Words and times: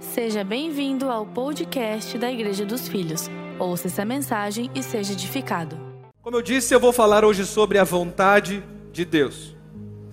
Seja 0.00 0.44
bem-vindo 0.44 1.10
ao 1.10 1.24
podcast 1.24 2.18
da 2.18 2.30
Igreja 2.30 2.66
dos 2.66 2.86
Filhos. 2.86 3.30
Ouça 3.58 3.86
essa 3.86 4.04
mensagem 4.04 4.70
e 4.74 4.82
seja 4.82 5.14
edificado. 5.14 5.78
Como 6.20 6.36
eu 6.36 6.42
disse, 6.42 6.74
eu 6.74 6.80
vou 6.80 6.92
falar 6.92 7.24
hoje 7.24 7.46
sobre 7.46 7.78
a 7.78 7.84
vontade 7.84 8.62
de 8.92 9.06
Deus. 9.06 9.56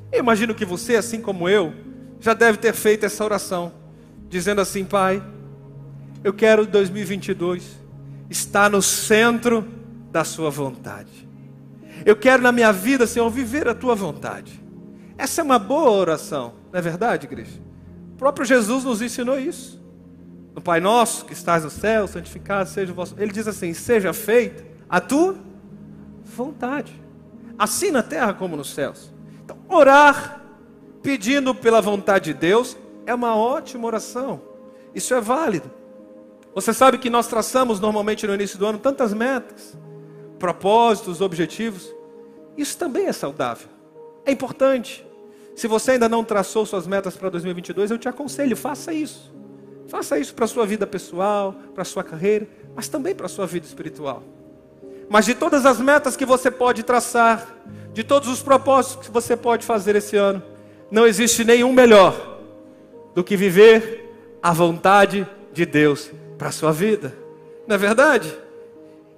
Eu 0.10 0.20
imagino 0.20 0.56
que 0.56 0.64
você, 0.64 0.96
assim 0.96 1.20
como 1.20 1.50
eu, 1.50 1.74
já 2.20 2.34
deve 2.34 2.58
ter 2.60 2.74
feito 2.74 3.06
essa 3.06 3.26
oração, 3.26 3.74
dizendo 4.30 4.62
assim: 4.62 4.86
Pai, 4.86 5.22
eu 6.24 6.34
quero 6.34 6.66
2022 6.66 7.64
estar 8.30 8.70
no 8.70 8.82
centro 8.82 9.68
da 10.12 10.24
Sua 10.24 10.50
vontade. 10.50 11.28
Eu 12.06 12.16
quero 12.16 12.42
na 12.42 12.54
minha 12.54 12.72
vida, 12.72 13.06
Senhor, 13.06 13.30
viver 13.30 13.68
a 13.68 13.76
Tua 13.76 13.96
vontade. 13.96 14.64
Essa 15.18 15.42
é 15.42 15.44
uma 15.44 15.60
boa 15.60 15.92
oração, 15.92 16.54
não 16.72 16.80
é 16.80 16.82
verdade, 16.82 17.26
igreja? 17.26 17.73
O 18.14 18.16
próprio 18.16 18.46
Jesus 18.46 18.84
nos 18.84 19.02
ensinou 19.02 19.40
isso. 19.40 19.82
No 20.56 20.62
Pai 20.62 20.80
Nosso, 20.80 21.26
que 21.26 21.34
estás 21.34 21.64
no 21.64 21.70
céu, 21.70 22.08
santificado 22.08 22.70
seja 22.70 22.92
o 22.92 22.96
vosso. 22.96 23.16
Ele 23.18 23.32
diz 23.32 23.48
assim: 23.48 23.74
Seja 23.74 24.14
feita 24.14 24.64
a 24.88 25.02
tua 25.02 25.36
vontade, 26.24 26.94
assim 27.58 27.92
na 27.92 28.04
terra 28.04 28.34
como 28.34 28.56
nos 28.56 28.74
céus. 28.74 29.12
Então, 29.44 29.58
orar 29.68 30.42
pedindo 31.02 31.54
pela 31.54 31.82
vontade 31.82 32.34
de 32.34 32.40
Deus 32.40 32.78
é 33.06 33.14
uma 33.14 33.36
ótima 33.36 33.88
oração. 33.88 34.42
Isso 34.94 35.14
é 35.14 35.20
válido. 35.20 35.70
Você 36.54 36.72
sabe 36.72 37.00
que 37.00 37.10
nós 37.10 37.28
traçamos 37.28 37.80
normalmente 37.80 38.28
no 38.28 38.34
início 38.34 38.60
do 38.60 38.66
ano 38.68 38.78
tantas 38.78 39.12
metas, 39.12 39.76
propósitos, 40.38 41.20
objetivos. 41.20 41.94
Isso 42.56 42.78
também 42.78 43.08
é 43.08 43.12
saudável. 43.12 43.68
É 44.24 44.32
importante. 44.32 45.06
Se 45.56 45.68
você 45.68 45.92
ainda 45.92 46.10
não 46.10 46.24
traçou 46.24 46.66
suas 46.66 46.88
metas 46.88 47.16
para 47.16 47.30
2022, 47.30 47.92
eu 47.92 47.98
te 47.98 48.10
aconselho, 48.10 48.56
faça 48.58 48.94
isso. 48.94 49.32
Faça 49.88 50.18
isso 50.18 50.34
para 50.34 50.46
a 50.46 50.48
sua 50.48 50.66
vida 50.66 50.88
pessoal, 50.88 51.56
para 51.74 51.84
a 51.84 51.86
sua 51.86 52.04
carreira, 52.04 52.48
mas 52.76 52.88
também 52.88 53.14
para 53.14 53.28
a 53.28 53.30
sua 53.30 53.46
vida 53.46 53.66
espiritual. 53.66 54.24
Mas 55.10 55.26
de 55.26 55.36
todas 55.36 55.66
as 55.66 55.80
metas 55.80 56.16
que 56.16 56.26
você 56.26 56.50
pode 56.50 56.82
traçar, 56.82 57.56
de 57.94 58.04
todos 58.04 58.28
os 58.30 58.42
propósitos 58.42 59.08
que 59.08 59.14
você 59.14 59.38
pode 59.38 59.66
fazer 59.66 59.96
esse 59.96 60.16
ano, 60.16 60.42
não 60.90 61.06
existe 61.06 61.44
nenhum 61.44 61.72
melhor 61.72 62.40
do 63.14 63.24
que 63.24 63.38
viver 63.38 64.12
a 64.42 64.52
vontade 64.52 65.28
de 65.52 65.66
Deus 65.66 66.10
para 66.38 66.50
a 66.50 66.52
sua 66.52 66.72
vida. 66.72 67.16
Não 67.68 67.76
é 67.76 67.78
verdade? 67.78 68.36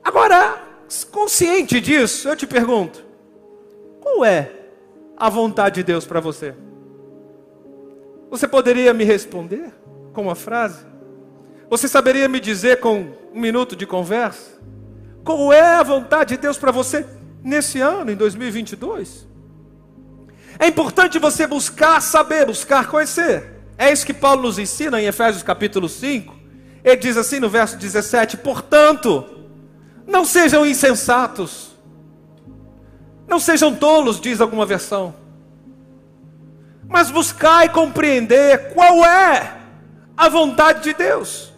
Agora, 0.04 0.62
consciente 1.12 1.80
disso, 1.80 2.28
eu 2.28 2.36
te 2.36 2.46
pergunto: 2.46 3.04
qual 4.02 4.26
é 4.26 4.52
a 5.18 5.30
vontade 5.30 5.76
de 5.76 5.84
Deus 5.84 6.06
para 6.06 6.20
você? 6.20 6.54
Você 8.30 8.48
poderia 8.48 8.94
me 8.94 9.04
responder? 9.04 9.72
com 10.16 10.24
uma 10.24 10.36
frase? 10.36 10.80
Você 11.70 11.88
saberia 11.88 12.28
me 12.30 12.40
dizer 12.40 12.80
com 12.80 13.14
um 13.34 13.40
minuto 13.40 13.76
de 13.76 13.86
conversa? 13.86 14.56
Qual 15.24 15.52
é 15.52 15.76
a 15.76 15.84
vontade 15.84 16.36
de 16.36 16.42
Deus 16.42 16.58
para 16.58 16.72
você 16.72 17.06
nesse 17.44 17.82
ano, 17.82 18.12
em 18.12 18.16
2022? 18.16 19.28
É 20.58 20.68
importante 20.68 21.20
você 21.20 21.46
buscar 21.46 22.02
saber, 22.02 22.46
buscar 22.46 22.88
conhecer. 22.88 23.52
É 23.78 23.92
isso 23.92 24.06
que 24.06 24.14
Paulo 24.14 24.44
nos 24.44 24.58
ensina 24.58 25.02
em 25.02 25.06
Efésios 25.06 25.44
capítulo 25.44 25.90
5. 25.90 26.34
Ele 26.84 26.96
diz 26.96 27.18
assim 27.18 27.40
no 27.40 27.50
verso 27.50 27.78
17: 27.78 28.38
Portanto, 28.38 29.26
não 30.08 30.24
sejam 30.24 30.66
insensatos, 30.66 31.75
não 33.28 33.40
sejam 33.40 33.76
tolos, 33.76 34.20
diz 34.20 34.40
alguma 34.40 34.66
versão, 34.66 35.16
mas 36.88 37.10
buscai 37.10 37.70
compreender 37.70 38.74
qual 38.74 39.04
é 39.04 39.58
a 40.16 40.30
vontade 40.30 40.84
de 40.84 40.94
Deus. 40.94 41.52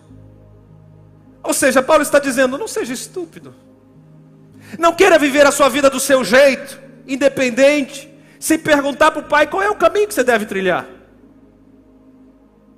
Ou 1.43 1.53
seja, 1.53 1.81
Paulo 1.81 2.03
está 2.03 2.19
dizendo: 2.19 2.57
não 2.57 2.67
seja 2.67 2.93
estúpido. 2.93 3.53
Não 4.77 4.93
queira 4.93 5.17
viver 5.17 5.45
a 5.45 5.51
sua 5.51 5.69
vida 5.69 5.89
do 5.89 5.99
seu 5.99 6.23
jeito, 6.23 6.79
independente, 7.07 8.13
sem 8.39 8.59
perguntar 8.59 9.11
para 9.11 9.21
o 9.21 9.25
pai 9.25 9.47
qual 9.47 9.61
é 9.61 9.69
o 9.69 9.75
caminho 9.75 10.07
que 10.07 10.13
você 10.13 10.23
deve 10.23 10.45
trilhar. 10.45 10.85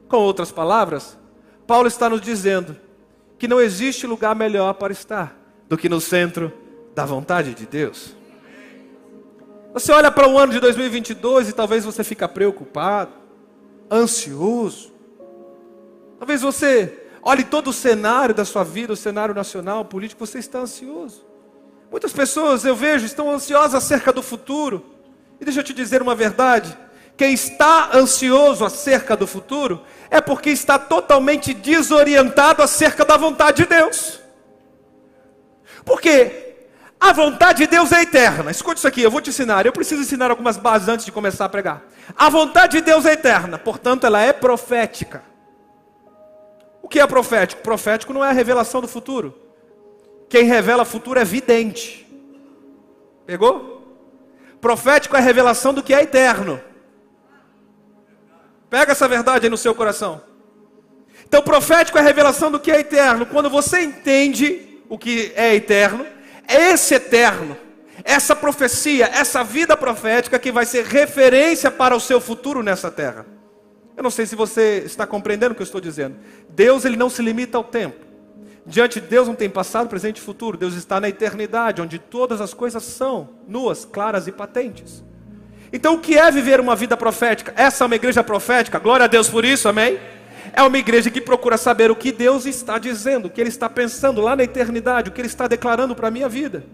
Com 0.08 0.18
outras 0.18 0.52
palavras, 0.52 1.18
Paulo 1.66 1.88
está 1.88 2.10
nos 2.10 2.22
dizendo 2.22 2.76
que 3.38 3.48
não 3.48 3.60
existe 3.60 4.06
lugar 4.06 4.36
melhor 4.36 4.74
para 4.74 4.94
estar 4.94 5.36
do 5.68 5.78
que 5.78 5.90
no 5.90 6.02
centro 6.02 6.52
da 6.94 7.06
vontade 7.06 7.54
de 7.54 7.66
Deus. 7.66 8.16
Você 9.74 9.92
olha 9.92 10.12
para 10.12 10.28
o 10.28 10.38
ano 10.38 10.52
de 10.52 10.60
2022 10.60 11.50
e 11.50 11.54
talvez 11.54 11.86
você 11.86 12.04
fique 12.04 12.28
preocupado, 12.28 13.12
ansioso, 13.92 14.90
Talvez 16.20 16.42
você 16.42 17.08
olhe 17.24 17.46
todo 17.46 17.70
o 17.70 17.74
cenário 17.74 18.36
da 18.36 18.44
sua 18.44 18.64
vida, 18.64 18.92
o 18.92 18.98
cenário 18.98 19.34
nacional, 19.34 19.86
político, 19.86 20.26
você 20.26 20.38
está 20.38 20.60
ansioso. 20.60 21.26
Muitas 21.90 22.12
pessoas 22.12 22.66
eu 22.66 22.76
vejo 22.76 23.06
estão 23.06 23.32
ansiosas 23.32 23.76
acerca 23.76 24.12
do 24.12 24.22
futuro. 24.22 24.86
E 25.40 25.46
deixa 25.46 25.62
eu 25.62 25.64
te 25.64 25.74
dizer 25.74 26.02
uma 26.02 26.14
verdade: 26.14 26.78
quem 27.16 27.34
está 27.34 27.92
ansioso 27.96 28.66
acerca 28.66 29.16
do 29.16 29.26
futuro 29.26 29.82
é 30.10 30.20
porque 30.20 30.50
está 30.50 30.78
totalmente 30.78 31.54
desorientado 31.54 32.62
acerca 32.62 33.06
da 33.06 33.16
vontade 33.16 33.64
de 33.64 33.70
Deus. 33.70 34.20
Porque 35.86 36.49
a 37.00 37.14
vontade 37.14 37.60
de 37.60 37.68
Deus 37.68 37.92
é 37.92 38.02
eterna. 38.02 38.52
Escute 38.52 38.80
isso 38.80 38.88
aqui, 38.88 39.02
eu 39.02 39.10
vou 39.10 39.22
te 39.22 39.30
ensinar. 39.30 39.66
Eu 39.66 39.72
preciso 39.72 40.02
ensinar 40.02 40.30
algumas 40.30 40.58
bases 40.58 40.90
antes 40.90 41.06
de 41.06 41.12
começar 41.12 41.46
a 41.46 41.50
pregar. 41.50 41.82
A 42.16 42.30
vontade 42.30 42.78
de 42.78 42.84
Deus 42.84 43.06
é 43.06 43.14
eterna, 43.14 43.58
portanto, 43.58 44.06
ela 44.06 44.20
é 44.20 44.34
profética. 44.34 45.24
O 46.82 46.90
que 46.90 47.00
é 47.00 47.08
profético? 47.08 47.62
Profético 47.62 48.14
não 48.14 48.26
é 48.26 48.30
a 48.30 48.34
revelação 48.34 48.82
do 48.82 48.88
futuro. 48.88 49.34
Quem 50.28 50.44
revela 50.44 50.84
o 50.84 50.86
futuro 50.86 51.20
é 51.20 51.24
vidente. 51.24 52.06
Pegou? 53.26 53.80
Profético 54.60 55.16
é 55.16 55.20
a 55.20 55.22
revelação 55.22 55.74
do 55.74 55.82
que 55.82 55.94
é 55.94 56.02
eterno. 56.02 56.60
Pega 58.70 58.92
essa 58.92 59.08
verdade 59.08 59.46
aí 59.46 59.50
no 59.50 59.58
seu 59.58 59.74
coração. 59.74 60.22
Então, 61.26 61.42
profético 61.42 61.98
é 61.98 62.02
a 62.02 62.04
revelação 62.04 62.52
do 62.52 62.60
que 62.60 62.72
é 62.72 62.80
eterno. 62.80 63.26
Quando 63.26 63.50
você 63.50 63.82
entende 63.82 64.82
o 64.90 64.98
que 64.98 65.32
é 65.36 65.56
eterno, 65.56 66.06
é 66.50 66.72
esse 66.72 66.96
eterno, 66.96 67.56
essa 68.04 68.36
profecia, 68.36 69.06
essa 69.06 69.44
vida 69.44 69.78
profética 69.78 70.40
que 70.40 70.52
vai 70.52 70.66
ser 70.66 70.84
referência 70.84 71.70
para 71.70 71.96
o 71.96 72.00
seu 72.00 72.20
futuro 72.20 72.64
nessa 72.64 72.90
terra. 72.90 73.26
Eu 73.96 74.02
não 74.02 74.10
sei 74.10 74.26
se 74.26 74.36
você 74.36 74.82
está 74.84 75.06
compreendendo 75.06 75.52
o 75.52 75.56
que 75.56 75.62
eu 75.62 75.66
estou 75.66 75.80
dizendo. 75.80 76.16
Deus 76.50 76.86
ele 76.86 76.98
não 76.98 77.10
se 77.10 77.22
limita 77.22 77.58
ao 77.58 77.64
tempo. 77.64 78.04
Diante 78.66 79.00
de 79.00 79.08
Deus 79.08 79.28
não 79.28 79.36
tem 79.36 79.50
passado, 79.50 79.88
presente 79.88 80.18
e 80.18 80.22
futuro. 80.22 80.58
Deus 80.58 80.74
está 80.74 81.00
na 81.00 81.10
eternidade, 81.10 81.82
onde 81.82 82.00
todas 82.00 82.42
as 82.42 82.54
coisas 82.54 82.82
são 82.84 83.30
nuas, 83.48 83.86
claras 83.86 84.26
e 84.26 84.32
patentes. 84.32 85.04
Então, 85.72 85.96
o 85.96 86.00
que 86.00 86.18
é 86.18 86.32
viver 86.32 86.60
uma 86.60 86.76
vida 86.76 86.98
profética? 86.98 87.54
Essa 87.56 87.84
é 87.84 87.86
uma 87.86 87.96
igreja 87.96 88.24
profética. 88.24 88.80
Glória 88.80 89.04
a 89.04 89.08
Deus 89.08 89.30
por 89.30 89.46
isso, 89.46 89.70
amém? 89.70 90.00
É 90.54 90.62
uma 90.64 90.78
igreja 90.78 91.10
que 91.10 91.22
procura 91.22 91.58
saber 91.58 91.92
o 91.92 91.96
que 91.96 92.12
Deus 92.12 92.46
está 92.46 92.78
dizendo, 92.78 93.26
o 93.26 93.30
que 93.30 93.40
Ele 93.40 93.50
está 93.50 93.70
pensando 93.70 94.22
lá 94.22 94.36
na 94.36 94.44
eternidade, 94.44 95.10
o 95.10 95.14
que 95.14 95.22
Ele 95.22 95.28
está 95.28 95.48
declarando 95.48 95.96
para 95.96 96.08
a 96.08 96.12
minha 96.12 96.30
vida. 96.30 96.66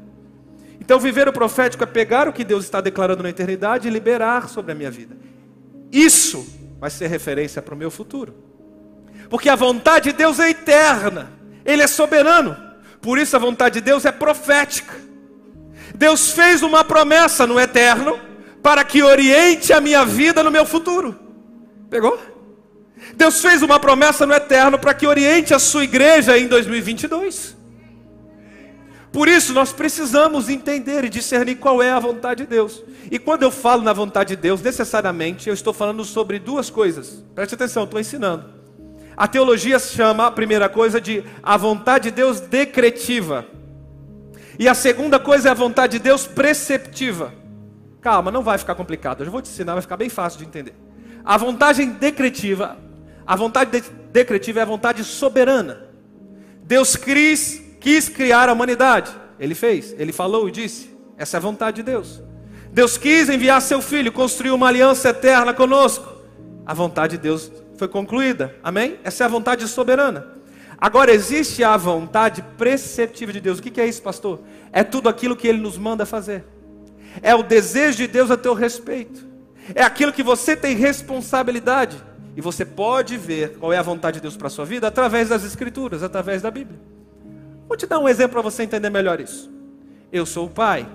Então, 0.80 1.00
viver 1.00 1.28
o 1.28 1.34
profético 1.34 1.84
é 1.84 1.88
pegar 1.88 2.28
o 2.28 2.34
que 2.34 2.44
Deus 2.44 2.64
está 2.64 2.80
declarando 2.80 3.24
na 3.24 3.30
eternidade 3.30 3.88
e 3.88 3.92
liberar 3.92 4.50
sobre 4.50 4.72
a 4.72 4.76
minha 4.76 4.92
vida. 4.92 5.18
Isso 5.92 6.46
vai 6.80 6.90
ser 6.90 7.08
referência 7.08 7.62
para 7.62 7.74
o 7.74 7.78
meu 7.78 7.90
futuro. 7.90 8.36
Porque 9.30 9.50
a 9.50 9.56
vontade 9.56 10.12
de 10.12 10.18
Deus 10.18 10.40
é 10.40 10.50
eterna, 10.50 11.32
Ele 11.66 11.82
é 11.82 11.88
soberano, 11.88 12.56
por 13.02 13.18
isso 13.18 13.36
a 13.36 13.40
vontade 13.40 13.76
de 13.76 13.82
Deus 13.82 14.06
é 14.06 14.12
profética. 14.12 14.94
Deus 15.96 16.32
fez 16.32 16.62
uma 16.62 16.84
promessa 16.84 17.48
no 17.48 17.60
eterno 17.60 18.20
para 18.62 18.84
que 18.84 19.02
oriente 19.02 19.72
a 19.72 19.80
minha 19.80 20.06
vida 20.06 20.44
no 20.44 20.52
meu 20.52 20.66
futuro. 20.66 21.16
Pegou? 21.90 22.20
Deus 23.16 23.42
fez 23.42 23.62
uma 23.62 23.80
promessa 23.80 24.26
no 24.26 24.34
eterno 24.34 24.78
para 24.78 24.94
que 24.94 25.08
oriente 25.08 25.54
a 25.54 25.60
sua 25.60 25.84
igreja 25.84 26.38
em 26.38 26.48
2022. 26.48 27.56
Por 29.12 29.30
isso 29.30 29.54
nós 29.54 29.72
precisamos 29.72 30.50
entender 30.50 31.06
e 31.06 31.10
discernir 31.10 31.56
qual 31.56 31.82
é 31.82 31.90
a 31.90 32.00
vontade 32.00 32.44
de 32.44 32.50
Deus. 32.50 32.84
E 33.10 33.18
quando 33.18 33.44
eu 33.44 33.52
falo 33.52 33.82
na 33.82 33.94
vontade 33.94 34.36
de 34.36 34.42
Deus, 34.42 34.62
necessariamente 34.62 35.48
eu 35.48 35.54
estou 35.54 35.74
falando 35.74 36.04
sobre 36.04 36.38
duas 36.38 36.70
coisas. 36.70 37.24
Preste 37.34 37.56
atenção, 37.56 37.86
estou 37.86 37.98
ensinando. 37.98 38.54
A 39.16 39.26
teologia 39.26 39.80
chama 39.80 40.28
a 40.28 40.32
primeira 40.32 40.68
coisa 40.68 41.00
de 41.00 41.24
a 41.42 41.56
vontade 41.56 42.10
de 42.10 42.12
Deus 42.12 42.42
decretiva. 42.42 43.46
E 44.60 44.68
a 44.68 44.74
segunda 44.74 45.18
coisa 45.18 45.48
é 45.48 45.52
a 45.52 45.56
vontade 45.56 45.94
de 45.94 46.00
Deus 46.00 46.28
preceptiva. 46.28 47.34
Calma, 48.02 48.30
não 48.30 48.44
vai 48.44 48.58
ficar 48.58 48.76
complicado. 48.76 49.24
Eu 49.24 49.32
vou 49.32 49.42
te 49.42 49.50
ensinar, 49.50 49.74
vai 49.74 49.82
ficar 49.82 49.96
bem 49.98 50.10
fácil 50.10 50.40
de 50.40 50.46
entender. 50.46 50.76
A 51.24 51.38
vontade 51.38 51.86
decretiva, 51.86 52.78
a 53.26 53.36
vontade 53.36 53.72
de 53.72 53.90
decretiva 54.12 54.60
é 54.60 54.64
a 54.64 54.66
vontade 54.66 55.04
soberana. 55.04 55.88
Deus 56.64 56.96
quis 56.96 57.62
quis 57.80 58.10
criar 58.10 58.50
a 58.50 58.54
humanidade. 58.54 59.12
Ele 59.40 59.54
fez, 59.54 59.94
ele 59.98 60.12
falou 60.12 60.48
e 60.48 60.52
disse: 60.52 60.96
essa 61.18 61.38
é 61.38 61.40
a 61.40 61.42
vontade 61.42 61.78
de 61.78 61.84
Deus. 61.84 62.22
Deus 62.72 62.98
quis 62.98 63.30
enviar 63.30 63.62
seu 63.62 63.82
filho, 63.82 64.12
construir 64.12 64.52
uma 64.52 64.68
aliança 64.68 65.10
eterna 65.10 65.54
conosco. 65.54 66.14
A 66.66 66.74
vontade 66.74 67.18
de 67.18 67.24
Deus 67.24 67.52
foi 67.78 67.88
concluída. 67.88 68.56
Amém? 68.64 69.00
Essa 69.04 69.24
é 69.24 69.26
a 69.26 69.30
vontade 69.30 69.68
soberana. 69.68 70.28
Agora 70.78 71.14
existe 71.14 71.64
a 71.64 71.78
vontade 71.78 72.42
preceptiva 72.58 73.32
de 73.32 73.40
Deus. 73.40 73.60
O 73.60 73.62
que 73.62 73.80
é 73.80 73.88
isso, 73.88 74.02
pastor? 74.02 74.42
É 74.74 74.84
tudo 74.84 75.08
aquilo 75.08 75.36
que 75.36 75.48
Ele 75.48 75.60
nos 75.60 75.78
manda 75.78 76.06
fazer. 76.06 76.44
É 77.22 77.34
o 77.34 77.44
desejo 77.44 77.98
de 77.98 78.08
Deus 78.08 78.30
a 78.30 78.36
teu 78.36 78.54
respeito. 78.54 79.26
É 79.74 79.84
aquilo 79.84 80.12
que 80.12 80.22
você 80.24 80.56
tem 80.56 80.76
responsabilidade. 80.76 81.96
E 82.36 82.42
você 82.42 82.66
pode 82.66 83.18
ver 83.18 83.58
qual 83.58 83.72
é 83.72 83.78
a 83.78 83.82
vontade 83.82 84.16
de 84.16 84.22
Deus 84.22 84.36
para 84.36 84.48
a 84.48 84.50
sua 84.50 84.66
vida 84.66 84.88
através 84.88 85.30
das 85.30 85.44
Escrituras, 85.44 86.04
através 86.04 86.42
da 86.42 86.52
Bíblia. 86.52 86.80
Vou 87.68 87.78
te 87.78 87.88
dar 87.88 88.00
um 88.00 88.10
exemplo 88.10 88.34
para 88.34 88.42
você 88.42 88.64
entender 88.64 88.90
melhor 88.90 89.20
isso. 89.20 89.52
Eu 90.12 90.26
sou 90.26 90.48
o 90.48 90.50
pai. 90.50 90.88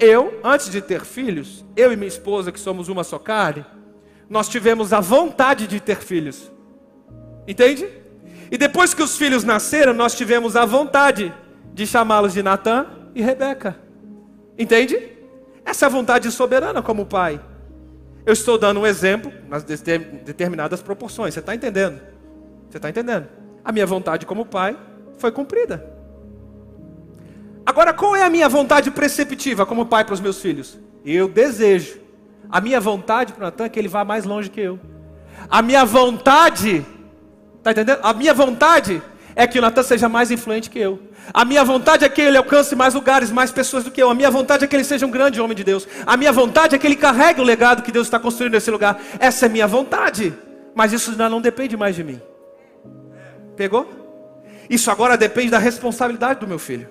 Eu, 0.00 0.40
antes 0.42 0.70
de 0.70 0.80
ter 0.80 1.04
filhos, 1.04 1.64
eu 1.76 1.92
e 1.92 1.96
minha 1.96 2.08
esposa, 2.08 2.50
que 2.50 2.58
somos 2.58 2.88
uma 2.88 3.04
só 3.04 3.18
carne, 3.18 3.64
nós 4.28 4.48
tivemos 4.48 4.92
a 4.92 5.00
vontade 5.00 5.66
de 5.66 5.78
ter 5.78 5.98
filhos. 5.98 6.50
Entende? 7.46 7.88
E 8.50 8.58
depois 8.58 8.94
que 8.94 9.02
os 9.02 9.16
filhos 9.16 9.44
nasceram, 9.44 9.92
nós 9.92 10.14
tivemos 10.14 10.56
a 10.56 10.64
vontade 10.64 11.32
de 11.72 11.86
chamá-los 11.86 12.32
de 12.32 12.42
Natã 12.42 12.86
e 13.14 13.22
Rebeca. 13.22 13.76
Entende? 14.58 15.10
Essa 15.64 15.84
é 15.84 15.86
a 15.86 15.90
vontade 15.90 16.30
soberana 16.30 16.82
como 16.82 17.06
pai. 17.06 17.40
Eu 18.24 18.32
estou 18.32 18.56
dando 18.56 18.80
um 18.80 18.86
exemplo 18.86 19.32
nas 19.48 19.64
determinadas 19.64 20.80
proporções. 20.80 21.34
Você 21.34 21.40
está 21.40 21.54
entendendo? 21.54 22.00
Você 22.70 22.78
está 22.78 22.88
entendendo? 22.88 23.28
A 23.64 23.72
minha 23.72 23.86
vontade 23.86 24.26
como 24.26 24.46
pai 24.46 24.76
foi 25.18 25.32
cumprida. 25.32 25.84
Agora, 27.64 27.92
qual 27.92 28.16
é 28.16 28.24
a 28.24 28.30
minha 28.30 28.48
vontade 28.48 28.90
preceptiva 28.90 29.66
como 29.66 29.86
pai 29.86 30.04
para 30.04 30.14
os 30.14 30.20
meus 30.20 30.40
filhos? 30.40 30.78
Eu 31.04 31.28
desejo. 31.28 32.00
A 32.48 32.60
minha 32.60 32.80
vontade 32.80 33.32
para 33.32 33.42
o 33.42 33.44
Natan 33.44 33.64
é 33.64 33.68
que 33.68 33.78
ele 33.78 33.88
vá 33.88 34.04
mais 34.04 34.24
longe 34.24 34.50
que 34.50 34.60
eu. 34.60 34.78
A 35.48 35.62
minha 35.62 35.84
vontade 35.84 36.84
Está 37.62 37.70
entendendo? 37.70 38.00
A 38.02 38.12
minha 38.12 38.34
vontade 38.34 39.00
é 39.34 39.46
que 39.46 39.58
o 39.58 39.62
Natan 39.62 39.82
seja 39.82 40.08
mais 40.08 40.30
influente 40.30 40.70
que 40.70 40.78
eu. 40.78 41.00
A 41.32 41.44
minha 41.44 41.64
vontade 41.64 42.04
é 42.04 42.08
que 42.08 42.20
ele 42.20 42.36
alcance 42.36 42.74
mais 42.74 42.94
lugares, 42.94 43.30
mais 43.30 43.50
pessoas 43.50 43.84
do 43.84 43.90
que 43.90 44.02
eu. 44.02 44.10
A 44.10 44.14
minha 44.14 44.30
vontade 44.30 44.64
é 44.64 44.66
que 44.66 44.74
ele 44.74 44.84
seja 44.84 45.06
um 45.06 45.10
grande 45.10 45.40
homem 45.40 45.56
de 45.56 45.64
Deus. 45.64 45.86
A 46.06 46.16
minha 46.16 46.32
vontade 46.32 46.74
é 46.74 46.78
que 46.78 46.86
ele 46.86 46.96
carregue 46.96 47.40
o 47.40 47.44
legado 47.44 47.82
que 47.82 47.92
Deus 47.92 48.06
está 48.06 48.18
construindo 48.18 48.52
nesse 48.52 48.70
lugar. 48.70 49.00
Essa 49.18 49.46
é 49.46 49.48
minha 49.48 49.66
vontade. 49.66 50.34
Mas 50.74 50.92
isso 50.92 51.10
ainda 51.10 51.28
não 51.28 51.40
depende 51.40 51.76
mais 51.76 51.94
de 51.94 52.02
mim. 52.02 52.20
Pegou? 53.56 53.88
Isso 54.68 54.90
agora 54.90 55.16
depende 55.16 55.50
da 55.50 55.58
responsabilidade 55.58 56.40
do 56.40 56.48
meu 56.48 56.58
filho. 56.58 56.88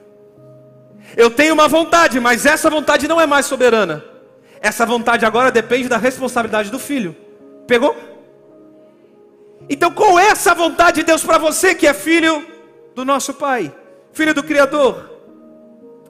Eu 1.17 1.29
tenho 1.29 1.53
uma 1.53 1.67
vontade, 1.67 2.19
mas 2.19 2.45
essa 2.45 2.69
vontade 2.69 3.07
não 3.07 3.19
é 3.19 3.25
mais 3.25 3.45
soberana. 3.45 4.03
Essa 4.61 4.85
vontade 4.85 5.25
agora 5.25 5.51
depende 5.51 5.89
da 5.89 5.97
responsabilidade 5.97 6.69
do 6.69 6.77
filho. 6.77 7.15
Pegou? 7.67 8.10
Então, 9.69 9.91
qual 9.91 10.19
é 10.19 10.27
essa 10.27 10.53
vontade 10.53 11.01
de 11.01 11.05
Deus 11.05 11.23
para 11.23 11.37
você 11.37 11.73
que 11.73 11.87
é 11.87 11.93
filho 11.93 12.45
do 12.93 13.05
nosso 13.05 13.33
Pai, 13.33 13.73
filho 14.11 14.33
do 14.33 14.43
Criador? 14.43 15.09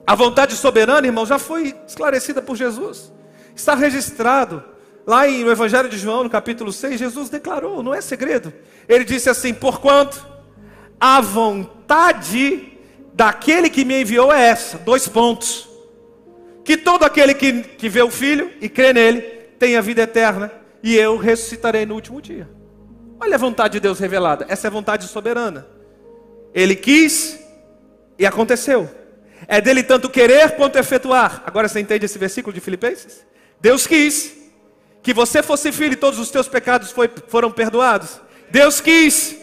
A 0.06 0.14
vontade 0.14 0.54
soberana, 0.54 1.06
irmão, 1.06 1.24
já 1.24 1.38
foi 1.38 1.74
esclarecida 1.86 2.42
por 2.42 2.56
Jesus. 2.56 3.12
Está 3.54 3.74
registrado 3.74 4.62
lá 5.06 5.26
no 5.26 5.50
Evangelho 5.50 5.88
de 5.88 5.98
João, 5.98 6.24
no 6.24 6.30
capítulo 6.30 6.72
6, 6.72 6.98
Jesus 6.98 7.28
declarou, 7.28 7.82
não 7.82 7.94
é 7.94 8.00
segredo. 8.00 8.52
Ele 8.88 9.04
disse 9.04 9.30
assim: 9.30 9.54
Porquanto 9.54 10.26
a 11.00 11.20
vontade 11.20 12.72
daquele 13.12 13.68
que 13.68 13.84
me 13.84 14.02
enviou 14.02 14.32
é 14.32 14.48
essa, 14.48 14.78
dois 14.78 15.08
pontos. 15.08 15.68
Que 16.64 16.76
todo 16.76 17.04
aquele 17.04 17.34
que, 17.34 17.62
que 17.62 17.88
vê 17.88 18.02
o 18.02 18.10
Filho 18.10 18.50
e 18.60 18.68
crê 18.68 18.92
nele 18.92 19.20
tenha 19.58 19.82
vida 19.82 20.02
eterna, 20.02 20.50
e 20.82 20.96
eu 20.96 21.16
ressuscitarei 21.16 21.86
no 21.86 21.94
último 21.94 22.20
dia. 22.20 22.48
Olha 23.22 23.36
a 23.36 23.38
vontade 23.38 23.74
de 23.74 23.80
Deus 23.80 24.00
revelada. 24.00 24.44
Essa 24.48 24.66
é 24.66 24.68
a 24.68 24.72
vontade 24.72 25.06
soberana. 25.06 25.64
Ele 26.52 26.74
quis 26.74 27.38
e 28.18 28.26
aconteceu. 28.26 28.90
É 29.46 29.60
dele 29.60 29.84
tanto 29.84 30.10
querer 30.10 30.56
quanto 30.56 30.76
efetuar. 30.76 31.40
Agora 31.46 31.68
você 31.68 31.78
entende 31.78 32.04
esse 32.04 32.18
versículo 32.18 32.52
de 32.52 32.60
Filipenses? 32.60 33.24
Deus 33.60 33.86
quis 33.86 34.34
que 35.04 35.14
você 35.14 35.40
fosse 35.40 35.70
filho 35.70 35.92
e 35.92 35.96
todos 35.96 36.18
os 36.18 36.32
teus 36.32 36.48
pecados 36.48 36.90
foi, 36.90 37.08
foram 37.28 37.48
perdoados. 37.52 38.20
Deus 38.50 38.80
quis 38.80 39.36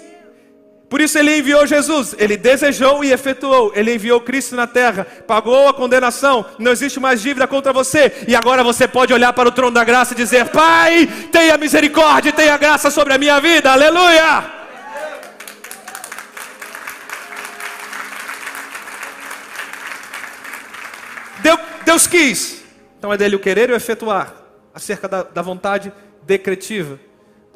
por 0.89 0.99
isso 0.99 1.19
ele 1.19 1.37
enviou 1.37 1.67
Jesus, 1.67 2.15
ele 2.17 2.35
desejou 2.35 3.03
e 3.03 3.11
efetuou, 3.11 3.71
ele 3.75 3.93
enviou 3.93 4.19
Cristo 4.19 4.55
na 4.55 4.65
terra, 4.65 5.05
pagou 5.27 5.67
a 5.67 5.73
condenação, 5.73 6.43
não 6.57 6.71
existe 6.71 6.99
mais 6.99 7.21
dívida 7.21 7.45
contra 7.47 7.71
você, 7.71 8.25
e 8.27 8.35
agora 8.35 8.63
você 8.63 8.87
pode 8.87 9.13
olhar 9.13 9.31
para 9.31 9.47
o 9.47 9.51
trono 9.51 9.71
da 9.71 9.83
graça 9.83 10.13
e 10.13 10.17
dizer: 10.17 10.49
Pai, 10.49 11.05
tenha 11.31 11.57
misericórdia, 11.59 12.33
tenha 12.33 12.57
graça 12.57 12.89
sobre 12.89 13.13
a 13.13 13.19
minha 13.19 13.39
vida, 13.39 13.71
aleluia! 13.71 14.51
Deus, 21.37 21.59
Deus 21.85 22.07
quis, 22.07 22.63
então 22.97 23.13
é 23.13 23.17
dele 23.17 23.35
o 23.35 23.39
querer 23.39 23.69
e 23.69 23.73
o 23.73 23.75
efetuar, 23.75 24.33
acerca 24.73 25.07
da, 25.07 25.21
da 25.21 25.43
vontade 25.43 25.93
decretiva. 26.23 26.99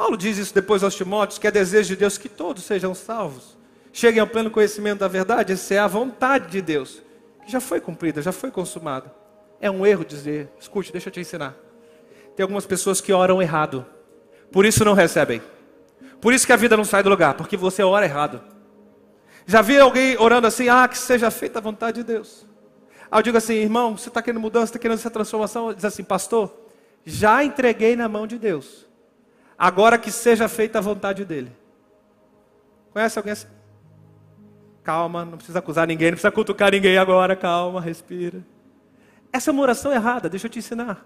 Paulo 0.04 0.18
diz 0.18 0.38
isso 0.38 0.54
depois 0.54 0.84
aos 0.84 0.94
Timóteos, 0.96 1.40
que 1.40 1.48
é 1.48 1.52
desejo 1.52 1.88
de 1.88 1.96
Deus 1.96 2.18
que 2.18 2.28
todos 2.28 2.66
sejam 2.66 2.94
salvos. 2.94 3.58
Cheguem 3.94 4.20
ao 4.20 4.28
pleno 4.28 4.52
conhecimento 4.52 5.00
da 5.00 5.08
verdade, 5.08 5.54
essa 5.54 5.76
é 5.76 5.80
a 5.80 5.88
vontade 5.88 6.52
de 6.52 6.62
Deus, 6.62 7.02
que 7.46 7.50
já 7.50 7.62
foi 7.62 7.80
cumprida, 7.80 8.22
já 8.22 8.34
foi 8.34 8.52
consumada. 8.52 9.10
É 9.62 9.72
um 9.72 9.86
erro 9.86 10.04
dizer, 10.04 10.50
escute, 10.60 10.92
deixa 10.92 11.08
eu 11.08 11.14
te 11.14 11.22
ensinar. 11.22 11.56
Tem 12.36 12.44
algumas 12.44 12.66
pessoas 12.66 13.00
que 13.00 13.14
oram 13.14 13.42
errado, 13.42 13.86
por 14.52 14.66
isso 14.66 14.84
não 14.84 14.94
recebem. 14.94 15.42
Por 16.20 16.34
isso 16.34 16.46
que 16.46 16.52
a 16.52 16.58
vida 16.58 16.76
não 16.76 16.84
sai 16.84 17.02
do 17.02 17.10
lugar, 17.10 17.36
porque 17.36 17.56
você 17.56 17.82
ora 17.82 18.06
errado. 18.06 18.42
Já 19.46 19.62
vi 19.62 19.80
alguém 19.80 20.18
orando 20.18 20.48
assim, 20.48 20.68
ah, 20.68 20.86
que 20.86 20.98
seja 20.98 21.32
feita 21.32 21.60
a 21.60 21.62
vontade 21.62 22.02
de 22.02 22.04
Deus. 22.04 22.46
Aí 23.10 23.20
eu 23.20 23.24
digo 23.24 23.38
assim, 23.38 23.54
irmão, 23.54 23.98
você 23.98 24.10
está 24.10 24.22
querendo 24.22 24.42
mudança, 24.42 24.66
está 24.66 24.80
querendo 24.80 24.98
essa 24.98 25.10
transformação? 25.10 25.74
Diz 25.74 25.86
assim, 25.86 26.04
pastor, 26.04 26.54
já 27.06 27.42
entreguei 27.42 27.96
na 27.96 28.10
mão 28.10 28.28
de 28.28 28.38
Deus. 28.38 28.92
Agora 29.64 29.98
que 29.98 30.12
seja 30.12 30.50
feita 30.50 30.80
a 30.80 30.82
vontade 30.82 31.24
dele. 31.24 31.50
Conhece 32.92 33.18
alguém 33.18 33.32
assim? 33.32 33.48
Calma, 34.84 35.24
não 35.24 35.38
precisa 35.38 35.60
acusar 35.60 35.88
ninguém, 35.88 36.08
não 36.08 36.16
precisa 36.16 36.34
cutucar 36.34 36.70
ninguém 36.70 36.98
agora, 36.98 37.34
calma, 37.34 37.80
respira. 37.80 38.46
Essa 39.32 39.50
é 39.50 39.54
uma 39.54 39.62
oração 39.62 39.94
errada, 39.94 40.28
deixa 40.28 40.48
eu 40.48 40.52
te 40.52 40.60
ensinar. 40.60 41.06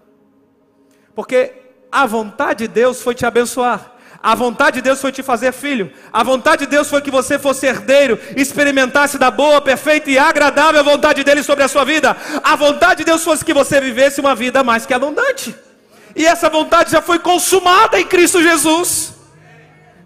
Porque 1.14 1.52
a 1.92 2.04
vontade 2.04 2.66
de 2.66 2.74
Deus 2.74 3.00
foi 3.00 3.14
te 3.14 3.24
abençoar. 3.24 3.92
A 4.20 4.34
vontade 4.34 4.78
de 4.78 4.82
Deus 4.82 5.00
foi 5.00 5.12
te 5.12 5.22
fazer 5.22 5.52
filho. 5.52 5.92
A 6.12 6.24
vontade 6.24 6.64
de 6.64 6.70
Deus 6.72 6.90
foi 6.90 7.00
que 7.00 7.12
você 7.12 7.38
fosse 7.38 7.64
herdeiro, 7.64 8.18
experimentasse 8.36 9.18
da 9.18 9.30
boa, 9.30 9.60
perfeita 9.60 10.10
e 10.10 10.18
agradável 10.18 10.82
vontade 10.82 11.22
dele 11.22 11.44
sobre 11.44 11.62
a 11.62 11.68
sua 11.68 11.84
vida. 11.84 12.16
A 12.42 12.56
vontade 12.56 12.98
de 12.98 13.04
Deus 13.04 13.22
fosse 13.22 13.44
que 13.44 13.54
você 13.54 13.80
vivesse 13.80 14.20
uma 14.20 14.34
vida 14.34 14.64
mais 14.64 14.84
que 14.84 14.92
abundante. 14.92 15.67
E 16.14 16.24
essa 16.26 16.48
vontade 16.48 16.90
já 16.90 17.02
foi 17.02 17.18
consumada 17.18 17.98
em 18.00 18.06
Cristo 18.06 18.42
Jesus. 18.42 19.14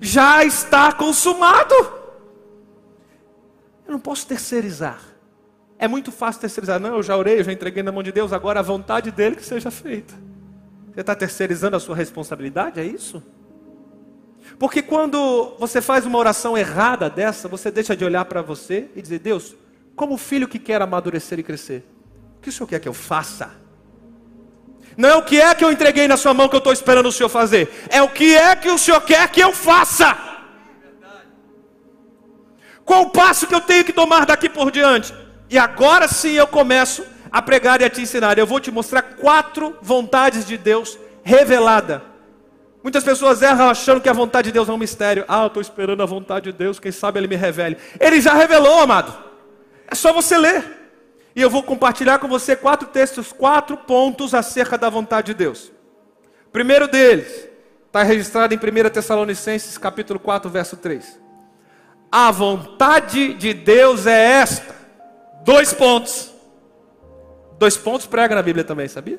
Já 0.01 0.45
está 0.45 0.93
consumado. 0.93 1.75
Eu 3.87 3.93
não 3.93 4.01
posso 4.01 4.27
terceirizar. 4.27 5.01
É 5.79 5.89
muito 5.89 6.13
fácil 6.13 6.41
terceirizar. 6.41 6.81
Não, 6.81 6.97
eu 6.97 7.03
já 7.03 7.17
orei, 7.17 7.41
eu 7.41 7.45
já 7.45 7.53
entreguei 7.53 7.83
na 7.83 7.93
mão 7.93 8.03
de 8.03 8.13
Deus, 8.13 8.33
agora 8.33 8.61
a 8.61 8.63
vontade 8.63 9.11
dele 9.11 9.37
que 9.37 9.45
seja 9.45 9.71
feita. 9.71 10.15
Você 10.93 11.01
está 11.01 11.15
terceirizando 11.15 11.77
a 11.77 11.81
sua 11.81 11.97
responsabilidade, 11.97 12.79
é 12.79 12.85
isso? 12.85 13.23
Porque 14.59 14.83
quando 14.83 15.57
você 15.59 15.81
faz 15.81 16.05
uma 16.05 16.19
oração 16.19 16.57
errada 16.57 17.09
dessa, 17.09 17.49
você 17.49 17.71
deixa 17.71 17.97
de 17.97 18.05
olhar 18.05 18.25
para 18.25 18.43
você 18.43 18.91
e 18.95 19.03
dizer: 19.03 19.19
Deus, 19.19 19.55
como 19.97 20.17
filho 20.17 20.49
que 20.49 20.59
quer 20.59 20.83
amadurecer 20.83 21.39
e 21.39 21.43
crescer, 21.43 21.85
o 22.37 22.41
que 22.41 22.49
o 22.49 22.53
Senhor 22.53 22.67
quer 22.67 22.81
que 22.81 22.89
eu 22.89 22.95
faça? 22.95 23.62
Não 24.97 25.09
é 25.09 25.17
o 25.17 25.23
que 25.23 25.41
é 25.41 25.55
que 25.55 25.65
eu 25.65 25.73
entreguei 25.73 26.07
na 26.07 26.17
sua 26.17 26.35
mão 26.35 26.49
que 26.49 26.55
eu 26.55 26.59
estou 26.59 26.73
esperando 26.73 27.07
o 27.07 27.13
Senhor 27.13 27.29
fazer. 27.29 27.87
É 27.89 28.03
o 28.03 28.09
que 28.09 28.35
é 28.35 28.55
que 28.55 28.71
o 28.71 28.79
Senhor 28.79 29.01
quer 29.01 29.29
que 29.31 29.41
eu 29.41 29.53
faça. 29.53 30.17
Qual 32.85 33.03
o 33.03 33.11
passo 33.11 33.47
que 33.47 33.55
eu 33.55 33.61
tenho 33.61 33.85
que 33.85 33.93
tomar 33.93 34.27
daqui 34.27 34.49
por 34.49 34.71
diante? 34.71 35.15
E 35.49 35.59
agora 35.59 36.09
sim 36.09 36.33
eu 36.33 36.47
começo 36.47 37.05
a 37.31 37.41
pregar 37.41 37.81
e 37.81 37.85
a 37.85 37.91
te 37.91 38.03
ensinar. 38.03 38.39
Eu 38.39 38.47
vou 38.47 38.61
te 38.61 38.71
mostrar 38.71 39.03
quatro 39.03 39.77
vontades 39.81 40.45
de 40.45 40.59
Deus 40.59 40.99
revelada. 41.23 42.03
Muitas 42.83 43.05
pessoas 43.05 43.41
erram 43.41 43.71
achando 43.71 44.01
que 44.01 44.09
a 44.09 44.13
vontade 44.13 44.47
de 44.47 44.53
Deus 44.53 44.69
é 44.69 44.73
um 44.73 44.79
mistério. 44.79 45.25
Ah, 45.29 45.43
eu 45.43 45.47
estou 45.47 45.63
esperando 45.63 46.03
a 46.03 46.07
vontade 46.07 46.51
de 46.51 46.59
Deus, 46.59 46.81
quem 46.81 46.91
sabe 46.91 47.21
Ele 47.21 47.29
me 47.29 47.37
revele. 47.37 47.77
Ele 48.01 48.21
já 48.21 48.35
revelou, 48.35 48.81
amado. 48.81 49.15
É 49.89 49.95
só 49.95 50.13
você 50.13 50.37
ler. 50.37 50.82
E 51.35 51.41
eu 51.41 51.49
vou 51.49 51.63
compartilhar 51.63 52.19
com 52.19 52.29
você 52.29 52.55
quatro 52.55 52.89
textos, 52.89 53.33
quatro 53.33 53.77
pontos 53.77 54.35
acerca 54.35 54.77
da 54.77 54.91
vontade 54.91 55.29
de 55.29 55.35
Deus. 55.35 55.73
primeiro 56.51 56.87
deles 56.87 57.49
está 57.87 58.03
registrado 58.03 58.55
em 58.55 58.59
1 58.59 58.91
Tessalonicenses 58.91 59.79
capítulo 59.79 60.19
4, 60.19 60.51
verso 60.51 60.77
3. 60.77 61.21
A 62.11 62.31
vontade 62.31 63.35
de 63.35 63.55
Deus 63.55 64.07
é 64.07 64.41
esta. 64.41 64.75
Dois 65.45 65.73
pontos. 65.73 66.31
Dois 67.59 67.77
pontos 67.77 68.07
prega 68.07 68.35
na 68.35 68.43
Bíblia 68.43 68.65
também, 68.65 68.87
sabia? 68.89 69.19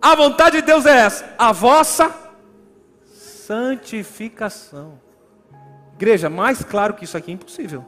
A 0.00 0.14
vontade 0.14 0.60
de 0.60 0.62
Deus 0.62 0.86
é 0.86 0.96
essa: 0.96 1.34
a 1.36 1.50
vossa 1.50 2.14
santificação. 3.12 5.00
Igreja, 5.94 6.30
mais 6.30 6.62
claro 6.64 6.94
que 6.94 7.04
isso 7.04 7.16
aqui 7.16 7.30
é 7.30 7.34
impossível. 7.34 7.84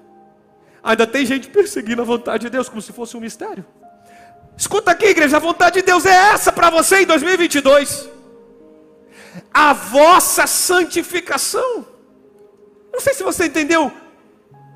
Ainda 0.85 1.07
tem 1.07 1.25
gente 1.25 1.49
perseguindo 1.49 2.03
a 2.03 2.05
vontade 2.05 2.43
de 2.43 2.51
Deus 2.51 2.69
como 2.69 2.83
se 2.83 2.93
fosse 2.93 3.17
um 3.17 3.21
mistério. 3.21 3.65
Escuta 4.55 4.91
aqui, 4.91 5.07
igreja, 5.07 5.39
a 5.39 5.41
vontade 5.41 5.81
de 5.81 5.83
Deus 5.83 6.05
é 6.05 6.15
essa 6.15 6.53
para 6.53 6.69
você 6.69 7.01
em 7.01 7.07
2022. 7.07 8.11
A 9.53 9.73
vossa 9.73 10.47
santificação. 10.47 11.87
Não 12.93 13.01
sei 13.01 13.15
se 13.15 13.23
você 13.23 13.47
entendeu. 13.47 13.91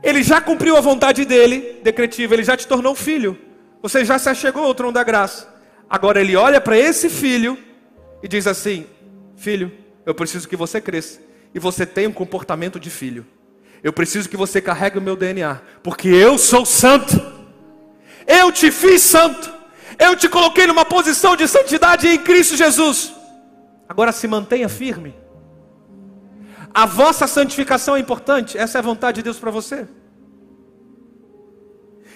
Ele 0.02 0.22
já 0.22 0.40
cumpriu 0.40 0.78
a 0.78 0.80
vontade 0.80 1.26
dele, 1.26 1.78
decretiva, 1.82 2.34
ele 2.34 2.42
já 2.42 2.56
te 2.56 2.66
tornou 2.66 2.94
filho. 2.94 3.38
Você 3.82 4.02
já 4.02 4.18
se 4.18 4.30
achegou 4.30 4.64
ao 4.64 4.74
trono 4.74 4.92
da 4.92 5.04
graça. 5.04 5.46
Agora 5.90 6.20
ele 6.20 6.34
olha 6.36 6.60
para 6.60 6.76
esse 6.78 7.10
filho 7.10 7.58
e 8.22 8.28
diz 8.28 8.46
assim: 8.46 8.86
Filho, 9.36 9.70
eu 10.06 10.14
preciso 10.14 10.48
que 10.48 10.56
você 10.56 10.80
cresça 10.80 11.20
e 11.54 11.58
você 11.58 11.84
tenha 11.84 12.08
um 12.08 12.12
comportamento 12.12 12.80
de 12.80 12.88
filho. 12.88 13.26
Eu 13.82 13.92
preciso 13.92 14.28
que 14.28 14.36
você 14.36 14.60
carregue 14.60 14.98
o 14.98 15.02
meu 15.02 15.16
DNA, 15.16 15.60
porque 15.82 16.08
eu 16.08 16.36
sou 16.38 16.64
santo. 16.64 17.20
Eu 18.26 18.50
te 18.50 18.70
fiz 18.70 19.02
santo. 19.02 19.52
Eu 19.98 20.16
te 20.16 20.28
coloquei 20.28 20.66
numa 20.66 20.84
posição 20.84 21.36
de 21.36 21.46
santidade 21.48 22.06
em 22.06 22.18
Cristo 22.18 22.56
Jesus. 22.56 23.12
Agora 23.88 24.12
se 24.12 24.28
mantenha 24.28 24.68
firme. 24.68 25.14
A 26.72 26.86
vossa 26.86 27.26
santificação 27.26 27.96
é 27.96 28.00
importante, 28.00 28.56
essa 28.56 28.78
é 28.78 28.80
a 28.80 28.82
vontade 28.82 29.16
de 29.16 29.22
Deus 29.22 29.38
para 29.38 29.50
você. 29.50 29.88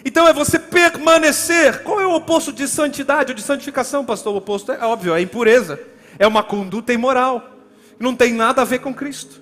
Então 0.05 0.27
é 0.29 0.33
você 0.33 0.59
permanecer. 0.59 1.83
Qual 1.83 2.01
é 2.01 2.07
o 2.07 2.15
oposto 2.15 2.53
de 2.53 2.69
santidade 2.69 3.33
ou 3.33 3.37
de 3.37 3.43
santificação, 3.43 4.05
pastor? 4.05 4.35
O 4.35 4.39
oposto 4.39 4.73
é 4.73 4.85
óbvio, 4.85 5.15
é 5.15 5.21
impureza. 5.21 5.81
É 6.19 6.27
uma 6.27 6.43
conduta 6.43 6.93
imoral. 6.93 7.51
Não 7.99 8.15
tem 8.15 8.33
nada 8.33 8.63
a 8.63 8.65
ver 8.65 8.81
com 8.81 8.93
Cristo. 8.93 9.42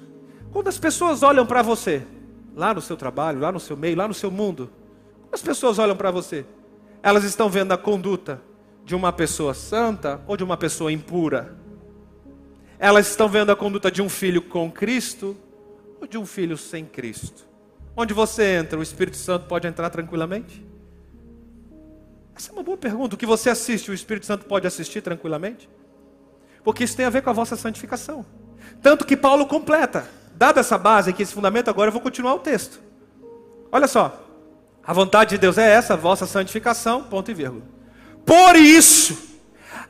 Quando 0.53 0.69
as 0.69 0.79
pessoas 0.79 1.23
olham 1.23 1.47
para 1.47 1.63
você, 1.63 2.03
lá 2.57 2.75
no 2.75 2.81
seu 2.81 2.97
trabalho, 2.97 3.41
lá 3.41 3.53
no 3.53 3.61
seu 3.61 3.77
meio, 3.77 3.97
lá 3.97 4.09
no 4.09 4.15
seu 4.15 4.31
mundo, 4.31 4.71
quando 5.23 5.35
as 5.35 5.43
pessoas 5.43 5.79
olham 5.79 5.97
para 5.97 6.11
você, 6.11 6.45
elas 7.03 7.25
estão 7.25 7.49
vendo 7.49 7.73
a 7.73 7.79
conduta 7.79 8.43
de 8.85 8.95
uma 8.95 9.13
pessoa 9.13 9.55
santa 9.55 10.21
ou 10.27 10.37
de 10.37 10.43
uma 10.43 10.57
pessoa 10.57 10.93
impura? 10.93 11.57
Elas 12.79 13.09
estão 13.09 13.29
vendo 13.29 13.51
a 13.53 13.57
conduta 13.57 13.91
de 13.91 14.03
um 14.03 14.09
filho 14.09 14.43
com 14.43 14.71
Cristo 14.71 15.37
ou 16.01 16.07
de 16.07 16.19
um 16.19 16.27
filho 16.27 16.57
sem 16.57 16.85
Cristo? 16.85 17.47
Onde 17.97 18.13
você 18.13 18.57
entra, 18.57 18.79
o 18.79 18.83
Espírito 18.83 19.17
Santo 19.17 19.47
pode 19.47 19.67
entrar 19.67 19.91
tranquilamente? 19.91 20.67
Essa 22.35 22.51
é 22.51 22.53
uma 22.55 22.63
boa 22.63 22.77
pergunta. 22.77 23.15
O 23.15 23.19
que 23.19 23.27
você 23.27 23.51
assiste, 23.51 23.91
o 23.91 23.95
Espírito 23.95 24.27
Santo 24.27 24.47
pode 24.47 24.67
assistir 24.67 25.03
tranquilamente? 25.03 25.69
Porque 26.65 26.85
isso 26.85 26.97
tem 26.97 27.07
a 27.07 27.11
ver 27.11 27.23
com 27.23 27.31
a 27.31 27.35
vossa 27.35 27.55
santificação. 27.55 28.25
Tanto 28.83 29.05
que 29.05 29.17
Paulo 29.17 29.47
completa. 29.47 30.09
Dada 30.41 30.61
essa 30.61 30.79
base 30.79 31.11
aqui, 31.11 31.23
esse 31.23 31.35
fundamento, 31.35 31.69
agora 31.69 31.89
eu 31.89 31.93
vou 31.93 32.01
continuar 32.01 32.33
o 32.33 32.39
texto. 32.39 32.81
Olha 33.71 33.87
só. 33.87 34.25
A 34.83 34.91
vontade 34.91 35.31
de 35.31 35.39
Deus 35.39 35.59
é 35.59 35.71
essa, 35.71 35.99
vossa 35.99 36.25
santificação, 36.25 37.05
ponto 37.05 37.31
e 37.31 37.35
vírgula. 37.35 37.63
Por 38.25 38.57
isso, 38.57 39.39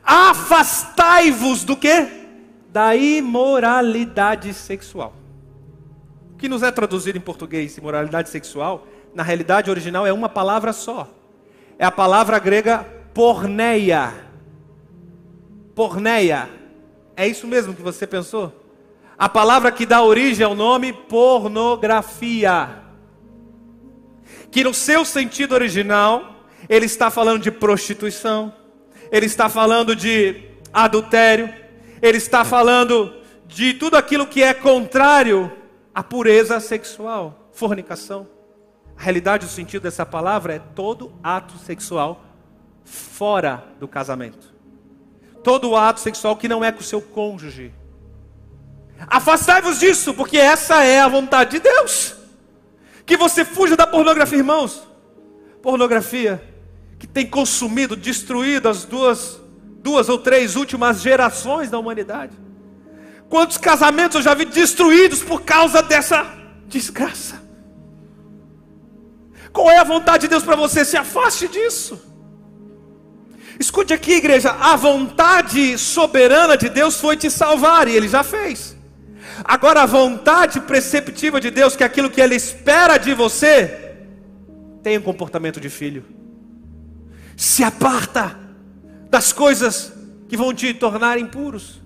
afastai-vos 0.03 1.63
do 1.63 1.77
que? 1.77 2.05
Da 2.67 2.93
imoralidade 2.93 4.53
sexual. 4.53 5.13
O 6.33 6.37
que 6.37 6.49
nos 6.49 6.63
é 6.63 6.69
traduzido 6.69 7.17
em 7.17 7.21
português, 7.21 7.77
imoralidade 7.77 8.29
sexual, 8.29 8.85
na 9.15 9.23
realidade 9.23 9.71
original 9.71 10.05
é 10.05 10.11
uma 10.11 10.27
palavra 10.27 10.73
só. 10.73 11.07
É 11.79 11.85
a 11.85 11.91
palavra 11.91 12.37
grega 12.39 12.85
porneia. 13.13 14.13
Porneia. 15.73 16.49
É 17.15 17.25
isso 17.25 17.47
mesmo 17.47 17.73
que 17.73 17.81
você 17.81 18.05
pensou? 18.05 18.60
A 19.21 19.29
palavra 19.29 19.71
que 19.71 19.85
dá 19.85 20.01
origem 20.01 20.43
ao 20.43 20.55
nome 20.55 20.91
pornografia 20.91 22.81
que 24.49 24.63
no 24.63 24.73
seu 24.73 25.05
sentido 25.05 25.53
original, 25.53 26.43
ele 26.67 26.87
está 26.87 27.11
falando 27.11 27.43
de 27.43 27.51
prostituição, 27.51 28.51
ele 29.11 29.27
está 29.27 29.47
falando 29.47 29.95
de 29.95 30.43
adultério, 30.73 31.53
ele 32.01 32.17
está 32.17 32.43
falando 32.43 33.13
de 33.45 33.75
tudo 33.75 33.95
aquilo 33.95 34.25
que 34.25 34.41
é 34.41 34.55
contrário 34.55 35.51
à 35.93 36.01
pureza 36.01 36.59
sexual, 36.59 37.47
fornicação. 37.51 38.27
A 38.97 39.03
realidade, 39.03 39.45
o 39.45 39.49
sentido 39.49 39.83
dessa 39.83 40.03
palavra 40.03 40.55
é 40.55 40.59
todo 40.73 41.13
ato 41.21 41.59
sexual 41.59 42.25
fora 42.83 43.63
do 43.79 43.87
casamento. 43.87 44.51
Todo 45.43 45.75
ato 45.75 45.99
sexual 45.99 46.35
que 46.35 46.47
não 46.47 46.65
é 46.65 46.71
com 46.71 46.79
o 46.79 46.83
seu 46.83 47.03
cônjuge. 47.03 47.71
Afastai-vos 49.07 49.79
disso, 49.79 50.13
porque 50.13 50.37
essa 50.37 50.83
é 50.83 50.99
a 50.99 51.07
vontade 51.07 51.51
de 51.51 51.59
Deus. 51.59 52.15
Que 53.05 53.17
você 53.17 53.43
fuja 53.43 53.75
da 53.75 53.87
pornografia, 53.87 54.37
irmãos. 54.37 54.81
Pornografia 55.61 56.41
que 56.97 57.07
tem 57.07 57.25
consumido, 57.25 57.95
destruído 57.95 58.69
as 58.69 58.85
duas, 58.85 59.41
duas 59.81 60.07
ou 60.07 60.19
três 60.19 60.55
últimas 60.55 61.01
gerações 61.01 61.69
da 61.69 61.79
humanidade. 61.79 62.37
Quantos 63.27 63.57
casamentos 63.57 64.17
eu 64.17 64.21
já 64.21 64.33
vi 64.35 64.45
destruídos 64.45 65.23
por 65.23 65.41
causa 65.41 65.81
dessa 65.81 66.25
desgraça? 66.67 67.41
Qual 69.51 69.69
é 69.69 69.77
a 69.77 69.83
vontade 69.83 70.21
de 70.21 70.27
Deus 70.27 70.43
para 70.43 70.55
você? 70.55 70.85
Se 70.85 70.95
afaste 70.95 71.47
disso. 71.47 71.99
Escute 73.59 73.93
aqui, 73.93 74.13
igreja: 74.13 74.51
a 74.51 74.75
vontade 74.75 75.77
soberana 75.77 76.55
de 76.55 76.69
Deus 76.69 76.99
foi 76.99 77.17
te 77.17 77.29
salvar, 77.29 77.87
e 77.87 77.95
Ele 77.95 78.07
já 78.07 78.23
fez. 78.23 78.77
Agora, 79.43 79.81
a 79.81 79.85
vontade 79.85 80.59
preceptiva 80.61 81.39
de 81.39 81.49
Deus, 81.49 81.75
que 81.75 81.83
é 81.83 81.85
aquilo 81.85 82.09
que 82.09 82.21
Ele 82.21 82.35
espera 82.35 82.97
de 82.97 83.13
você, 83.13 83.95
tenha 84.83 84.99
um 84.99 85.03
comportamento 85.03 85.59
de 85.59 85.69
filho. 85.69 86.05
Se 87.35 87.63
aparta 87.63 88.37
das 89.09 89.33
coisas 89.33 89.93
que 90.27 90.37
vão 90.37 90.53
te 90.53 90.73
tornar 90.73 91.17
impuros. 91.19 91.81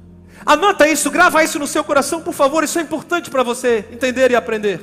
Anota 0.46 0.88
isso, 0.88 1.10
grava 1.10 1.44
isso 1.44 1.58
no 1.58 1.66
seu 1.66 1.84
coração, 1.84 2.22
por 2.22 2.34
favor, 2.34 2.64
isso 2.64 2.78
é 2.78 2.82
importante 2.82 3.30
para 3.30 3.42
você 3.42 3.86
entender 3.92 4.32
e 4.32 4.36
aprender. 4.36 4.80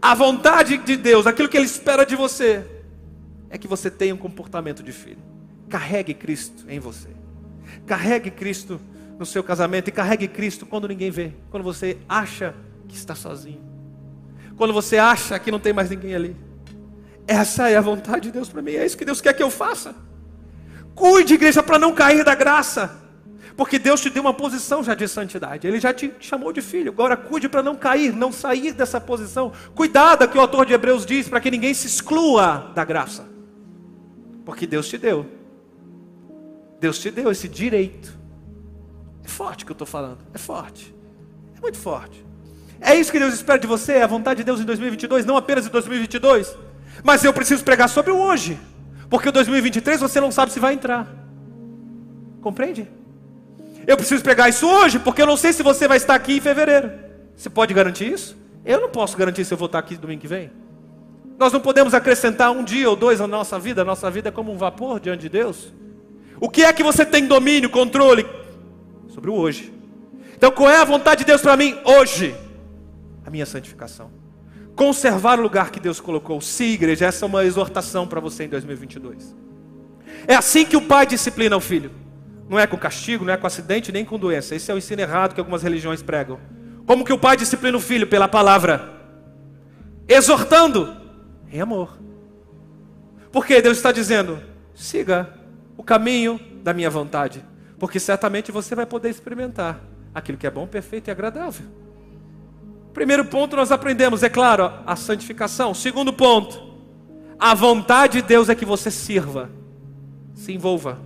A 0.00 0.14
vontade 0.14 0.78
de 0.78 0.96
Deus, 0.96 1.26
aquilo 1.26 1.48
que 1.48 1.56
Ele 1.56 1.66
espera 1.66 2.06
de 2.06 2.14
você, 2.14 2.64
é 3.50 3.58
que 3.58 3.66
você 3.66 3.90
tenha 3.90 4.14
um 4.14 4.18
comportamento 4.18 4.82
de 4.82 4.92
filho. 4.92 5.18
Carregue 5.68 6.14
Cristo 6.14 6.64
em 6.68 6.78
você. 6.78 7.08
Carregue 7.86 8.30
Cristo 8.30 8.80
no 9.18 9.26
seu 9.26 9.42
casamento 9.42 9.88
e 9.88 9.92
carregue 9.92 10.28
Cristo 10.28 10.64
quando 10.64 10.86
ninguém 10.86 11.10
vê, 11.10 11.32
quando 11.50 11.64
você 11.64 11.98
acha 12.08 12.54
que 12.86 12.94
está 12.94 13.14
sozinho, 13.14 13.60
quando 14.56 14.72
você 14.72 14.96
acha 14.96 15.38
que 15.38 15.50
não 15.50 15.58
tem 15.58 15.72
mais 15.72 15.90
ninguém 15.90 16.14
ali. 16.14 16.36
Essa 17.26 17.68
é 17.68 17.76
a 17.76 17.80
vontade 17.80 18.22
de 18.22 18.32
Deus 18.32 18.48
para 18.48 18.62
mim, 18.62 18.72
é 18.72 18.86
isso 18.86 18.96
que 18.96 19.04
Deus 19.04 19.20
quer 19.20 19.32
que 19.34 19.42
eu 19.42 19.50
faça. 19.50 19.94
Cuide, 20.94 21.34
igreja, 21.34 21.62
para 21.62 21.78
não 21.78 21.92
cair 21.92 22.24
da 22.24 22.34
graça, 22.34 22.96
porque 23.56 23.78
Deus 23.78 24.00
te 24.00 24.08
deu 24.08 24.22
uma 24.22 24.32
posição 24.32 24.82
já 24.84 24.94
de 24.94 25.06
santidade, 25.08 25.66
Ele 25.66 25.80
já 25.80 25.92
te 25.92 26.12
chamou 26.20 26.52
de 26.52 26.62
filho. 26.62 26.92
Agora, 26.92 27.16
cuide 27.16 27.48
para 27.48 27.62
não 27.62 27.76
cair, 27.76 28.14
não 28.14 28.32
sair 28.32 28.72
dessa 28.72 29.00
posição. 29.00 29.52
Cuidado, 29.74 30.28
que 30.28 30.38
o 30.38 30.40
autor 30.40 30.64
de 30.64 30.72
Hebreus 30.72 31.04
diz, 31.04 31.28
para 31.28 31.40
que 31.40 31.50
ninguém 31.50 31.74
se 31.74 31.86
exclua 31.86 32.72
da 32.74 32.84
graça, 32.84 33.28
porque 34.44 34.66
Deus 34.66 34.88
te 34.88 34.96
deu, 34.96 35.26
Deus 36.80 36.98
te 36.98 37.10
deu 37.10 37.30
esse 37.30 37.48
direito 37.48 38.17
é 39.28 39.30
forte 39.30 39.66
que 39.66 39.70
eu 39.70 39.74
estou 39.74 39.86
falando. 39.86 40.18
É 40.32 40.38
forte. 40.38 40.94
É 41.56 41.60
muito 41.60 41.76
forte. 41.76 42.24
É 42.80 42.94
isso 42.94 43.12
que 43.12 43.18
Deus 43.18 43.34
espera 43.34 43.58
de 43.58 43.66
você, 43.66 43.94
é 43.94 44.02
a 44.02 44.06
vontade 44.06 44.38
de 44.38 44.44
Deus 44.44 44.58
em 44.58 44.64
2022, 44.64 45.26
não 45.26 45.36
apenas 45.36 45.66
em 45.66 45.70
2022. 45.70 46.56
Mas 47.04 47.22
eu 47.22 47.32
preciso 47.32 47.62
pregar 47.62 47.88
sobre 47.88 48.10
o 48.10 48.16
hoje. 48.16 48.58
Porque 49.10 49.28
em 49.28 49.32
2023 49.32 50.00
você 50.00 50.20
não 50.20 50.30
sabe 50.30 50.50
se 50.50 50.58
vai 50.58 50.72
entrar. 50.72 51.06
Compreende? 52.40 52.88
Eu 53.86 53.96
preciso 53.96 54.22
pregar 54.22 54.48
isso 54.48 54.66
hoje, 54.66 54.98
porque 54.98 55.20
eu 55.20 55.26
não 55.26 55.36
sei 55.36 55.52
se 55.52 55.62
você 55.62 55.86
vai 55.86 55.98
estar 55.98 56.14
aqui 56.14 56.38
em 56.38 56.40
fevereiro. 56.40 56.90
Você 57.36 57.50
pode 57.50 57.74
garantir 57.74 58.10
isso? 58.10 58.36
Eu 58.64 58.80
não 58.80 58.88
posso 58.88 59.16
garantir 59.16 59.44
se 59.44 59.52
eu 59.52 59.58
vou 59.58 59.66
estar 59.66 59.78
aqui 59.78 59.96
domingo 59.96 60.22
que 60.22 60.28
vem. 60.28 60.50
Nós 61.38 61.52
não 61.52 61.60
podemos 61.60 61.94
acrescentar 61.94 62.50
um 62.50 62.64
dia 62.64 62.88
ou 62.88 62.96
dois 62.96 63.20
à 63.20 63.26
nossa 63.26 63.58
vida. 63.58 63.82
A 63.82 63.84
nossa 63.84 64.10
vida 64.10 64.30
é 64.30 64.32
como 64.32 64.52
um 64.52 64.56
vapor 64.56 64.98
diante 65.00 65.20
de 65.20 65.28
Deus. 65.28 65.72
O 66.40 66.48
que 66.48 66.64
é 66.64 66.72
que 66.72 66.82
você 66.82 67.04
tem 67.04 67.26
domínio, 67.26 67.68
controle? 67.68 68.26
Sobre 69.18 69.30
o 69.32 69.34
hoje. 69.34 69.72
Então, 70.36 70.52
qual 70.52 70.70
é 70.70 70.80
a 70.80 70.84
vontade 70.84 71.20
de 71.20 71.24
Deus 71.24 71.40
para 71.40 71.56
mim 71.56 71.76
hoje? 71.84 72.36
A 73.26 73.30
minha 73.30 73.44
santificação. 73.44 74.12
Conservar 74.76 75.40
o 75.40 75.42
lugar 75.42 75.72
que 75.72 75.80
Deus 75.80 75.98
colocou. 75.98 76.40
Sim, 76.40 76.70
igreja, 76.74 77.06
essa 77.06 77.24
é 77.24 77.26
uma 77.26 77.44
exortação 77.44 78.06
para 78.06 78.20
você 78.20 78.44
em 78.44 78.48
2022. 78.48 79.34
É 80.28 80.36
assim 80.36 80.64
que 80.64 80.76
o 80.76 80.82
pai 80.82 81.04
disciplina 81.04 81.56
o 81.56 81.60
filho. 81.60 81.90
Não 82.48 82.56
é 82.56 82.64
com 82.64 82.76
castigo, 82.76 83.24
não 83.24 83.32
é 83.32 83.36
com 83.36 83.46
acidente, 83.46 83.90
nem 83.90 84.04
com 84.04 84.16
doença. 84.16 84.54
Esse 84.54 84.70
é 84.70 84.74
o 84.74 84.78
ensino 84.78 85.02
errado 85.02 85.34
que 85.34 85.40
algumas 85.40 85.64
religiões 85.64 86.00
pregam. 86.00 86.38
Como 86.86 87.04
que 87.04 87.12
o 87.12 87.18
pai 87.18 87.36
disciplina 87.36 87.76
o 87.76 87.80
filho? 87.80 88.06
Pela 88.06 88.28
palavra. 88.28 88.88
Exortando 90.06 90.96
em 91.52 91.60
amor. 91.60 91.98
Porque 93.32 93.60
Deus 93.60 93.78
está 93.78 93.90
dizendo: 93.90 94.40
siga 94.76 95.28
o 95.76 95.82
caminho 95.82 96.38
da 96.62 96.72
minha 96.72 96.88
vontade 96.88 97.47
porque 97.78 98.00
certamente 98.00 98.50
você 98.50 98.74
vai 98.74 98.86
poder 98.86 99.08
experimentar 99.08 99.80
aquilo 100.14 100.36
que 100.36 100.46
é 100.46 100.50
bom, 100.50 100.66
perfeito 100.66 101.08
e 101.08 101.10
agradável. 101.10 101.66
Primeiro 102.92 103.24
ponto 103.24 103.54
nós 103.54 103.70
aprendemos, 103.70 104.22
é 104.22 104.28
claro, 104.28 104.72
a 104.84 104.96
santificação. 104.96 105.72
Segundo 105.72 106.12
ponto, 106.12 106.60
a 107.38 107.54
vontade 107.54 108.20
de 108.20 108.26
Deus 108.26 108.48
é 108.48 108.54
que 108.54 108.64
você 108.64 108.90
sirva, 108.90 109.50
se 110.34 110.52
envolva. 110.52 110.98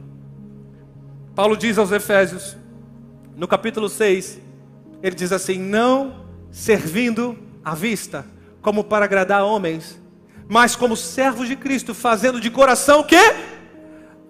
Paulo 1.34 1.56
diz 1.56 1.76
aos 1.76 1.92
Efésios, 1.92 2.56
no 3.36 3.46
capítulo 3.46 3.88
6, 3.88 4.40
ele 5.02 5.14
diz 5.14 5.32
assim: 5.32 5.58
Não 5.58 6.24
servindo 6.50 7.38
à 7.64 7.74
vista, 7.74 8.24
como 8.62 8.84
para 8.84 9.04
agradar 9.04 9.44
homens, 9.44 10.00
mas 10.48 10.76
como 10.76 10.96
servos 10.96 11.48
de 11.48 11.56
Cristo, 11.56 11.94
fazendo 11.94 12.40
de 12.40 12.50
coração 12.50 13.00
o 13.00 13.04
quê? 13.04 13.34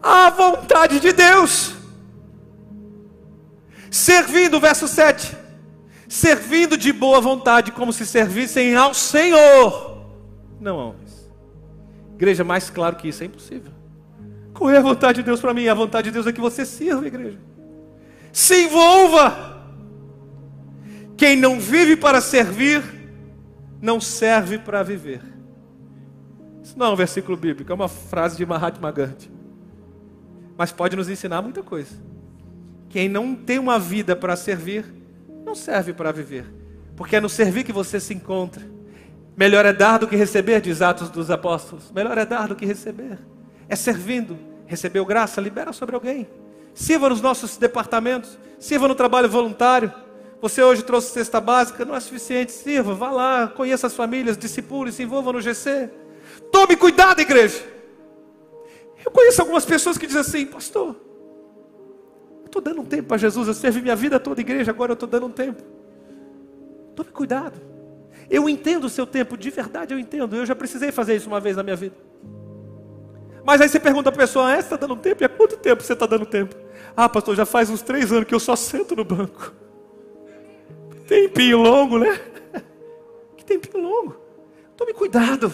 A 0.03 0.31
vontade 0.31 0.99
de 0.99 1.13
Deus. 1.13 1.82
Servindo, 3.93 4.59
verso 4.59 4.89
7. 4.89 5.37
Servindo 6.09 6.79
de 6.79 6.95
boa 6.95 7.21
vontade, 7.21 7.71
como 7.71 7.93
se 7.93 8.07
servissem 8.07 8.75
ao 8.75 8.95
Senhor, 8.95 10.07
não 10.59 10.79
homens. 10.79 11.31
Igreja, 12.15 12.43
mais 12.43 12.71
claro 12.71 12.97
que 12.97 13.09
isso 13.09 13.23
é 13.23 13.27
impossível. 13.27 13.71
Qual 14.55 14.71
é 14.71 14.79
a 14.79 14.83
vontade 14.83 15.17
de 15.17 15.25
Deus 15.25 15.41
para 15.41 15.53
mim? 15.53 15.69
A 15.69 15.75
vontade 15.75 16.07
de 16.07 16.11
Deus 16.13 16.27
é 16.27 16.33
que 16.33 16.41
você 16.41 16.65
sirva, 16.65 17.07
igreja. 17.07 17.39
Se 18.33 18.65
envolva. 18.65 19.63
Quem 21.15 21.37
não 21.37 21.61
vive 21.61 21.95
para 21.95 22.23
servir, 22.23 22.83
não 23.79 24.01
serve 24.01 24.59
para 24.59 24.83
viver. 24.83 25.21
Isso 26.63 26.79
não 26.79 26.87
é 26.87 26.91
um 26.91 26.97
versículo 26.97 27.37
bíblico, 27.37 27.71
é 27.71 27.75
uma 27.75 27.89
frase 27.89 28.39
de 28.39 28.47
Mahatma 28.47 28.91
Gandhi. 28.91 29.31
Mas 30.57 30.73
pode 30.73 30.97
nos 30.97 31.11
ensinar 31.11 31.43
muita 31.43 31.63
coisa. 31.63 32.12
Quem 32.93 33.09
não 33.09 33.35
tem 33.35 33.59
uma 33.59 33.79
vida 33.79 34.15
para 34.15 34.37
servir, 34.37 34.85
não 35.47 35.55
serve 35.55 35.95
para 35.95 36.13
viver. 36.13 36.45
Porque 36.95 37.17
é 37.17 37.21
no 37.23 37.29
servir 37.29 37.65
que 37.65 37.73
você 37.73 37.99
se 37.99 38.13
encontra. 38.13 38.63
Melhor 39.35 39.65
é 39.65 39.73
dar 39.73 39.99
do 39.99 40.07
que 40.07 40.15
receber, 40.15 40.61
diz 40.61 40.83
Atos 40.83 41.09
dos 41.09 41.31
Apóstolos. 41.31 41.91
Melhor 41.91 42.19
é 42.19 42.27
dar 42.27 42.49
do 42.49 42.55
que 42.55 42.67
receber. 42.67 43.19
É 43.67 43.75
servindo. 43.75 44.39
Recebeu 44.67 45.07
graça, 45.07 45.41
libera 45.41 45.73
sobre 45.73 45.95
alguém. 45.95 46.29
Sirva 46.75 47.09
nos 47.09 47.23
nossos 47.23 47.57
departamentos, 47.57 48.39
sirva 48.59 48.87
no 48.87 48.95
trabalho 48.95 49.29
voluntário. 49.29 49.91
Você 50.43 50.63
hoje 50.63 50.83
trouxe 50.83 51.13
cesta 51.13 51.41
básica, 51.41 51.87
não 51.87 51.97
é 51.97 52.01
suficiente, 52.01 52.53
sirva, 52.53 52.95
vá 52.95 53.11
lá, 53.11 53.49
conheça 53.49 53.87
as 53.87 53.95
famílias, 53.95 54.37
discipule, 54.37 54.93
se 54.93 55.03
envolva 55.03 55.33
no 55.33 55.41
GC. 55.41 55.89
Tome 56.51 56.77
cuidado, 56.77 57.21
igreja. 57.21 57.63
Eu 59.03 59.11
conheço 59.11 59.41
algumas 59.41 59.65
pessoas 59.65 59.97
que 59.97 60.07
dizem 60.07 60.21
assim, 60.21 60.45
pastor, 60.45 60.95
estou 62.53 62.61
dando 62.61 62.83
um 62.83 62.85
tempo 62.85 63.09
para 63.09 63.17
Jesus, 63.17 63.49
eu 63.49 63.55
servi 63.55 63.81
minha 63.81 63.97
vida 63.97 64.21
toda 64.21 64.41
igreja, 64.41 64.71
agora 64.71 64.93
eu 64.93 64.95
estou 64.95 65.09
dando 65.09 65.27
um 65.27 65.31
tempo. 65.31 65.63
Tome 66.95 67.11
cuidado. 67.11 67.59
Eu 68.29 68.49
entendo 68.49 68.85
o 68.85 68.91
seu 68.91 69.07
tempo, 69.07 69.37
de 69.37 69.51
verdade 69.51 69.95
eu 69.95 69.99
entendo. 69.99 70.37
Eu 70.37 70.45
já 70.45 70.55
precisei 70.55 70.93
fazer 70.93 71.17
isso 71.17 71.29
uma 71.29 71.41
vez 71.41 71.57
na 71.57 71.63
minha 71.63 71.77
vida. 71.77 71.97
Mas 73.45 73.61
aí 73.61 73.69
você 73.69 73.81
pergunta 73.81 74.11
a 74.11 74.13
pessoa, 74.13 74.53
ah, 74.53 74.57
você 74.57 74.61
está 74.61 74.77
dando 74.77 74.97
tempo? 74.97 75.23
E 75.23 75.25
há 75.25 75.29
quanto 75.29 75.57
tempo 75.57 75.83
você 75.83 75.95
está 75.95 76.07
dando 76.07 76.27
tempo? 76.27 76.55
Ah, 76.95 77.09
pastor, 77.09 77.35
já 77.35 77.47
faz 77.47 77.71
uns 77.71 77.83
três 77.83 78.13
anos 78.13 78.25
que 78.27 78.35
eu 78.35 78.41
só 78.41 78.55
sento 78.55 78.95
no 78.95 79.05
banco. 79.05 79.53
Tempinho 81.09 81.59
longo, 81.59 81.99
né? 81.99 82.21
Que 83.37 83.45
tempinho 83.45 83.83
longo. 83.83 84.17
Tome 84.77 84.93
cuidado. 84.93 85.53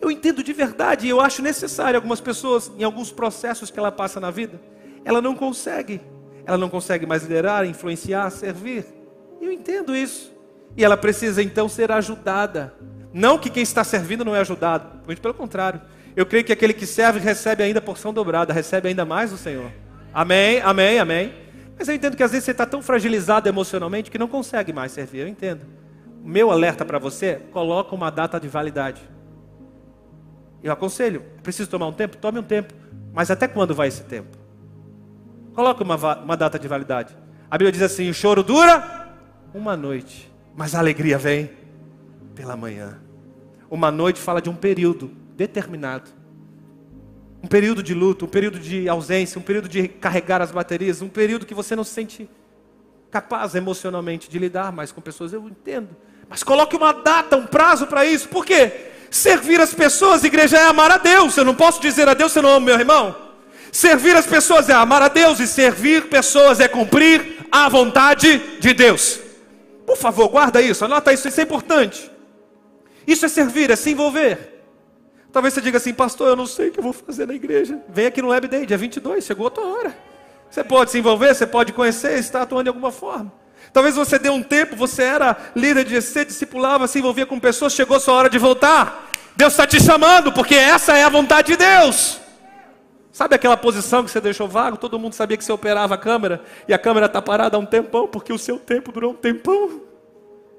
Eu 0.00 0.10
entendo 0.10 0.42
de 0.42 0.52
verdade, 0.52 1.08
eu 1.08 1.20
acho 1.20 1.42
necessário 1.42 1.96
algumas 1.96 2.20
pessoas, 2.20 2.70
em 2.78 2.84
alguns 2.84 3.10
processos 3.10 3.70
que 3.70 3.78
ela 3.78 3.92
passa 3.92 4.20
na 4.20 4.30
vida, 4.30 4.60
ela 5.06 5.22
não 5.22 5.36
consegue. 5.36 6.00
Ela 6.44 6.58
não 6.58 6.68
consegue 6.68 7.06
mais 7.06 7.22
liderar, 7.22 7.64
influenciar, 7.64 8.28
servir. 8.30 8.84
Eu 9.40 9.52
entendo 9.52 9.94
isso. 9.94 10.34
E 10.76 10.84
ela 10.84 10.96
precisa 10.96 11.40
então 11.40 11.68
ser 11.68 11.92
ajudada. 11.92 12.74
Não 13.12 13.38
que 13.38 13.48
quem 13.48 13.62
está 13.62 13.84
servindo 13.84 14.24
não 14.24 14.34
é 14.34 14.40
ajudado, 14.40 15.06
muito 15.06 15.22
pelo 15.22 15.32
contrário. 15.32 15.80
Eu 16.16 16.26
creio 16.26 16.44
que 16.44 16.52
aquele 16.52 16.74
que 16.74 16.84
serve 16.86 17.20
recebe 17.20 17.62
ainda 17.62 17.80
porção 17.80 18.12
dobrada, 18.12 18.52
recebe 18.52 18.88
ainda 18.88 19.04
mais 19.04 19.30
do 19.30 19.36
Senhor. 19.36 19.70
Amém, 20.12 20.60
amém, 20.60 20.98
amém. 20.98 21.32
Mas 21.78 21.86
eu 21.86 21.94
entendo 21.94 22.16
que 22.16 22.22
às 22.22 22.32
vezes 22.32 22.44
você 22.44 22.50
está 22.50 22.66
tão 22.66 22.82
fragilizado 22.82 23.48
emocionalmente 23.48 24.10
que 24.10 24.18
não 24.18 24.26
consegue 24.26 24.72
mais 24.72 24.90
servir. 24.90 25.20
Eu 25.20 25.28
entendo. 25.28 25.60
Meu 26.24 26.50
alerta 26.50 26.84
para 26.84 26.98
você: 26.98 27.40
coloca 27.52 27.94
uma 27.94 28.10
data 28.10 28.40
de 28.40 28.48
validade. 28.48 29.00
Eu 30.64 30.72
aconselho, 30.72 31.22
preciso 31.44 31.70
tomar 31.70 31.86
um 31.86 31.92
tempo? 31.92 32.16
Tome 32.16 32.40
um 32.40 32.42
tempo. 32.42 32.74
Mas 33.12 33.30
até 33.30 33.46
quando 33.46 33.72
vai 33.72 33.86
esse 33.86 34.02
tempo? 34.02 34.45
Coloca 35.56 35.82
uma, 35.82 35.96
uma 36.18 36.36
data 36.36 36.58
de 36.58 36.68
validade. 36.68 37.16
A 37.50 37.56
Bíblia 37.56 37.72
diz 37.72 37.80
assim: 37.80 38.10
o 38.10 38.14
choro 38.14 38.42
dura 38.42 39.08
uma 39.54 39.74
noite, 39.74 40.30
mas 40.54 40.74
a 40.74 40.78
alegria 40.78 41.16
vem 41.16 41.50
pela 42.34 42.54
manhã. 42.54 43.00
Uma 43.70 43.90
noite 43.90 44.20
fala 44.20 44.42
de 44.42 44.50
um 44.50 44.54
período 44.54 45.10
determinado. 45.34 46.10
Um 47.42 47.48
período 47.48 47.82
de 47.82 47.94
luto, 47.94 48.26
um 48.26 48.28
período 48.28 48.58
de 48.58 48.86
ausência, 48.86 49.38
um 49.38 49.42
período 49.42 49.66
de 49.66 49.88
carregar 49.88 50.42
as 50.42 50.50
baterias, 50.50 51.00
um 51.00 51.08
período 51.08 51.46
que 51.46 51.54
você 51.54 51.74
não 51.74 51.84
se 51.84 51.94
sente 51.94 52.28
capaz 53.10 53.54
emocionalmente 53.54 54.28
de 54.28 54.38
lidar 54.38 54.70
mais 54.70 54.92
com 54.92 55.00
pessoas. 55.00 55.32
Eu 55.32 55.48
entendo. 55.48 55.88
Mas 56.28 56.42
coloque 56.42 56.76
uma 56.76 56.92
data, 56.92 57.34
um 57.34 57.46
prazo 57.46 57.86
para 57.86 58.04
isso. 58.04 58.28
Por 58.28 58.44
quê? 58.44 58.90
Servir 59.10 59.58
as 59.58 59.72
pessoas, 59.72 60.22
igreja, 60.22 60.58
é 60.58 60.66
amar 60.66 60.90
a 60.90 60.98
Deus. 60.98 61.34
Eu 61.34 61.46
não 61.46 61.54
posso 61.54 61.80
dizer 61.80 62.06
a 62.10 62.12
Deus 62.12 62.36
eu 62.36 62.42
não 62.42 62.50
amo 62.50 62.66
meu 62.66 62.78
irmão. 62.78 63.25
Servir 63.72 64.16
as 64.16 64.26
pessoas 64.26 64.68
é 64.68 64.72
amar 64.72 65.02
a 65.02 65.08
Deus 65.08 65.40
e 65.40 65.46
servir 65.46 66.08
pessoas 66.08 66.60
é 66.60 66.68
cumprir 66.68 67.46
a 67.50 67.68
vontade 67.68 68.38
de 68.58 68.72
Deus. 68.72 69.20
Por 69.86 69.96
favor, 69.96 70.28
guarda 70.28 70.60
isso, 70.60 70.84
anota 70.84 71.12
isso, 71.12 71.28
isso 71.28 71.40
é 71.40 71.44
importante. 71.44 72.10
Isso 73.06 73.24
é 73.24 73.28
servir, 73.28 73.70
é 73.70 73.76
se 73.76 73.90
envolver. 73.90 74.54
Talvez 75.32 75.54
você 75.54 75.60
diga 75.60 75.76
assim, 75.76 75.92
pastor, 75.92 76.28
eu 76.28 76.36
não 76.36 76.46
sei 76.46 76.68
o 76.68 76.72
que 76.72 76.78
eu 76.78 76.82
vou 76.84 76.92
fazer 76.92 77.26
na 77.26 77.34
igreja. 77.34 77.78
Vem 77.88 78.06
aqui 78.06 78.22
no 78.22 78.28
Web 78.28 78.48
Day, 78.48 78.66
dia 78.66 78.76
22, 78.76 79.24
chegou 79.24 79.46
a 79.46 79.50
tua 79.50 79.66
hora. 79.66 79.96
Você 80.50 80.64
pode 80.64 80.90
se 80.90 80.98
envolver, 80.98 81.34
você 81.34 81.46
pode 81.46 81.72
conhecer, 81.72 82.18
está 82.18 82.42
atuando 82.42 82.64
de 82.64 82.68
alguma 82.68 82.90
forma. 82.90 83.32
Talvez 83.72 83.94
você 83.94 84.18
dê 84.18 84.30
um 84.30 84.42
tempo, 84.42 84.74
você 84.74 85.02
era 85.02 85.36
líder 85.54 85.84
de 85.84 86.00
GC, 86.00 86.24
discipulava, 86.24 86.86
se 86.86 86.98
envolvia 86.98 87.26
com 87.26 87.38
pessoas, 87.38 87.74
chegou 87.74 87.96
a 87.96 88.00
sua 88.00 88.14
hora 88.14 88.30
de 88.30 88.38
voltar. 88.38 89.10
Deus 89.36 89.52
está 89.52 89.66
te 89.66 89.82
chamando, 89.82 90.32
porque 90.32 90.54
essa 90.54 90.96
é 90.96 91.04
a 91.04 91.10
vontade 91.10 91.48
de 91.48 91.56
Deus. 91.58 92.18
Sabe 93.16 93.34
aquela 93.34 93.56
posição 93.56 94.04
que 94.04 94.10
você 94.10 94.20
deixou 94.20 94.46
vago? 94.46 94.76
Todo 94.76 94.98
mundo 94.98 95.14
sabia 95.14 95.38
que 95.38 95.42
você 95.42 95.50
operava 95.50 95.94
a 95.94 95.96
câmera 95.96 96.44
e 96.68 96.74
a 96.74 96.78
câmera 96.78 97.06
está 97.06 97.22
parada 97.22 97.56
há 97.56 97.58
um 97.58 97.64
tempão, 97.64 98.06
porque 98.06 98.30
o 98.30 98.38
seu 98.38 98.58
tempo 98.58 98.92
durou 98.92 99.12
um 99.12 99.16
tempão. 99.16 99.80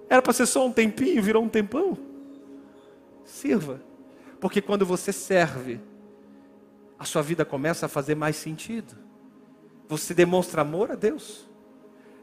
Era 0.09 0.23
para 0.23 0.33
ser 0.33 0.47
só 0.47 0.65
um 0.65 0.71
tempinho, 0.71 1.21
virou 1.21 1.43
um 1.43 1.47
tempão. 1.47 1.95
Sirva. 3.23 3.79
Porque 4.39 4.59
quando 4.59 4.87
você 4.87 5.13
serve, 5.13 5.79
a 6.97 7.05
sua 7.05 7.21
vida 7.21 7.45
começa 7.45 7.85
a 7.85 7.89
fazer 7.89 8.15
mais 8.15 8.35
sentido. 8.37 8.95
Você 9.87 10.15
demonstra 10.15 10.61
amor 10.63 10.89
a 10.89 10.95
Deus. 10.95 11.47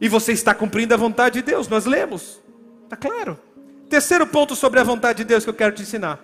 E 0.01 0.09
você 0.09 0.33
está 0.33 0.53
cumprindo 0.53 0.93
a 0.95 0.97
vontade 0.97 1.35
de 1.35 1.43
Deus. 1.43 1.69
Nós 1.69 1.87
lemos. 1.87 2.43
Está 2.83 2.97
claro. 2.97 3.39
Terceiro 3.89 4.27
ponto 4.27 4.57
sobre 4.57 4.81
a 4.81 4.83
vontade 4.83 5.19
de 5.19 5.25
Deus 5.27 5.45
que 5.45 5.51
eu 5.51 5.55
quero 5.55 5.77
te 5.77 5.83
ensinar. 5.83 6.19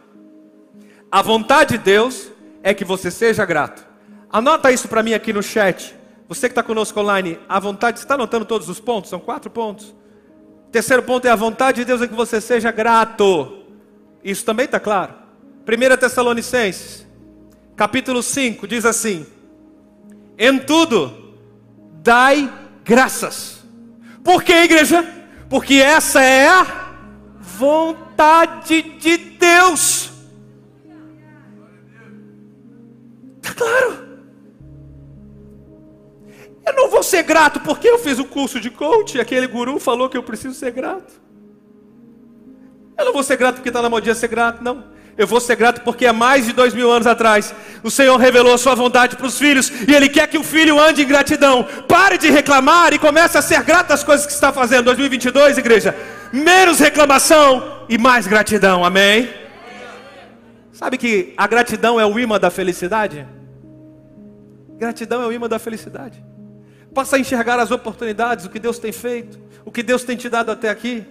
A 1.13 1.23
vontade 1.23 1.79
de 1.79 1.85
Deus 1.85 2.29
é 2.61 2.75
que 2.75 2.85
você 2.85 3.09
seja 3.09 3.45
grato. 3.45 3.89
Anota 4.33 4.71
isso 4.71 4.89
para 4.89 5.03
mim 5.03 5.15
aqui 5.15 5.33
no 5.33 5.43
chat. 5.43 5.95
Você 6.29 6.49
que 6.49 6.53
está 6.53 6.63
conosco 6.63 6.99
online, 7.01 7.41
a 7.49 7.59
vontade, 7.59 7.99
você 7.99 8.05
está 8.05 8.15
anotando 8.15 8.45
todos 8.45 8.69
os 8.69 8.79
pontos? 8.79 9.11
São 9.11 9.19
quatro 9.19 9.51
pontos. 9.51 9.93
Terceiro 10.71 11.03
ponto 11.03 11.27
é 11.27 11.31
a 11.31 11.37
vontade 11.37 11.79
de 11.79 11.85
Deus 11.85 12.01
é 12.01 12.07
que 12.07 12.15
você 12.15 12.41
seja 12.41 12.71
grato. 12.71 13.65
Isso 14.23 14.45
também 14.45 14.67
está 14.67 14.79
claro. 14.79 15.15
1 15.67 15.97
Tessalonicenses, 15.97 17.05
capítulo 17.75 18.23
5, 18.23 18.69
diz 18.69 18.85
assim: 18.85 19.27
Em 20.39 20.59
tudo, 20.61 21.35
dai 22.01 22.53
graças. 22.85 23.65
Por 24.23 24.45
que, 24.45 24.53
igreja? 24.53 25.05
Porque 25.49 25.75
essa 25.75 26.23
é 26.23 26.47
a 26.47 26.93
vontade 27.41 28.83
de 28.83 29.17
Deus. 29.17 30.13
Está 33.43 33.55
claro. 33.55 34.10
Eu 36.67 36.75
não 36.75 36.89
vou 36.91 37.03
ser 37.03 37.23
grato 37.23 37.61
porque 37.61 37.89
eu 37.89 37.99
fiz 37.99 38.19
o 38.19 38.23
um 38.23 38.27
curso 38.27 38.61
de 38.61 38.71
coach 38.71 39.17
e 39.17 39.21
aquele 39.21 39.47
guru 39.47 39.79
falou 39.79 40.09
que 40.09 40.17
eu 40.17 40.23
preciso 40.23 40.55
ser 40.55 40.73
grato. 40.73 41.13
Eu 42.99 43.05
não 43.07 43.13
vou 43.13 43.23
ser 43.23 43.37
grato 43.37 43.57
porque 43.57 43.71
está 43.71 43.81
na 43.81 43.89
modinha 43.89 44.15
ser 44.15 44.29
grato, 44.29 44.63
não. 44.63 44.85
Eu 45.17 45.27
vou 45.27 45.41
ser 45.41 45.57
grato 45.57 45.83
porque 45.83 46.07
há 46.07 46.13
mais 46.13 46.47
de 46.47 46.53
dois 46.53 46.73
mil 46.73 46.91
anos 46.91 47.07
atrás 47.07 47.55
o 47.83 47.91
Senhor 47.91 48.17
revelou 48.17 48.55
a 48.55 48.59
sua 48.59 48.75
vontade 48.75 49.17
para 49.17 49.27
os 49.27 49.39
filhos 49.39 49.71
e 49.87 49.95
Ele 49.95 50.09
quer 50.09 50.27
que 50.29 50.39
o 50.39 50.45
filho 50.45 50.79
ande 50.79 51.03
em 51.03 51.07
gratidão. 51.07 51.67
Pare 51.89 52.17
de 52.17 52.31
reclamar 52.31 52.93
e 52.93 52.99
comece 52.99 53.37
a 53.37 53.43
ser 53.43 53.63
grato 53.63 53.93
às 53.93 54.05
coisas 54.05 54.27
que 54.27 54.33
está 54.33 54.53
fazendo. 54.53 54.85
2022, 54.85 55.59
igreja, 55.59 55.95
menos 56.33 56.79
reclamação 56.79 57.85
e 57.89 57.99
mais 57.99 58.27
gratidão. 58.27 58.85
Amém? 58.85 59.29
Sabe 60.73 60.97
que 60.97 61.35
a 61.37 61.47
gratidão 61.47 62.01
é 62.01 62.07
o 62.07 62.19
imã 62.19 62.39
da 62.39 62.51
felicidade? 62.51 63.27
Gratidão 64.79 65.23
é 65.23 65.27
o 65.27 65.33
imã 65.33 65.49
da 65.49 65.59
felicidade. 65.59 66.25
Passa 66.95 67.17
a 67.17 67.19
enxergar 67.19 67.59
as 67.59 67.71
oportunidades, 67.71 68.45
o 68.45 68.51
que 68.51 68.59
Deus 68.59 68.79
tem 68.79 68.93
feito, 68.93 69.39
o 69.65 69.71
que 69.71 69.83
Deus 69.83 70.03
tem 70.05 70.17
te 70.17 70.29
dado 70.29 70.51
até 70.51 70.69
aqui. 70.69 71.07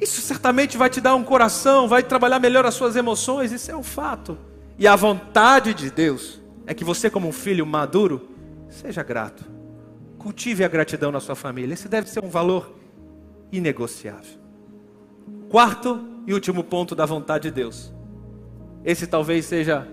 Isso 0.00 0.20
certamente 0.20 0.76
vai 0.76 0.90
te 0.90 1.00
dar 1.00 1.14
um 1.14 1.24
coração, 1.24 1.88
vai 1.88 2.02
trabalhar 2.02 2.38
melhor 2.38 2.66
as 2.66 2.74
suas 2.74 2.96
emoções, 2.96 3.50
isso 3.52 3.70
é 3.70 3.76
um 3.76 3.82
fato. 3.82 4.36
E 4.78 4.86
a 4.86 4.94
vontade 4.94 5.72
de 5.72 5.90
Deus 5.90 6.40
é 6.66 6.74
que 6.74 6.84
você, 6.84 7.08
como 7.08 7.28
um 7.28 7.32
filho 7.32 7.64
maduro, 7.64 8.28
seja 8.68 9.02
grato. 9.02 9.44
Cultive 10.18 10.64
a 10.64 10.68
gratidão 10.68 11.10
na 11.10 11.20
sua 11.20 11.34
família. 11.34 11.72
Esse 11.72 11.88
deve 11.88 12.10
ser 12.10 12.22
um 12.22 12.28
valor 12.28 12.74
inegociável. 13.50 14.38
Quarto 15.48 16.04
e 16.26 16.34
último 16.34 16.62
ponto 16.62 16.94
da 16.94 17.06
vontade 17.06 17.44
de 17.44 17.52
Deus. 17.52 17.92
Esse 18.84 19.06
talvez 19.06 19.46
seja 19.46 19.86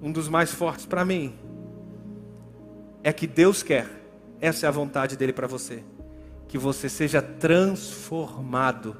um 0.00 0.12
dos 0.12 0.28
mais 0.28 0.52
fortes 0.52 0.86
para 0.86 1.04
mim. 1.04 1.34
É 3.04 3.12
que 3.12 3.26
Deus 3.26 3.62
quer, 3.62 3.88
essa 4.40 4.66
é 4.66 4.68
a 4.68 4.72
vontade 4.72 5.16
dele 5.16 5.32
para 5.32 5.46
você, 5.46 5.82
que 6.48 6.56
você 6.56 6.88
seja 6.88 7.20
transformado 7.20 8.96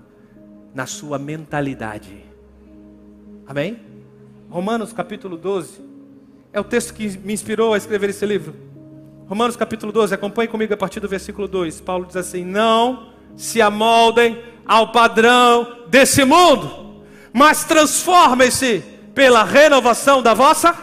na 0.75 0.87
sua 0.87 1.19
mentalidade. 1.19 2.25
Amém? 3.47 3.81
Romanos 4.49 4.93
capítulo 4.93 5.37
12 5.37 5.81
é 6.53 6.61
o 6.61 6.65
texto 6.65 6.93
que 6.95 7.17
me 7.19 7.33
inspirou 7.33 7.75
a 7.75 7.79
escrever 7.79 8.11
esse 8.11 8.27
livro. 8.27 8.55
Romanos 9.29 9.57
capítulo 9.57 9.93
12, 9.93 10.15
acompanhe 10.15 10.49
comigo 10.49 10.75
a 10.75 10.77
partir 10.77 11.01
do 11.01 11.09
versículo 11.09 11.49
2. 11.49 11.81
Paulo 11.81 12.05
diz 12.05 12.17
assim: 12.17 12.45
Não 12.45 13.12
se 13.37 13.62
amoldem 13.62 14.43
ao 14.67 14.93
padrão 14.93 15.87
desse 15.88 16.25
mundo, 16.25 17.03
mas 17.33 17.65
transformem-se 17.65 18.83
pela 19.15 19.45
renovação 19.45 20.23
da 20.23 20.35
vossa 20.35 20.77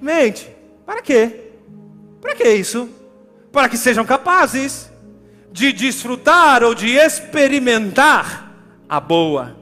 mente. 0.00 0.50
Para 0.84 1.00
quê? 1.00 1.49
Para 2.20 2.34
que 2.34 2.48
isso? 2.48 2.88
Para 3.52 3.68
que 3.68 3.76
sejam 3.76 4.04
capazes 4.04 4.90
de 5.50 5.72
desfrutar 5.72 6.62
ou 6.62 6.74
de 6.74 6.90
experimentar 6.90 8.52
a 8.88 9.00
boa, 9.00 9.56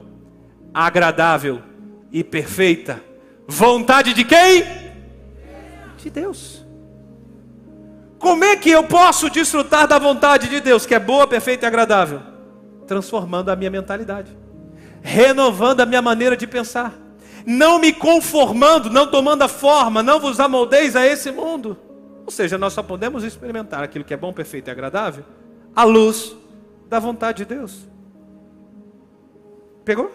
agradável 0.73 1.61
e 2.11 2.23
perfeita 2.23 3.09
vontade 3.49 4.13
de 4.13 4.23
quem? 4.23 4.63
De 5.97 6.09
Deus. 6.09 6.63
Como 8.19 8.43
é 8.43 8.55
que 8.55 8.69
eu 8.69 8.83
posso 8.83 9.29
desfrutar 9.29 9.87
da 9.87 9.97
vontade 9.97 10.47
de 10.47 10.61
Deus, 10.61 10.85
que 10.85 10.93
é 10.93 10.99
boa, 10.99 11.25
perfeita 11.25 11.65
e 11.65 11.67
agradável? 11.67 12.21
Transformando 12.85 13.49
a 13.49 13.55
minha 13.55 13.71
mentalidade, 13.71 14.37
renovando 15.01 15.81
a 15.81 15.85
minha 15.85 16.01
maneira 16.01 16.37
de 16.37 16.45
pensar, 16.45 16.93
não 17.45 17.79
me 17.79 17.91
conformando, 17.91 18.89
não 18.89 19.07
tomando 19.07 19.41
a 19.41 19.47
forma, 19.47 20.03
não 20.03 20.19
vos 20.19 20.39
amoldeis 20.39 20.95
a 20.95 21.05
esse 21.05 21.31
mundo. 21.31 21.77
Ou 22.29 22.31
seja, 22.31 22.59
nós 22.59 22.73
só 22.73 22.83
podemos 22.83 23.23
experimentar 23.23 23.83
aquilo 23.83 24.05
que 24.05 24.13
é 24.13 24.17
bom, 24.17 24.31
perfeito 24.31 24.67
e 24.67 24.69
agradável 24.69 25.23
à 25.75 25.83
luz 25.83 26.37
da 26.87 26.99
vontade 26.99 27.39
de 27.39 27.55
Deus. 27.55 27.87
Pegou? 29.83 30.11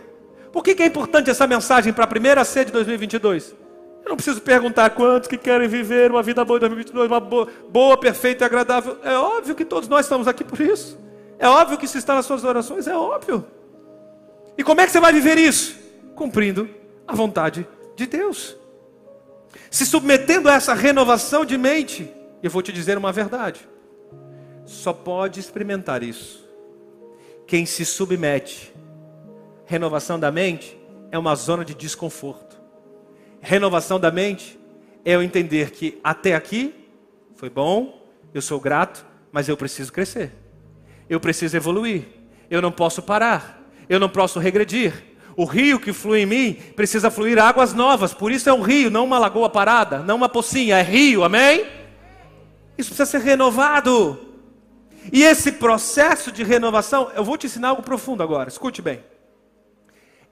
Por 0.53 0.63
que, 0.63 0.77
que 0.77 0.85
é 0.85 0.87
importante 0.87 1.29
essa 1.29 1.45
mensagem 1.45 1.93
para 1.93 2.05
a 2.05 2.07
primeira 2.07 2.45
C 2.45 2.65
de 2.65 2.71
2022? 2.71 3.57
Eu 4.05 4.11
não 4.11 4.15
preciso 4.15 4.41
perguntar 4.41 4.91
quantos 4.91 5.29
que 5.29 5.37
querem 5.37 5.67
viver 5.67 6.13
uma 6.13 6.23
vida 6.23 6.45
boa 6.45 6.59
em 6.59 6.61
2022, 6.61 7.11
uma 7.11 7.19
boa, 7.19 7.49
boa, 7.69 7.97
perfeita 7.97 8.45
e 8.45 8.47
agradável. 8.47 8.97
É 9.03 9.19
óbvio 9.19 9.57
que 9.57 9.65
todos 9.65 9.89
nós 9.89 10.07
estamos 10.07 10.29
aqui 10.29 10.45
por 10.45 10.61
isso. 10.61 10.97
É 11.37 11.49
óbvio 11.49 11.77
que 11.77 11.85
isso 11.85 11.99
está 11.99 12.15
nas 12.15 12.27
suas 12.27 12.45
orações, 12.45 12.87
é 12.87 12.97
óbvio. 12.97 13.45
E 14.57 14.63
como 14.63 14.81
é 14.81 14.87
que 14.87 14.93
você 14.93 15.01
vai 15.01 15.13
viver 15.13 15.37
isso? 15.37 15.77
Cumprindo 16.15 16.71
a 17.09 17.13
vontade 17.17 17.67
de 17.97 18.07
Deus. 18.07 18.57
Se 19.75 19.85
submetendo 19.85 20.49
a 20.49 20.55
essa 20.55 20.73
renovação 20.73 21.45
de 21.45 21.59
mente. 21.59 22.09
Eu 22.41 22.49
vou 22.49 22.63
te 22.63 22.73
dizer 22.73 22.97
uma 22.97 23.11
verdade. 23.11 23.69
Só 24.65 24.93
pode 24.93 25.41
experimentar 25.41 26.05
isso 26.05 26.45
quem 27.47 27.67
se 27.67 27.85
submete 27.85 28.73
Renovação 29.67 30.21
da 30.21 30.31
mente 30.31 30.79
é 31.11 31.19
uma 31.19 31.35
zona 31.35 31.65
de 31.65 31.75
desconforto. 31.75 32.57
Renovação 33.41 33.99
da 33.99 34.13
mente 34.13 34.61
é 35.05 35.17
eu 35.17 35.23
entender 35.23 35.71
que 35.71 35.99
até 36.05 36.35
aqui 36.35 36.87
foi 37.35 37.51
bom, 37.51 38.07
eu 38.33 38.43
sou 38.43 38.61
grato, 38.61 39.05
mas 39.33 39.49
eu 39.49 39.57
preciso 39.57 39.93
crescer. 39.93 40.33
Eu 41.09 41.19
preciso 41.19 41.57
evoluir. 41.57 42.07
Eu 42.49 42.63
não 42.63 42.71
posso 42.71 43.03
parar. 43.03 43.63
Eu 43.89 43.99
não 43.99 44.09
posso 44.09 44.39
regredir. 44.39 44.93
O 45.37 45.45
rio 45.45 45.81
que 45.81 45.93
flui 45.93 46.21
em 46.21 46.27
mim 46.27 46.55
precisa 46.77 47.11
fluir 47.11 47.39
águas 47.39 47.75
novas. 47.75 48.15
Por 48.15 48.31
isso 48.31 48.49
é 48.49 48.53
um 48.53 48.63
rio, 48.63 48.91
não 48.91 49.05
uma 49.05 49.19
lagoa 49.19 49.51
parada, 49.51 49.99
não 49.99 50.17
uma 50.17 50.29
pocinha, 50.29 50.79
é 50.79 50.83
rio, 50.83 51.25
amém? 51.25 51.67
Isso 52.79 52.91
precisa 52.91 53.07
ser 53.07 53.21
renovado. 53.21 54.35
E 55.13 55.23
esse 55.23 55.53
processo 55.53 56.33
de 56.33 56.43
renovação, 56.43 57.11
eu 57.15 57.25
vou 57.25 57.37
te 57.37 57.47
ensinar 57.47 57.69
algo 57.71 57.83
profundo 57.83 58.23
agora, 58.23 58.49
escute 58.49 58.81
bem. 58.81 59.05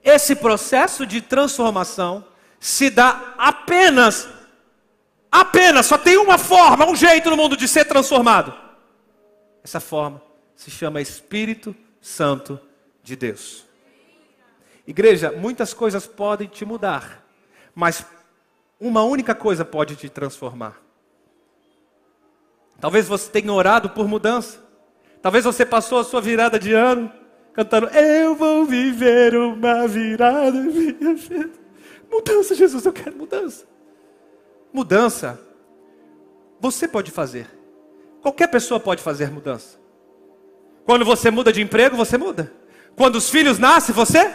Esse 0.02 0.34
processo 0.34 1.06
de 1.06 1.20
transformação 1.20 2.24
se 2.58 2.90
dá 2.90 3.34
apenas, 3.36 4.28
apenas, 5.30 5.86
só 5.86 5.98
tem 5.98 6.16
uma 6.16 6.38
forma, 6.38 6.86
um 6.86 6.96
jeito 6.96 7.28
no 7.28 7.36
mundo 7.36 7.56
de 7.56 7.68
ser 7.68 7.84
transformado. 7.84 8.54
Essa 9.62 9.80
forma 9.80 10.22
se 10.56 10.70
chama 10.70 11.00
Espírito 11.00 11.74
Santo 12.00 12.58
de 13.02 13.14
Deus. 13.14 13.64
Igreja, 14.86 15.32
muitas 15.32 15.72
coisas 15.72 16.06
podem 16.06 16.48
te 16.48 16.64
mudar, 16.64 17.24
mas 17.74 18.04
uma 18.80 19.02
única 19.02 19.34
coisa 19.34 19.64
pode 19.64 19.94
te 19.94 20.08
transformar. 20.08 20.80
Talvez 22.80 23.06
você 23.06 23.30
tenha 23.30 23.52
orado 23.52 23.90
por 23.90 24.08
mudança. 24.08 24.58
Talvez 25.20 25.44
você 25.44 25.64
passou 25.64 26.00
a 26.00 26.04
sua 26.04 26.20
virada 26.20 26.58
de 26.58 26.72
ano 26.72 27.12
cantando: 27.52 27.86
Eu 27.88 28.34
vou 28.34 28.64
viver 28.64 29.36
uma 29.36 29.86
virada. 29.86 30.58
Mudança, 32.10 32.54
Jesus, 32.56 32.84
eu 32.84 32.92
quero 32.92 33.16
mudança. 33.16 33.64
Mudança, 34.72 35.40
você 36.60 36.88
pode 36.88 37.12
fazer. 37.12 37.46
Qualquer 38.20 38.48
pessoa 38.48 38.80
pode 38.80 39.00
fazer 39.00 39.30
mudança. 39.30 39.78
Quando 40.84 41.04
você 41.04 41.30
muda 41.30 41.52
de 41.52 41.62
emprego, 41.62 41.96
você 41.96 42.18
muda. 42.18 42.52
Quando 42.96 43.16
os 43.16 43.30
filhos 43.30 43.58
nascem, 43.58 43.94
você 43.94 44.28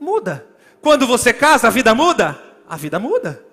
muda. 0.00 0.46
Quando 0.80 1.06
você 1.06 1.32
casa, 1.32 1.68
a 1.68 1.70
vida 1.70 1.94
muda? 1.94 2.38
A 2.68 2.76
vida 2.76 2.98
muda. 2.98 3.44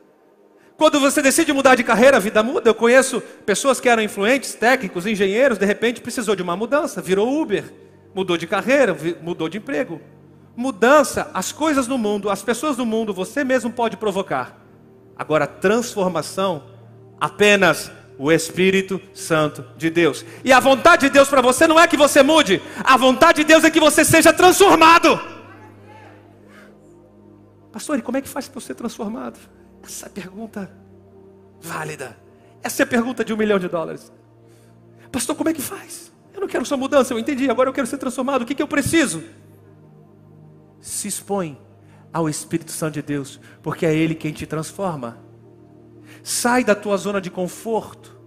Quando 0.77 0.99
você 0.99 1.21
decide 1.21 1.53
mudar 1.53 1.75
de 1.75 1.83
carreira, 1.83 2.17
a 2.17 2.19
vida 2.19 2.43
muda. 2.43 2.69
Eu 2.69 2.75
conheço 2.75 3.21
pessoas 3.45 3.79
que 3.79 3.87
eram 3.87 4.03
influentes, 4.03 4.53
técnicos, 4.53 5.05
engenheiros, 5.05 5.57
de 5.57 5.65
repente 5.65 6.01
precisou 6.01 6.35
de 6.35 6.43
uma 6.43 6.55
mudança, 6.55 7.01
virou 7.01 7.41
Uber 7.41 7.85
mudou 8.15 8.37
de 8.37 8.47
carreira, 8.47 8.95
mudou 9.21 9.49
de 9.49 9.57
emprego. 9.57 9.99
Mudança, 10.55 11.29
as 11.33 11.51
coisas 11.51 11.85
no 11.85 11.97
mundo, 11.97 12.29
as 12.29 12.41
pessoas 12.41 12.77
no 12.77 12.85
mundo, 12.85 13.13
você 13.13 13.43
mesmo 13.43 13.69
pode 13.69 13.97
provocar. 13.97 14.57
Agora, 15.17 15.45
transformação, 15.45 16.63
apenas 17.19 17.91
o 18.17 18.31
Espírito 18.31 19.01
Santo 19.13 19.65
de 19.75 19.89
Deus. 19.89 20.25
E 20.45 20.53
a 20.53 20.61
vontade 20.61 21.07
de 21.07 21.09
Deus 21.09 21.27
para 21.27 21.41
você 21.41 21.67
não 21.67 21.77
é 21.77 21.85
que 21.87 21.97
você 21.97 22.23
mude, 22.23 22.61
a 22.85 22.95
vontade 22.95 23.41
de 23.41 23.43
Deus 23.43 23.65
é 23.65 23.69
que 23.69 23.81
você 23.81 24.05
seja 24.05 24.31
transformado. 24.31 25.19
Pastor, 27.75 27.99
e 27.99 28.01
como 28.01 28.15
é 28.15 28.21
que 28.21 28.29
faz 28.29 28.47
para 28.47 28.61
ser 28.61 28.73
transformado? 28.73 29.37
Essa 29.83 30.09
pergunta 30.09 30.71
válida. 31.59 32.17
Essa 32.63 32.83
é 32.83 32.85
a 32.85 32.87
pergunta 32.87 33.25
de 33.25 33.33
um 33.33 33.35
milhão 33.35 33.59
de 33.59 33.67
dólares. 33.67 34.13
Pastor, 35.11 35.35
como 35.35 35.49
é 35.49 35.53
que 35.53 35.61
faz? 35.61 36.09
Eu 36.33 36.39
não 36.39 36.47
quero 36.47 36.65
só 36.65 36.77
mudança, 36.77 37.13
eu 37.13 37.19
entendi, 37.19 37.49
agora 37.49 37.67
eu 37.67 37.73
quero 37.73 37.85
ser 37.85 37.97
transformado. 37.97 38.43
O 38.43 38.45
que, 38.45 38.55
que 38.55 38.63
eu 38.63 38.67
preciso? 38.67 39.25
Se 40.79 41.09
expõe 41.09 41.59
ao 42.13 42.29
Espírito 42.29 42.71
Santo 42.71 42.93
de 42.93 43.01
Deus, 43.01 43.41
porque 43.61 43.85
é 43.85 43.93
Ele 43.93 44.15
quem 44.15 44.31
te 44.31 44.45
transforma. 44.45 45.17
Sai 46.23 46.63
da 46.63 46.75
tua 46.75 46.95
zona 46.95 47.19
de 47.19 47.29
conforto 47.29 48.17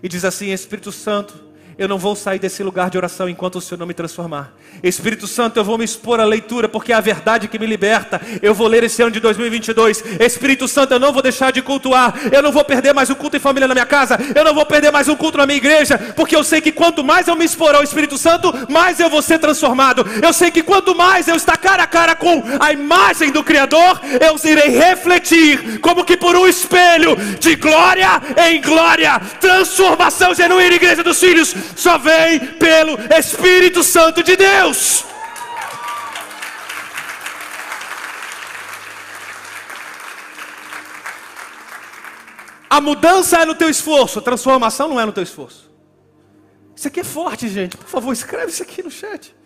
e 0.00 0.08
diz 0.08 0.24
assim: 0.24 0.52
Espírito 0.52 0.92
Santo, 0.92 1.34
eu 1.78 1.88
não 1.88 1.98
vou 1.98 2.14
sair 2.14 2.38
desse 2.38 2.62
lugar 2.62 2.90
de 2.90 2.96
oração 2.96 3.28
enquanto 3.28 3.56
o 3.56 3.60
Senhor 3.60 3.78
não 3.78 3.86
me 3.86 3.94
transformar. 3.94 4.52
Espírito 4.82 5.26
Santo, 5.26 5.58
eu 5.58 5.64
vou 5.64 5.78
me 5.78 5.84
expor 5.84 6.20
à 6.20 6.24
leitura, 6.24 6.68
porque 6.68 6.92
é 6.92 6.94
a 6.94 7.00
verdade 7.00 7.48
que 7.48 7.58
me 7.58 7.66
liberta. 7.66 8.20
Eu 8.42 8.54
vou 8.54 8.66
ler 8.66 8.84
esse 8.84 9.02
ano 9.02 9.10
de 9.10 9.20
2022. 9.20 10.04
Espírito 10.20 10.68
Santo, 10.68 10.94
eu 10.94 11.00
não 11.00 11.12
vou 11.12 11.22
deixar 11.22 11.50
de 11.50 11.62
cultuar. 11.62 12.14
Eu 12.30 12.42
não 12.42 12.52
vou 12.52 12.64
perder 12.64 12.92
mais 12.92 13.10
um 13.10 13.14
culto 13.14 13.36
em 13.36 13.40
família 13.40 13.66
na 13.66 13.74
minha 13.74 13.86
casa. 13.86 14.18
Eu 14.34 14.44
não 14.44 14.54
vou 14.54 14.66
perder 14.66 14.90
mais 14.90 15.08
um 15.08 15.16
culto 15.16 15.38
na 15.38 15.46
minha 15.46 15.56
igreja, 15.56 15.98
porque 16.16 16.36
eu 16.36 16.44
sei 16.44 16.60
que 16.60 16.72
quanto 16.72 17.02
mais 17.02 17.28
eu 17.28 17.36
me 17.36 17.44
expor 17.44 17.74
ao 17.74 17.82
Espírito 17.82 18.18
Santo, 18.18 18.52
mais 18.70 19.00
eu 19.00 19.08
vou 19.08 19.22
ser 19.22 19.38
transformado. 19.38 20.04
Eu 20.22 20.32
sei 20.32 20.50
que 20.50 20.62
quanto 20.62 20.94
mais 20.94 21.28
eu 21.28 21.36
estar 21.36 21.56
cara 21.56 21.84
a 21.84 21.86
cara 21.86 22.14
com 22.14 22.42
a 22.60 22.72
imagem 22.72 23.30
do 23.30 23.42
Criador, 23.42 24.00
eu 24.20 24.50
irei 24.50 24.68
refletir, 24.68 25.80
como 25.80 26.04
que 26.04 26.16
por 26.16 26.36
um 26.36 26.46
espelho, 26.46 27.16
de 27.38 27.56
glória 27.56 28.20
em 28.48 28.60
glória. 28.60 29.20
Transformação 29.40 30.34
genuína, 30.34 30.74
igreja 30.74 31.02
dos 31.02 31.18
filhos 31.18 31.54
só 31.76 31.98
vem 31.98 32.38
pelo 32.54 32.98
Espírito 33.16 33.82
Santo 33.82 34.22
de 34.22 34.36
Deus. 34.36 35.04
A 42.68 42.80
mudança 42.80 43.36
é 43.36 43.44
no 43.44 43.54
teu 43.54 43.68
esforço, 43.68 44.18
a 44.18 44.22
transformação 44.22 44.88
não 44.88 44.98
é 44.98 45.04
no 45.04 45.12
teu 45.12 45.22
esforço. 45.22 45.70
Isso 46.74 46.88
aqui 46.88 47.00
é 47.00 47.04
forte, 47.04 47.46
gente. 47.46 47.76
Por 47.76 47.86
favor, 47.86 48.12
escreve 48.12 48.50
isso 48.50 48.62
aqui 48.62 48.82
no 48.82 48.90
chat. 48.90 49.36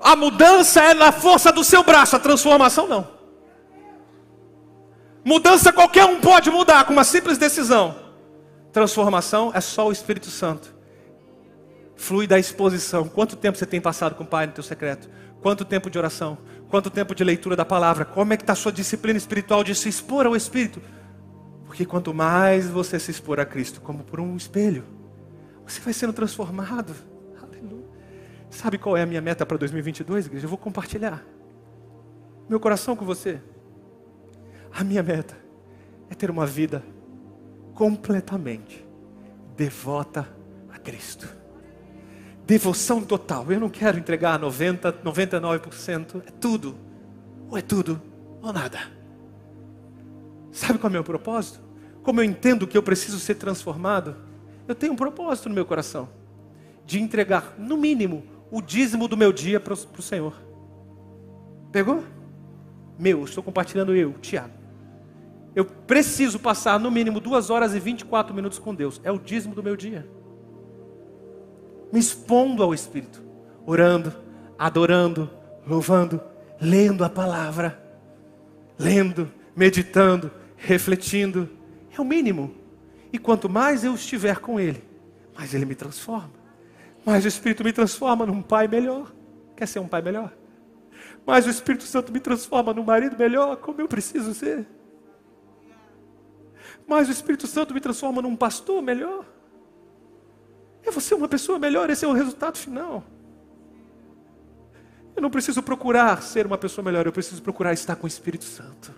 A 0.00 0.16
mudança 0.16 0.80
é 0.82 0.94
na 0.94 1.12
força 1.12 1.52
do 1.52 1.62
seu 1.62 1.84
braço, 1.84 2.16
a 2.16 2.18
transformação 2.18 2.86
não. 2.86 3.08
Mudança 5.24 5.72
qualquer 5.72 6.06
um 6.06 6.20
pode 6.20 6.50
mudar 6.50 6.84
com 6.84 6.92
uma 6.92 7.04
simples 7.04 7.38
decisão. 7.38 7.94
Transformação 8.72 9.52
é 9.54 9.60
só 9.60 9.86
o 9.86 9.92
Espírito 9.92 10.28
Santo. 10.28 10.74
Flui 11.98 12.28
da 12.28 12.38
exposição. 12.38 13.08
Quanto 13.08 13.36
tempo 13.36 13.58
você 13.58 13.66
tem 13.66 13.80
passado 13.80 14.14
com 14.14 14.22
o 14.22 14.26
Pai 14.26 14.46
no 14.46 14.52
teu 14.52 14.62
secreto? 14.62 15.10
Quanto 15.42 15.64
tempo 15.64 15.90
de 15.90 15.98
oração? 15.98 16.38
Quanto 16.70 16.88
tempo 16.90 17.12
de 17.12 17.24
leitura 17.24 17.56
da 17.56 17.64
palavra? 17.64 18.04
Como 18.04 18.32
é 18.32 18.36
que 18.36 18.44
está 18.44 18.52
a 18.52 18.56
sua 18.56 18.70
disciplina 18.70 19.18
espiritual 19.18 19.64
de 19.64 19.74
se 19.74 19.88
expor 19.88 20.24
ao 20.24 20.36
Espírito? 20.36 20.80
Porque 21.66 21.84
quanto 21.84 22.14
mais 22.14 22.68
você 22.68 23.00
se 23.00 23.10
expor 23.10 23.40
a 23.40 23.44
Cristo, 23.44 23.80
como 23.80 24.04
por 24.04 24.20
um 24.20 24.36
espelho, 24.36 24.84
você 25.66 25.80
vai 25.80 25.92
sendo 25.92 26.12
transformado. 26.12 26.94
Aleluia. 27.42 27.84
Sabe 28.48 28.78
qual 28.78 28.96
é 28.96 29.02
a 29.02 29.06
minha 29.06 29.20
meta 29.20 29.44
para 29.44 29.56
2022, 29.58 30.26
igreja? 30.26 30.46
Eu 30.46 30.48
vou 30.48 30.56
compartilhar. 30.56 31.22
Meu 32.48 32.60
coração 32.60 32.94
com 32.94 33.04
você. 33.04 33.42
A 34.72 34.84
minha 34.84 35.02
meta 35.02 35.36
é 36.08 36.14
ter 36.14 36.30
uma 36.30 36.46
vida 36.46 36.82
completamente 37.74 38.86
devota 39.56 40.28
a 40.72 40.78
Cristo. 40.78 41.28
Devoção 42.48 43.02
total. 43.02 43.44
Eu 43.52 43.60
não 43.60 43.68
quero 43.68 43.98
entregar 43.98 44.38
90, 44.38 44.90
99%. 45.04 46.22
É 46.26 46.30
tudo. 46.30 46.74
Ou 47.50 47.58
é 47.58 47.60
tudo 47.60 48.00
ou 48.40 48.50
nada. 48.54 48.78
Sabe 50.50 50.78
qual 50.78 50.88
é 50.88 50.90
o 50.90 50.92
meu 50.94 51.04
propósito? 51.04 51.60
Como 52.02 52.22
eu 52.22 52.24
entendo 52.24 52.66
que 52.66 52.78
eu 52.78 52.82
preciso 52.82 53.18
ser 53.18 53.34
transformado? 53.34 54.16
Eu 54.66 54.74
tenho 54.74 54.94
um 54.94 54.96
propósito 54.96 55.50
no 55.50 55.54
meu 55.54 55.66
coração: 55.66 56.08
de 56.86 56.98
entregar, 56.98 57.54
no 57.58 57.76
mínimo, 57.76 58.24
o 58.50 58.62
dízimo 58.62 59.06
do 59.08 59.16
meu 59.16 59.30
dia 59.30 59.60
para 59.60 59.74
o 59.74 60.02
Senhor. 60.02 60.32
Pegou? 61.70 62.02
Meu, 62.98 63.24
estou 63.24 63.44
compartilhando 63.44 63.94
eu, 63.94 64.14
Tiago. 64.22 64.54
Eu 65.54 65.66
preciso 65.66 66.38
passar 66.38 66.80
no 66.80 66.90
mínimo 66.90 67.20
duas 67.20 67.50
horas 67.50 67.74
e 67.74 67.78
24 67.78 68.34
minutos 68.34 68.58
com 68.58 68.74
Deus. 68.74 69.02
É 69.04 69.12
o 69.12 69.18
dízimo 69.18 69.54
do 69.54 69.62
meu 69.62 69.76
dia. 69.76 70.08
Me 71.92 71.98
expondo 71.98 72.62
ao 72.62 72.74
Espírito, 72.74 73.22
orando, 73.66 74.12
adorando, 74.58 75.30
louvando, 75.66 76.20
lendo 76.60 77.04
a 77.04 77.08
palavra, 77.08 77.82
lendo, 78.78 79.30
meditando, 79.56 80.30
refletindo. 80.56 81.48
É 81.96 82.00
o 82.00 82.04
mínimo. 82.04 82.54
E 83.12 83.18
quanto 83.18 83.48
mais 83.48 83.84
eu 83.84 83.94
estiver 83.94 84.38
com 84.38 84.60
Ele, 84.60 84.82
mais 85.36 85.54
Ele 85.54 85.64
me 85.64 85.74
transforma. 85.74 86.32
Mais 87.04 87.24
o 87.24 87.28
Espírito 87.28 87.64
me 87.64 87.72
transforma 87.72 88.26
num 88.26 88.42
pai 88.42 88.68
melhor. 88.68 89.12
Quer 89.56 89.66
ser 89.66 89.78
um 89.78 89.88
pai 89.88 90.02
melhor? 90.02 90.32
Mais 91.26 91.46
o 91.46 91.50
Espírito 91.50 91.84
Santo 91.84 92.12
me 92.12 92.20
transforma 92.20 92.72
num 92.72 92.84
marido 92.84 93.16
melhor, 93.18 93.56
como 93.56 93.80
eu 93.80 93.88
preciso 93.88 94.34
ser. 94.34 94.66
Mais 96.86 97.08
o 97.08 97.12
Espírito 97.12 97.46
Santo 97.46 97.74
me 97.74 97.80
transforma 97.80 98.22
num 98.22 98.34
pastor 98.34 98.82
melhor. 98.82 99.24
É 100.88 100.90
você 100.90 101.14
uma 101.14 101.28
pessoa 101.28 101.58
melhor, 101.58 101.90
esse 101.90 102.02
é 102.02 102.08
o 102.08 102.12
resultado 102.12 102.56
final. 102.56 103.04
Eu 105.14 105.20
não 105.20 105.28
preciso 105.28 105.62
procurar 105.62 106.22
ser 106.22 106.46
uma 106.46 106.56
pessoa 106.56 106.82
melhor, 106.82 107.04
eu 107.04 107.12
preciso 107.12 107.42
procurar 107.42 107.74
estar 107.74 107.94
com 107.94 108.06
o 108.06 108.08
Espírito 108.08 108.44
Santo. 108.44 108.94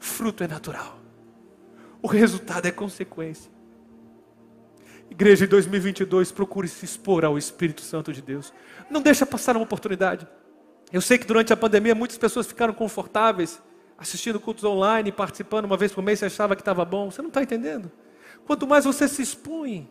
O 0.00 0.04
fruto 0.04 0.42
é 0.42 0.48
natural. 0.48 0.98
O 2.00 2.06
resultado 2.06 2.64
é 2.64 2.70
consequência. 2.70 3.50
Igreja 5.10 5.44
em 5.44 5.48
2022, 5.48 6.32
procure 6.32 6.66
se 6.66 6.86
expor 6.86 7.22
ao 7.22 7.36
Espírito 7.36 7.82
Santo 7.82 8.14
de 8.14 8.22
Deus. 8.22 8.54
Não 8.88 9.02
deixa 9.02 9.26
passar 9.26 9.54
uma 9.54 9.64
oportunidade. 9.64 10.26
Eu 10.90 11.02
sei 11.02 11.18
que 11.18 11.26
durante 11.26 11.52
a 11.52 11.56
pandemia 11.56 11.94
muitas 11.94 12.16
pessoas 12.16 12.46
ficaram 12.46 12.72
confortáveis 12.72 13.60
assistindo 13.98 14.40
cultos 14.40 14.64
online, 14.64 15.12
participando 15.12 15.66
uma 15.66 15.76
vez 15.76 15.92
por 15.92 16.02
mês, 16.02 16.20
você 16.20 16.26
achava 16.26 16.56
que 16.56 16.62
estava 16.62 16.86
bom. 16.86 17.10
Você 17.10 17.20
não 17.20 17.28
está 17.28 17.42
entendendo. 17.42 17.90
Quanto 18.46 18.66
mais 18.66 18.84
você 18.84 19.08
se 19.08 19.20
expõe, 19.22 19.90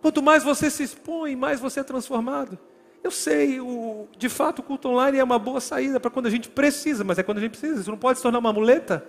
quanto 0.00 0.22
mais 0.22 0.44
você 0.44 0.70
se 0.70 0.84
expõe, 0.84 1.34
mais 1.34 1.58
você 1.58 1.80
é 1.80 1.82
transformado. 1.82 2.58
Eu 3.02 3.10
sei, 3.10 3.60
o, 3.60 4.08
de 4.16 4.28
fato, 4.28 4.60
o 4.60 4.62
culto 4.62 4.88
online 4.88 5.18
é 5.18 5.24
uma 5.24 5.38
boa 5.38 5.60
saída 5.60 5.98
para 5.98 6.10
quando 6.10 6.26
a 6.26 6.30
gente 6.30 6.48
precisa, 6.48 7.02
mas 7.04 7.18
é 7.18 7.22
quando 7.22 7.38
a 7.38 7.40
gente 7.40 7.50
precisa. 7.50 7.80
Isso 7.80 7.90
não 7.90 7.98
pode 7.98 8.18
se 8.18 8.22
tornar 8.22 8.38
uma 8.38 8.52
muleta. 8.52 9.06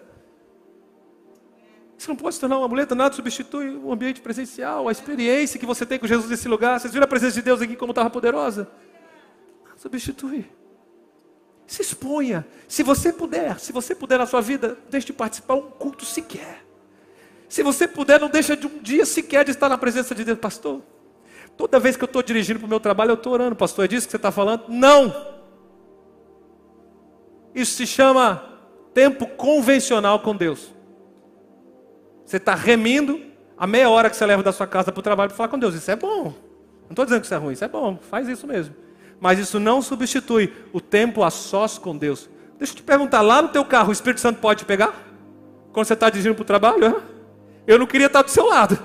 Isso 1.98 2.10
não 2.10 2.16
pode 2.16 2.36
se 2.36 2.42
tornar 2.42 2.58
uma 2.58 2.68
muleta, 2.68 2.94
nada 2.94 3.16
substitui 3.16 3.70
o 3.78 3.94
ambiente 3.94 4.20
presencial, 4.20 4.90
a 4.90 4.92
experiência 4.92 5.60
que 5.60 5.66
você 5.66 5.86
tem 5.86 5.98
com 5.98 6.08
Jesus 6.08 6.30
nesse 6.30 6.48
lugar. 6.48 6.80
Vocês 6.80 6.92
viram 6.92 7.06
a 7.06 7.08
presença 7.08 7.36
de 7.36 7.42
Deus 7.44 7.62
aqui 7.62 7.76
como 7.76 7.92
estava 7.92 8.10
poderosa? 8.10 8.68
Nada 9.64 9.78
substitui. 9.78 10.46
Se 11.66 11.82
exponha. 11.82 12.46
Se 12.68 12.84
você 12.84 13.14
puder, 13.14 13.60
se 13.60 13.72
você 13.72 13.96
puder 13.96 14.18
na 14.18 14.26
sua 14.26 14.42
vida, 14.42 14.78
deixe 14.90 15.08
de 15.08 15.14
participar 15.14 15.56
um 15.56 15.70
culto 15.70 16.04
sequer. 16.04 16.65
Se 17.56 17.64
você 17.64 17.88
puder, 17.88 18.20
não 18.20 18.28
deixa 18.28 18.54
de 18.58 18.68
um 18.68 18.80
dia 18.80 19.06
sequer 19.06 19.46
de 19.46 19.52
estar 19.52 19.70
na 19.70 19.78
presença 19.78 20.14
de 20.14 20.26
Deus, 20.26 20.38
pastor. 20.38 20.82
Toda 21.56 21.80
vez 21.80 21.96
que 21.96 22.04
eu 22.04 22.06
estou 22.06 22.22
dirigindo 22.22 22.60
para 22.60 22.66
o 22.66 22.70
meu 22.70 22.82
trabalho, 22.82 23.12
eu 23.12 23.16
estou 23.16 23.32
orando, 23.32 23.56
pastor. 23.56 23.86
É 23.86 23.88
disso 23.88 24.08
que 24.08 24.12
você 24.12 24.18
está 24.18 24.30
falando? 24.30 24.66
Não. 24.68 25.16
Isso 27.56 27.78
se 27.78 27.88
chama 27.88 28.44
tempo 28.94 29.26
convencional 29.26 30.20
com 30.20 30.36
Deus. 30.36 30.76
Você 32.26 32.36
está 32.36 32.56
remindo 32.56 33.22
a 33.58 33.66
meia 33.66 33.90
hora 33.90 34.10
que 34.10 34.18
você 34.18 34.26
leva 34.26 34.44
da 34.44 34.52
sua 34.52 34.68
casa 34.68 34.92
para 34.92 35.00
o 35.00 35.02
trabalho 35.02 35.30
para 35.30 35.38
falar 35.38 35.48
com 35.48 35.58
Deus. 35.58 35.76
Isso 35.76 35.90
é 35.90 35.96
bom. 35.96 36.24
Não 36.24 36.90
estou 36.90 37.06
dizendo 37.06 37.22
que 37.22 37.28
isso 37.28 37.36
é 37.36 37.38
ruim, 37.38 37.54
isso 37.54 37.64
é 37.64 37.70
bom, 37.70 37.98
faz 38.02 38.28
isso 38.28 38.46
mesmo. 38.46 38.76
Mas 39.18 39.40
isso 39.40 39.62
não 39.62 39.82
substitui 39.82 40.54
o 40.74 40.82
tempo 40.82 41.24
a 41.24 41.30
sós 41.30 41.78
com 41.78 41.96
Deus. 41.96 42.30
Deixa 42.58 42.74
eu 42.74 42.78
te 42.78 42.84
perguntar, 42.84 43.22
lá 43.22 43.42
no 43.42 43.48
teu 43.48 43.64
carro, 43.64 43.92
o 43.92 43.94
Espírito 43.94 44.20
Santo 44.20 44.42
pode 44.42 44.60
te 44.60 44.66
pegar? 44.66 44.94
Quando 45.72 45.88
você 45.88 45.94
está 45.94 46.10
dirigindo 46.10 46.36
para 46.36 46.42
o 46.42 46.46
trabalho? 46.46 46.86
Hein? 46.88 47.15
Eu 47.68 47.80
não 47.80 47.88
queria 47.88 48.08
estar 48.08 48.22
do 48.22 48.30
seu 48.30 48.46
lado, 48.46 48.78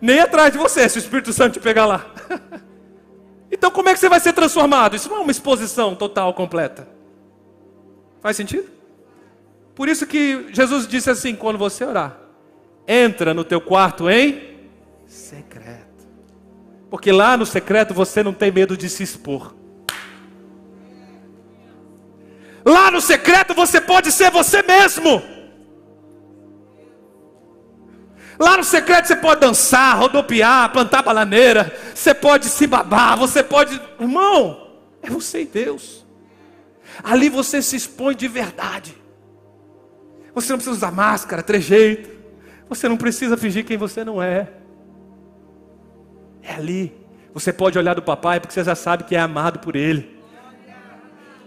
nem 0.00 0.20
atrás 0.20 0.52
de 0.52 0.58
você, 0.58 0.88
se 0.88 0.98
o 0.98 1.00
Espírito 1.00 1.32
Santo 1.32 1.54
te 1.54 1.60
pegar 1.60 1.86
lá. 1.86 2.06
então, 3.50 3.70
como 3.70 3.88
é 3.88 3.94
que 3.94 4.00
você 4.00 4.08
vai 4.08 4.20
ser 4.20 4.32
transformado? 4.32 4.94
Isso 4.94 5.08
não 5.08 5.16
é 5.16 5.20
uma 5.20 5.30
exposição 5.30 5.94
total, 5.94 6.32
completa. 6.34 6.88
Faz 8.20 8.36
sentido? 8.36 8.68
Por 9.74 9.88
isso 9.88 10.06
que 10.06 10.46
Jesus 10.52 10.86
disse 10.86 11.10
assim: 11.10 11.34
quando 11.34 11.58
você 11.58 11.84
orar, 11.84 12.16
entra 12.86 13.34
no 13.34 13.44
teu 13.44 13.60
quarto 13.60 14.08
em 14.08 14.56
secreto. 15.06 15.86
Porque 16.90 17.12
lá 17.12 17.36
no 17.36 17.44
secreto 17.44 17.92
você 17.92 18.22
não 18.22 18.32
tem 18.32 18.50
medo 18.50 18.76
de 18.76 18.88
se 18.88 19.02
expor. 19.02 19.54
Lá 22.64 22.90
no 22.90 23.00
secreto 23.00 23.54
você 23.54 23.80
pode 23.80 24.10
ser 24.10 24.30
você 24.30 24.62
mesmo. 24.62 25.22
Lá 28.38 28.56
no 28.56 28.64
secreto 28.64 29.06
você 29.06 29.16
pode 29.16 29.40
dançar, 29.40 29.98
rodopiar, 29.98 30.70
plantar 30.70 31.02
bananeira, 31.02 31.74
você 31.94 32.14
pode 32.14 32.46
se 32.46 32.66
babar, 32.66 33.16
você 33.16 33.42
pode. 33.42 33.80
Irmão, 33.98 34.72
é 35.02 35.08
você 35.08 35.42
e 35.42 35.46
Deus. 35.46 36.04
Ali 37.02 37.28
você 37.28 37.62
se 37.62 37.76
expõe 37.76 38.14
de 38.14 38.28
verdade. 38.28 38.96
Você 40.34 40.52
não 40.52 40.58
precisa 40.58 40.76
usar 40.76 40.92
máscara, 40.92 41.42
trejeito. 41.42 42.10
Você 42.68 42.88
não 42.88 42.96
precisa 42.96 43.36
fingir 43.36 43.64
quem 43.64 43.76
você 43.76 44.04
não 44.04 44.22
é. 44.22 44.52
É 46.42 46.54
ali. 46.54 46.94
Você 47.32 47.52
pode 47.52 47.78
olhar 47.78 47.94
do 47.94 48.02
papai 48.02 48.40
porque 48.40 48.52
você 48.52 48.64
já 48.64 48.74
sabe 48.74 49.04
que 49.04 49.16
é 49.16 49.20
amado 49.20 49.60
por 49.60 49.76
ele. 49.76 50.20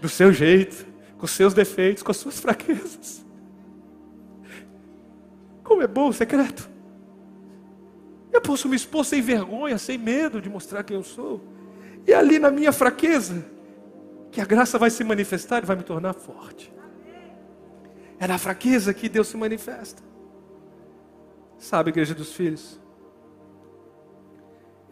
Do 0.00 0.08
seu 0.08 0.32
jeito, 0.32 0.86
com 1.18 1.26
seus 1.26 1.52
defeitos, 1.52 2.02
com 2.02 2.10
as 2.10 2.16
suas 2.16 2.40
fraquezas. 2.40 3.24
Como 5.62 5.82
é 5.82 5.86
bom 5.86 6.08
o 6.08 6.12
secreto. 6.12 6.68
Eu 8.32 8.40
posso 8.40 8.68
me 8.68 8.76
expor 8.76 9.04
sem 9.04 9.20
vergonha, 9.20 9.76
sem 9.78 9.98
medo 9.98 10.40
de 10.40 10.48
mostrar 10.48 10.84
quem 10.84 10.96
eu 10.96 11.02
sou. 11.02 11.40
E 12.06 12.14
ali 12.14 12.38
na 12.38 12.50
minha 12.50 12.72
fraqueza, 12.72 13.44
que 14.30 14.40
a 14.40 14.44
graça 14.44 14.78
vai 14.78 14.90
se 14.90 15.02
manifestar 15.02 15.62
e 15.62 15.66
vai 15.66 15.76
me 15.76 15.82
tornar 15.82 16.14
forte. 16.14 16.72
É 18.18 18.26
na 18.26 18.38
fraqueza 18.38 18.94
que 18.94 19.08
Deus 19.08 19.28
se 19.28 19.36
manifesta. 19.36 20.02
Sabe, 21.58 21.90
igreja 21.90 22.14
dos 22.14 22.32
filhos? 22.32 22.78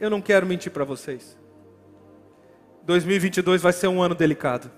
Eu 0.01 0.11
não 0.11 0.21
quero 0.21 0.47
mentir 0.47 0.73
para 0.73 0.85
vocês. 0.85 1.39
2022 2.85 3.61
vai 3.61 3.73
ser 3.73 3.89
um 3.89 4.03
ano 4.03 4.15
delicado. 4.15 4.71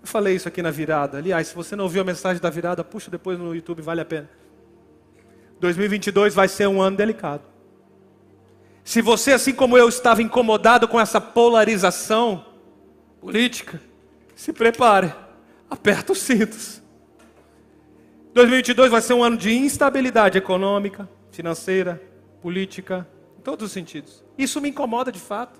Eu 0.00 0.06
falei 0.06 0.36
isso 0.36 0.48
aqui 0.48 0.62
na 0.62 0.70
virada. 0.70 1.18
Aliás, 1.18 1.48
se 1.48 1.54
você 1.54 1.76
não 1.76 1.84
ouviu 1.84 2.00
a 2.00 2.04
mensagem 2.04 2.40
da 2.40 2.48
virada, 2.48 2.82
puxa 2.84 3.10
depois 3.10 3.38
no 3.38 3.54
YouTube, 3.54 3.82
vale 3.82 4.00
a 4.00 4.04
pena. 4.04 4.30
2022 5.60 6.34
vai 6.34 6.48
ser 6.48 6.66
um 6.66 6.80
ano 6.80 6.96
delicado. 6.96 7.42
Se 8.84 9.02
você, 9.02 9.32
assim 9.32 9.52
como 9.52 9.76
eu, 9.76 9.88
estava 9.88 10.22
incomodado 10.22 10.86
com 10.86 11.00
essa 11.00 11.20
polarização 11.20 12.44
política, 13.20 13.80
se 14.34 14.52
prepare, 14.52 15.12
aperta 15.68 16.12
os 16.12 16.18
cintos. 16.20 16.80
2022 18.32 18.90
vai 18.90 19.00
ser 19.00 19.14
um 19.14 19.24
ano 19.24 19.36
de 19.36 19.52
instabilidade 19.52 20.38
econômica, 20.38 21.08
financeira, 21.32 22.00
política, 22.40 23.08
em 23.38 23.40
todos 23.40 23.66
os 23.66 23.72
sentidos. 23.72 24.22
Isso 24.36 24.60
me 24.60 24.68
incomoda 24.68 25.10
de 25.10 25.18
fato. 25.18 25.58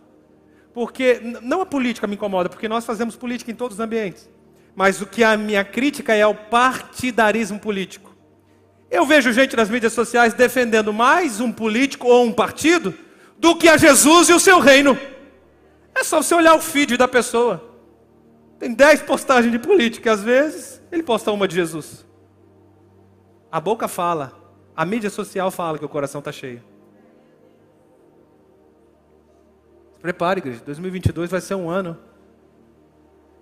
Porque 0.76 1.20
não 1.40 1.62
a 1.62 1.66
política 1.66 2.06
me 2.06 2.16
incomoda, 2.16 2.50
porque 2.50 2.68
nós 2.68 2.85
fazemos 2.85 3.16
política 3.16 3.50
em 3.50 3.54
todos 3.54 3.78
os 3.78 3.80
ambientes. 3.80 4.28
Mas 4.74 5.00
o 5.00 5.06
que 5.06 5.24
a 5.24 5.35
minha 5.35 5.64
crítica 5.64 6.14
é 6.14 6.20
ao 6.20 6.35
partidarismo 6.35 7.59
político. 7.59 8.06
Eu 8.90 9.05
vejo 9.05 9.33
gente 9.33 9.57
nas 9.57 9.68
mídias 9.68 9.92
sociais 9.92 10.35
defendendo 10.35 10.92
mais 10.92 11.40
um 11.40 11.51
político 11.51 12.07
ou 12.07 12.25
um 12.25 12.33
partido 12.33 12.94
do 13.38 13.57
que 13.57 13.68
a 13.68 13.77
Jesus 13.77 14.29
e 14.29 14.33
o 14.33 14.40
seu 14.40 14.61
reino. 14.61 14.99
É 15.94 16.05
só 16.05 16.22
você 16.22 16.35
olhar 16.35 16.55
o 16.55 16.61
feed 16.61 16.96
da 16.96 17.09
pessoa. 17.09 17.75
Tem 18.59 18.72
dez 18.72 19.03
postagens 19.03 19.53
de 19.53 19.59
política, 19.59 20.12
às 20.12 20.22
vezes 20.22 20.81
ele 20.90 21.03
posta 21.03 21.31
uma 21.33 21.49
de 21.49 21.55
Jesus. 21.57 22.07
A 23.51 23.61
boca 23.61 23.88
fala, 23.88 24.33
a 24.75 24.85
mídia 24.85 25.11
social 25.11 25.51
fala 25.51 25.79
que 25.79 25.85
o 25.85 25.88
coração 25.88 26.18
está 26.20 26.33
cheio. 26.33 26.62
Se 29.94 30.01
prepare, 30.01 30.40
igreja. 30.40 30.62
2022 30.64 31.31
vai 31.31 31.40
ser 31.40 31.55
um 31.55 31.68
ano. 31.68 31.99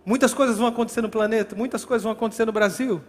Muitas 0.04 0.34
coisas 0.34 0.58
vão 0.58 0.66
acontecer 0.66 1.00
no 1.00 1.08
planeta, 1.08 1.56
muitas 1.56 1.84
coisas 1.84 2.02
vão 2.02 2.12
acontecer 2.12 2.44
no 2.44 2.52
Brasil. 2.52 3.02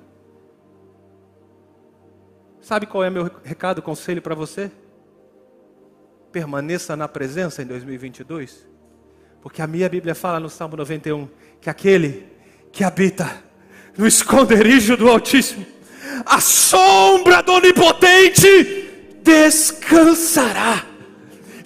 Sabe 2.65 2.88
qual 2.88 3.04
é 3.04 3.12
meu 3.12 3.30
recado, 3.43 3.80
conselho 3.80 4.23
para 4.23 4.34
você? 4.34 4.71
Permaneça 6.32 6.95
na 6.95 7.08
presença 7.08 7.62
em 7.62 7.65
2022. 7.67 8.67
Porque 9.39 9.62
a 9.62 9.67
minha 9.67 9.88
Bíblia 9.88 10.15
fala 10.15 10.39
no 10.39 10.49
Salmo 10.49 10.75
91 10.75 11.30
que 11.62 11.69
aquele 11.69 12.25
que 12.71 12.84
habita 12.84 13.43
no 13.95 14.08
esconderijo 14.08 14.97
do 14.97 15.08
Altíssimo, 15.08 15.63
a 16.25 16.41
sombra 16.41 17.43
do 17.43 17.54
Onipotente 17.54 18.89
descansará. 19.21 20.84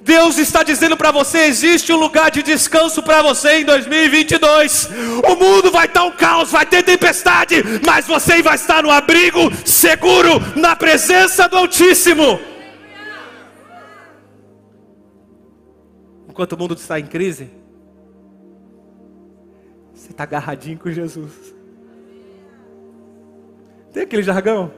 Deus 0.02 0.38
está 0.38 0.64
dizendo 0.64 0.96
para 0.98 1.12
você: 1.12 1.40
existe 1.46 1.92
um 1.92 1.98
lugar 1.98 2.32
de 2.32 2.42
descanso 2.42 3.04
para 3.04 3.22
você 3.22 3.60
em 3.60 3.66
2022. 3.66 4.90
O 5.28 5.36
mundo 5.36 5.72
vai 5.72 5.86
estar 5.86 6.04
um 6.04 6.12
caos, 6.12 6.52
vai 6.52 6.66
ter 6.66 6.84
tempestade, 6.84 7.64
mas 7.86 8.08
você 8.08 8.42
vai 8.42 8.56
estar 8.56 8.84
no 8.84 8.90
abrigo 8.90 9.40
seguro, 9.66 10.40
na 10.56 10.76
presença 10.76 11.48
do 11.48 11.58
Altíssimo. 11.58 12.40
Enquanto 16.28 16.54
o 16.54 16.58
mundo 16.58 16.76
está 16.76 17.00
em 17.00 17.06
crise, 17.06 17.50
você 19.94 20.12
está 20.12 20.24
agarradinho 20.24 20.80
com 20.80 20.90
Jesus. 20.90 21.34
Tem 23.92 24.04
aquele 24.04 24.24
jargão? 24.24 24.72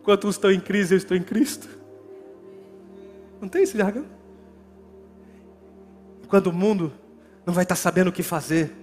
Enquanto 0.00 0.28
uns 0.28 0.36
estão 0.36 0.50
em 0.50 0.60
crise, 0.60 0.94
eu 0.94 0.98
estou 0.98 1.16
em 1.16 1.22
Cristo. 1.22 1.68
Não 3.40 3.48
tem 3.48 3.64
esse 3.64 3.76
jargão? 3.76 4.15
Quando 6.28 6.48
o 6.48 6.52
mundo 6.52 6.92
não 7.44 7.54
vai 7.54 7.62
estar 7.64 7.76
sabendo 7.76 8.08
o 8.08 8.12
que 8.12 8.22
fazer, 8.22 8.74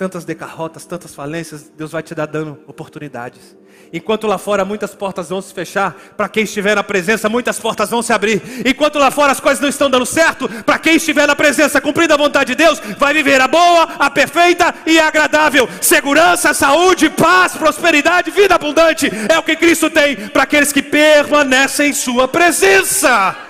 tantas 0.00 0.24
decarrotas, 0.24 0.86
tantas 0.86 1.14
falências, 1.14 1.70
Deus 1.76 1.92
vai 1.92 2.02
te 2.02 2.14
dar 2.14 2.24
dando 2.24 2.58
oportunidades. 2.66 3.54
Enquanto 3.92 4.26
lá 4.26 4.38
fora 4.38 4.64
muitas 4.64 4.94
portas 4.94 5.28
vão 5.28 5.42
se 5.42 5.52
fechar, 5.52 5.94
para 6.16 6.26
quem 6.26 6.44
estiver 6.44 6.74
na 6.74 6.82
presença, 6.82 7.28
muitas 7.28 7.60
portas 7.60 7.90
vão 7.90 8.00
se 8.00 8.10
abrir. 8.10 8.40
Enquanto 8.64 8.98
lá 8.98 9.10
fora 9.10 9.30
as 9.30 9.40
coisas 9.40 9.60
não 9.60 9.68
estão 9.68 9.90
dando 9.90 10.06
certo, 10.06 10.48
para 10.64 10.78
quem 10.78 10.96
estiver 10.96 11.26
na 11.26 11.36
presença, 11.36 11.82
cumprindo 11.82 12.14
a 12.14 12.16
vontade 12.16 12.54
de 12.54 12.64
Deus, 12.64 12.80
vai 12.98 13.12
viver 13.12 13.42
a 13.42 13.46
boa, 13.46 13.82
a 13.98 14.08
perfeita 14.08 14.74
e 14.86 14.98
a 14.98 15.06
agradável. 15.06 15.68
Segurança, 15.82 16.54
saúde, 16.54 17.10
paz, 17.10 17.52
prosperidade, 17.52 18.30
vida 18.30 18.54
abundante. 18.54 19.10
É 19.28 19.38
o 19.38 19.42
que 19.42 19.54
Cristo 19.54 19.90
tem 19.90 20.16
para 20.30 20.44
aqueles 20.44 20.72
que 20.72 20.82
permanecem 20.82 21.90
em 21.90 21.92
Sua 21.92 22.26
presença. 22.26 23.49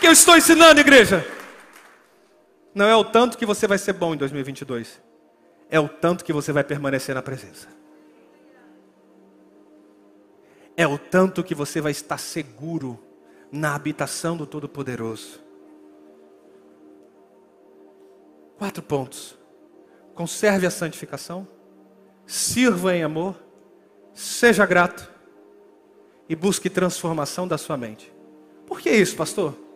Que, 0.00 0.06
eu 0.06 0.12
estou 0.12 0.36
ensinando, 0.36 0.80
igreja? 0.80 1.24
Não 2.74 2.86
é 2.86 2.96
o 2.96 3.04
tanto 3.04 3.36
que 3.36 3.44
você 3.44 3.66
vai 3.66 3.78
ser 3.78 3.92
bom 3.92 4.14
em 4.14 4.16
2022, 4.16 5.00
é 5.68 5.78
o 5.78 5.88
tanto 5.88 6.24
que 6.24 6.32
você 6.32 6.52
vai 6.52 6.64
permanecer 6.64 7.14
na 7.14 7.22
presença. 7.22 7.68
É 10.76 10.86
o 10.86 10.96
tanto 10.96 11.44
que 11.44 11.54
você 11.54 11.80
vai 11.80 11.92
estar 11.92 12.16
seguro 12.18 12.98
na 13.52 13.74
habitação 13.74 14.36
do 14.36 14.46
Todo-Poderoso. 14.46 15.40
Quatro 18.56 18.82
pontos. 18.82 19.36
Conserve 20.14 20.66
a 20.66 20.70
santificação, 20.70 21.46
sirva 22.26 22.96
em 22.96 23.02
amor, 23.02 23.36
seja 24.14 24.64
grato 24.64 25.10
e 26.28 26.36
busque 26.36 26.70
transformação 26.70 27.46
da 27.46 27.58
sua 27.58 27.76
mente. 27.76 28.12
Por 28.66 28.80
que 28.80 28.90
isso, 28.90 29.16
pastor? 29.16 29.69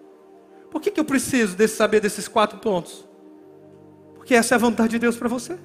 Por 0.75 0.81
que, 0.81 0.91
que 0.91 0.99
eu 0.99 1.05
preciso 1.05 1.55
desse, 1.55 1.77
saber 1.77 2.01
desses 2.01 2.27
quatro 2.27 2.59
pontos? 2.59 3.07
Porque 4.17 4.35
essa 4.35 4.55
é 4.55 4.57
a 4.57 4.59
vontade 4.59 4.89
de 4.89 4.99
Deus 4.99 5.17
para 5.17 5.29
você. 5.29 5.57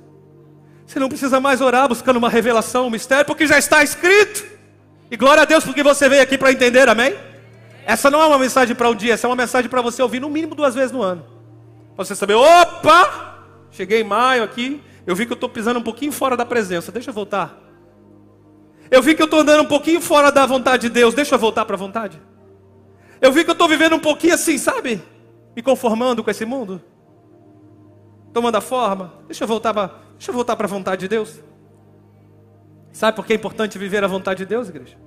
Você 0.86 1.00
não 1.00 1.10
precisa 1.10 1.40
mais 1.40 1.62
orar 1.62 1.88
buscando 1.88 2.18
uma 2.18 2.30
revelação, 2.30 2.86
um 2.86 2.92
mistério, 2.92 3.26
porque 3.26 3.48
já 3.48 3.58
está 3.58 3.82
escrito. 3.82 4.46
E 5.10 5.18
glória 5.18 5.42
a 5.42 5.46
Deus 5.46 5.64
porque 5.64 5.82
você 5.82 6.08
veio 6.08 6.22
aqui 6.22 6.38
para 6.38 6.52
entender, 6.52 6.88
amém? 6.88 7.18
Essa 7.88 8.12
não 8.12 8.22
é 8.22 8.26
uma 8.28 8.38
mensagem 8.38 8.76
para 8.76 8.88
um 8.88 8.94
dia, 8.94 9.16
essa 9.16 9.26
é 9.26 9.30
uma 9.30 9.36
mensagem 9.36 9.68
para 9.68 9.82
você 9.82 10.00
ouvir 10.00 10.20
no 10.20 10.30
mínimo 10.30 10.54
duas 10.54 10.76
vezes 10.76 10.92
no 10.92 11.02
ano. 11.02 11.26
Para 11.96 12.06
você 12.06 12.14
saber, 12.14 12.36
opa, 12.36 13.40
cheguei 13.72 14.02
em 14.02 14.04
maio 14.04 14.44
aqui, 14.44 14.80
eu 15.08 15.16
vi 15.16 15.26
que 15.26 15.32
eu 15.32 15.36
estou 15.36 15.50
pisando 15.50 15.80
um 15.80 15.84
pouquinho 15.84 16.12
fora 16.12 16.38
da 16.38 16.46
presença, 16.46 16.92
deixa 16.92 17.10
eu 17.10 17.16
voltar. 17.16 17.58
Eu 18.92 19.02
vi 19.02 19.16
que 19.16 19.24
eu 19.24 19.26
estou 19.26 19.40
andando 19.40 19.64
um 19.64 19.68
pouquinho 19.68 20.02
fora 20.02 20.32
da 20.32 20.46
vontade 20.46 20.84
de 20.84 20.90
Deus, 20.90 21.16
deixa 21.16 21.34
eu 21.34 21.40
voltar 21.40 21.66
para 21.66 21.76
a 21.76 21.80
vontade. 21.80 22.22
Eu 23.22 23.32
vi 23.32 23.44
que 23.44 23.50
eu 23.50 23.54
estou 23.54 23.68
vivendo 23.68 23.96
um 23.96 24.00
pouquinho 24.00 24.34
assim, 24.34 24.58
sabe? 24.58 25.02
Me 25.56 25.62
conformando 25.62 26.24
com 26.24 26.32
esse 26.32 26.46
mundo. 26.46 26.82
Tomando 28.34 28.56
a 28.56 28.62
forma. 28.62 29.14
Deixa 29.28 29.44
eu 29.44 29.48
voltar 29.48 29.74
para, 29.74 29.88
deixa 30.14 30.32
eu 30.32 30.36
voltar 30.36 30.56
para 30.56 30.66
a 30.66 30.70
vontade 30.70 31.02
de 31.02 31.08
Deus. 31.08 31.40
Sabe 32.92 33.16
por 33.16 33.26
que 33.26 33.34
é 33.34 33.36
importante 33.36 33.78
viver 33.78 34.04
a 34.04 34.08
vontade 34.08 34.40
de 34.40 34.46
Deus, 34.46 34.70
igreja? 34.70 34.98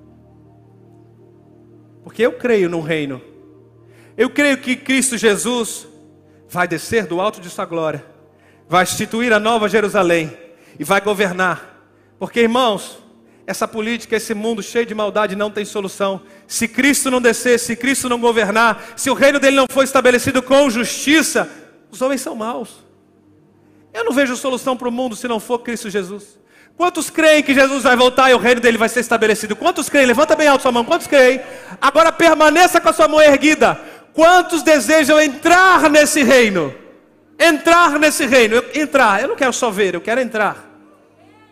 Porque 2.03 2.22
eu 2.22 2.33
creio 2.33 2.68
no 2.68 2.81
reino. 2.81 3.20
Eu 4.16 4.29
creio 4.31 4.59
que 4.59 4.77
Cristo 4.77 5.16
Jesus 5.16 5.87
vai 6.48 6.68
descer 6.68 7.07
do 7.07 7.20
alto 7.20 7.40
de 7.40 7.48
sua 7.48 7.64
glória, 7.64 8.05
vai 8.68 8.83
instituir 8.83 9.33
a 9.33 9.40
nova 9.40 9.68
Jerusalém 9.68 10.37
e 10.79 10.85
vai 10.85 11.01
governar. 11.01 11.81
Porque, 12.18 12.40
irmãos, 12.40 12.98
essa 13.46 13.66
política, 13.66 14.16
esse 14.16 14.35
mundo 14.35 14.62
cheio 14.62 14.87
de 14.87 14.94
maldade 14.94 15.35
não 15.35 15.50
tem 15.50 15.64
solução. 15.64 16.22
Se 16.46 16.68
Cristo 16.68 17.11
não 17.11 17.20
descer, 17.20 17.59
se 17.59 17.74
Cristo 17.74 18.09
não 18.09 18.20
governar, 18.20 18.92
se 18.96 19.11
o 19.11 19.14
reino 19.14 19.40
dele 19.40 19.57
não 19.57 19.66
for 19.70 19.83
estabelecido 19.83 20.42
com 20.42 20.70
justiça, 20.70 21.48
os 21.90 22.00
homens 22.00 22.20
são 22.20 22.37
maus. 22.37 22.85
Eu 23.92 24.05
não 24.05 24.12
vejo 24.12 24.37
solução 24.37 24.76
para 24.76 24.88
o 24.88 24.92
mundo 24.92 25.16
se 25.16 25.26
não 25.26 25.40
for 25.40 25.59
Cristo 25.59 25.90
Jesus. 25.90 26.40
Quantos 26.76 27.11
creem 27.11 27.42
que 27.42 27.52
Jesus 27.52 27.83
vai 27.83 27.96
voltar 27.96 28.31
e 28.31 28.35
o 28.35 28.38
reino 28.38 28.61
dele 28.61 28.78
vai 28.78 28.88
ser 28.88 29.00
estabelecido? 29.00 29.55
Quantos 29.55 29.88
creem? 29.88 30.07
Levanta 30.07 30.35
bem 30.35 30.48
alto 30.48 30.62
sua 30.62 30.72
mão. 30.72 30.85
Quantos 30.85 31.07
creem? 31.07 31.40
Agora 31.81 32.11
permaneça 32.11 32.81
com 32.81 32.88
a 32.88 32.92
sua 32.92 33.09
mão 33.09 33.20
erguida. 33.20 33.78
Quantos 34.14 34.62
desejam 34.62 35.20
entrar 35.20 35.90
nesse 35.90 36.22
reino? 36.22 36.74
Entrar 37.38 37.98
nesse 37.98 38.24
reino. 38.24 38.62
Entrar. 38.74 39.20
Eu 39.20 39.28
não 39.28 39.37
quero 39.37 39.52
só 39.52 39.70
ver, 39.70 39.94
eu 39.94 40.00
quero 40.00 40.20
entrar. 40.20 40.64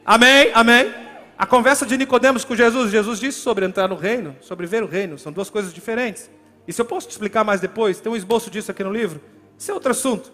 Amém? 0.06 0.50
Amém? 0.54 1.09
A 1.40 1.46
conversa 1.46 1.86
de 1.86 1.96
Nicodemos 1.96 2.44
com 2.44 2.54
Jesus, 2.54 2.90
Jesus 2.90 3.18
disse 3.18 3.38
sobre 3.38 3.64
entrar 3.64 3.88
no 3.88 3.96
reino, 3.96 4.36
sobre 4.42 4.66
ver 4.66 4.82
o 4.82 4.86
reino, 4.86 5.18
são 5.18 5.32
duas 5.32 5.48
coisas 5.48 5.72
diferentes. 5.72 6.28
Isso 6.68 6.82
eu 6.82 6.84
posso 6.84 7.08
te 7.08 7.12
explicar 7.12 7.44
mais 7.44 7.62
depois, 7.62 7.98
tem 7.98 8.12
um 8.12 8.14
esboço 8.14 8.50
disso 8.50 8.70
aqui 8.70 8.84
no 8.84 8.92
livro. 8.92 9.22
Isso 9.58 9.70
é 9.70 9.72
outro 9.72 9.90
assunto. 9.90 10.30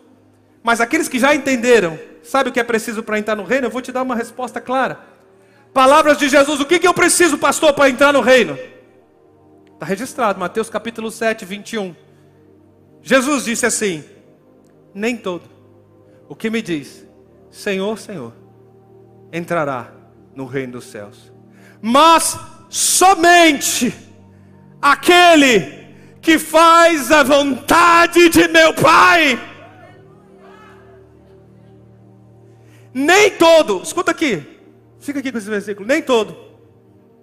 Mas 0.64 0.80
aqueles 0.80 1.08
que 1.08 1.20
já 1.20 1.32
entenderam, 1.32 1.96
sabe 2.24 2.50
o 2.50 2.52
que 2.52 2.58
é 2.58 2.64
preciso 2.64 3.04
para 3.04 3.20
entrar 3.20 3.36
no 3.36 3.44
reino? 3.44 3.68
Eu 3.68 3.70
vou 3.70 3.80
te 3.80 3.92
dar 3.92 4.02
uma 4.02 4.16
resposta 4.16 4.60
clara. 4.60 4.98
Palavras 5.72 6.18
de 6.18 6.28
Jesus, 6.28 6.58
o 6.58 6.66
que, 6.66 6.80
que 6.80 6.88
eu 6.88 6.92
preciso, 6.92 7.38
pastor, 7.38 7.72
para 7.72 7.88
entrar 7.88 8.12
no 8.12 8.20
reino? 8.20 8.58
Está 9.74 9.86
registrado, 9.86 10.40
Mateus 10.40 10.68
capítulo 10.68 11.12
7, 11.12 11.44
21. 11.44 11.94
Jesus 13.00 13.44
disse 13.44 13.64
assim: 13.64 14.02
Nem 14.92 15.16
todo 15.16 15.44
o 16.28 16.34
que 16.34 16.50
me 16.50 16.60
diz, 16.60 17.06
Senhor, 17.48 17.96
Senhor, 17.96 18.32
entrará 19.32 19.95
no 20.36 20.44
reino 20.44 20.74
dos 20.74 20.84
céus. 20.84 21.32
Mas 21.80 22.38
somente 22.68 23.92
aquele 24.80 25.86
que 26.20 26.38
faz 26.38 27.10
a 27.10 27.22
vontade 27.22 28.28
de 28.28 28.46
meu 28.48 28.74
Pai. 28.74 29.40
Nem 32.92 33.30
todo, 33.32 33.82
escuta 33.82 34.10
aqui, 34.10 34.42
fica 35.00 35.18
aqui 35.18 35.30
com 35.30 35.38
esse 35.38 35.50
versículo, 35.50 35.86
nem 35.86 36.00
todo 36.00 36.46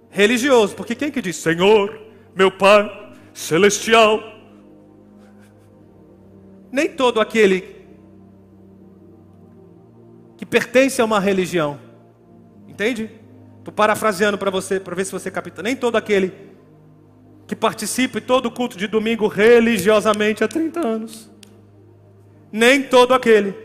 religioso, 0.10 0.76
porque 0.76 0.94
quem 0.94 1.10
que 1.10 1.22
diz 1.22 1.36
Senhor, 1.36 2.00
meu 2.36 2.52
Pai 2.52 3.14
celestial? 3.34 4.22
Nem 6.72 6.90
todo 6.90 7.20
aquele 7.20 7.76
que 10.38 10.46
pertence 10.46 11.02
a 11.02 11.06
uma 11.06 11.20
religião 11.20 11.80
Entende? 12.74 13.08
Estou 13.60 13.72
parafraseando 13.72 14.36
para 14.36 14.50
você, 14.50 14.80
para 14.80 14.96
ver 14.96 15.06
se 15.06 15.12
você 15.12 15.30
capta. 15.30 15.62
Nem 15.62 15.76
todo 15.76 15.96
aquele 15.96 16.34
que 17.46 17.56
participa 17.56 18.18
em 18.18 18.22
todo 18.22 18.48
o 18.48 18.52
culto 18.52 18.76
de 18.76 18.88
domingo 18.88 19.28
religiosamente 19.28 20.44
há 20.44 20.48
30 20.48 20.80
anos. 20.80 21.32
Nem 22.52 22.82
todo 22.82 23.14
aquele 23.14 23.56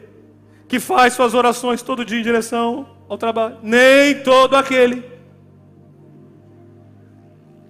que 0.68 0.78
faz 0.78 1.14
suas 1.14 1.32
orações 1.32 1.80
todo 1.80 2.04
dia 2.04 2.20
em 2.20 2.22
direção 2.22 2.86
ao 3.08 3.16
trabalho. 3.16 3.56
Nem 3.62 4.22
todo 4.22 4.54
aquele. 4.56 5.02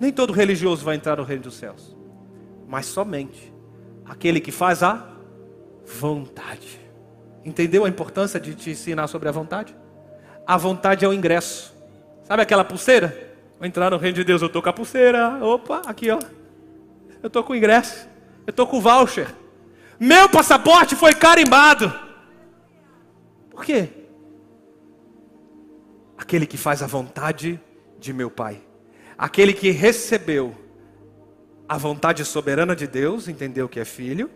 Nem 0.00 0.10
todo 0.10 0.32
religioso 0.32 0.84
vai 0.84 0.96
entrar 0.96 1.16
no 1.16 1.22
reino 1.22 1.44
dos 1.44 1.54
céus. 1.54 1.96
Mas 2.66 2.86
somente 2.86 3.52
aquele 4.04 4.40
que 4.40 4.50
faz 4.50 4.82
a 4.82 5.08
vontade. 5.86 6.80
Entendeu 7.44 7.84
a 7.84 7.88
importância 7.88 8.40
de 8.40 8.56
te 8.56 8.70
ensinar 8.70 9.06
sobre 9.06 9.28
a 9.28 9.32
vontade? 9.32 9.74
A 10.48 10.56
vontade 10.56 11.04
é 11.04 11.08
o 11.08 11.12
ingresso. 11.12 11.74
Sabe 12.24 12.40
aquela 12.40 12.64
pulseira? 12.64 13.36
Vou 13.58 13.66
entrar 13.66 13.90
no 13.90 13.98
reino 13.98 14.14
de 14.14 14.24
Deus, 14.24 14.40
eu 14.40 14.46
estou 14.46 14.62
com 14.62 14.70
a 14.70 14.72
pulseira. 14.72 15.44
Opa, 15.44 15.82
aqui 15.84 16.10
ó. 16.10 16.18
Eu 17.22 17.26
estou 17.26 17.44
com 17.44 17.52
o 17.52 17.56
ingresso. 17.56 18.08
Eu 18.46 18.50
estou 18.50 18.66
com 18.66 18.78
o 18.78 18.80
voucher. 18.80 19.28
Meu 20.00 20.26
passaporte 20.26 20.96
foi 20.96 21.12
carimbado. 21.14 21.92
Por 23.50 23.62
quê? 23.62 23.90
Aquele 26.16 26.46
que 26.46 26.56
faz 26.56 26.82
a 26.82 26.86
vontade 26.86 27.60
de 27.98 28.14
meu 28.14 28.30
Pai. 28.30 28.62
Aquele 29.18 29.52
que 29.52 29.70
recebeu 29.70 30.56
a 31.68 31.76
vontade 31.76 32.24
soberana 32.24 32.74
de 32.74 32.86
Deus, 32.86 33.28
entendeu 33.28 33.68
que 33.68 33.80
é 33.80 33.84
filho. 33.84 34.30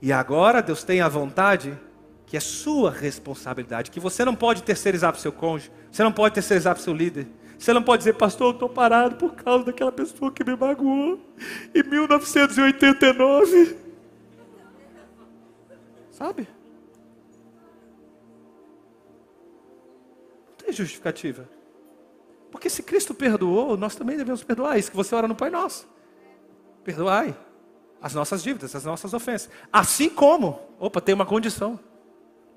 E 0.00 0.12
agora 0.12 0.62
Deus 0.62 0.84
tem 0.84 1.00
a 1.00 1.08
vontade 1.08 1.76
que 2.26 2.36
é 2.36 2.40
sua 2.40 2.90
responsabilidade, 2.90 3.90
que 3.90 4.00
você 4.00 4.24
não 4.24 4.34
pode 4.34 4.62
terceirizar 4.64 5.12
para 5.12 5.18
o 5.18 5.22
seu 5.22 5.32
cônjuge, 5.32 5.70
você 5.90 6.02
não 6.02 6.12
pode 6.12 6.34
terceirizar 6.34 6.74
para 6.74 6.80
o 6.80 6.84
seu 6.84 6.92
líder. 6.92 7.28
Você 7.58 7.72
não 7.72 7.82
pode 7.82 8.00
dizer, 8.00 8.14
pastor, 8.14 8.48
eu 8.48 8.52
estou 8.52 8.68
parado 8.68 9.16
por 9.16 9.34
causa 9.34 9.64
daquela 9.64 9.90
pessoa 9.90 10.30
que 10.30 10.44
me 10.44 10.54
magoou 10.54 11.18
em 11.74 11.82
1989. 11.82 13.76
Sabe? 16.10 16.46
Não 20.48 20.56
tem 20.58 20.72
justificativa. 20.72 21.48
Porque 22.50 22.68
se 22.68 22.82
Cristo 22.82 23.14
perdoou, 23.14 23.76
nós 23.76 23.94
também 23.94 24.16
devemos 24.16 24.42
perdoar. 24.42 24.78
Isso 24.78 24.90
que 24.90 24.96
você 24.96 25.14
ora 25.14 25.28
no 25.28 25.34
Pai 25.34 25.48
Nosso. 25.48 25.88
Perdoai 26.84 27.34
as 28.02 28.14
nossas 28.14 28.42
dívidas, 28.42 28.74
as 28.76 28.84
nossas 28.84 29.14
ofensas. 29.14 29.50
Assim 29.72 30.10
como, 30.10 30.60
opa, 30.78 31.00
tem 31.00 31.14
uma 31.14 31.26
condição. 31.26 31.80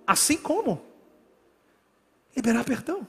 Assim 0.09 0.37
como 0.37 0.81
liberar 2.35 2.63
perdão. 2.63 3.07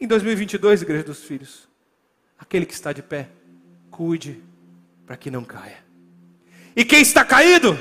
Em 0.00 0.08
2022, 0.08 0.82
Igreja 0.82 1.04
dos 1.04 1.22
Filhos, 1.22 1.68
aquele 2.36 2.66
que 2.66 2.74
está 2.74 2.92
de 2.92 3.00
pé, 3.00 3.28
cuide 3.88 4.42
para 5.06 5.16
que 5.16 5.30
não 5.30 5.44
caia. 5.44 5.78
E 6.74 6.84
quem 6.84 7.02
está 7.02 7.24
caído, 7.24 7.78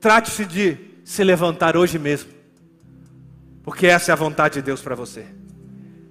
trate-se 0.00 0.44
de 0.44 0.76
se 1.02 1.24
levantar 1.24 1.78
hoje 1.78 1.98
mesmo, 1.98 2.30
porque 3.62 3.86
essa 3.86 4.10
é 4.10 4.12
a 4.12 4.16
vontade 4.16 4.56
de 4.56 4.62
Deus 4.62 4.82
para 4.82 4.94
você. 4.94 5.24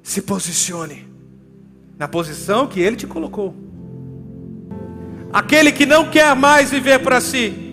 Se 0.02 0.20
posicione 0.20 1.08
na 1.96 2.08
posição 2.08 2.66
que 2.66 2.80
Ele 2.80 2.96
te 2.96 3.06
colocou. 3.06 3.56
Aquele 5.32 5.72
que 5.72 5.86
não 5.86 6.10
quer 6.10 6.36
mais 6.36 6.72
viver 6.72 7.04
para 7.04 7.22
si, 7.22 7.69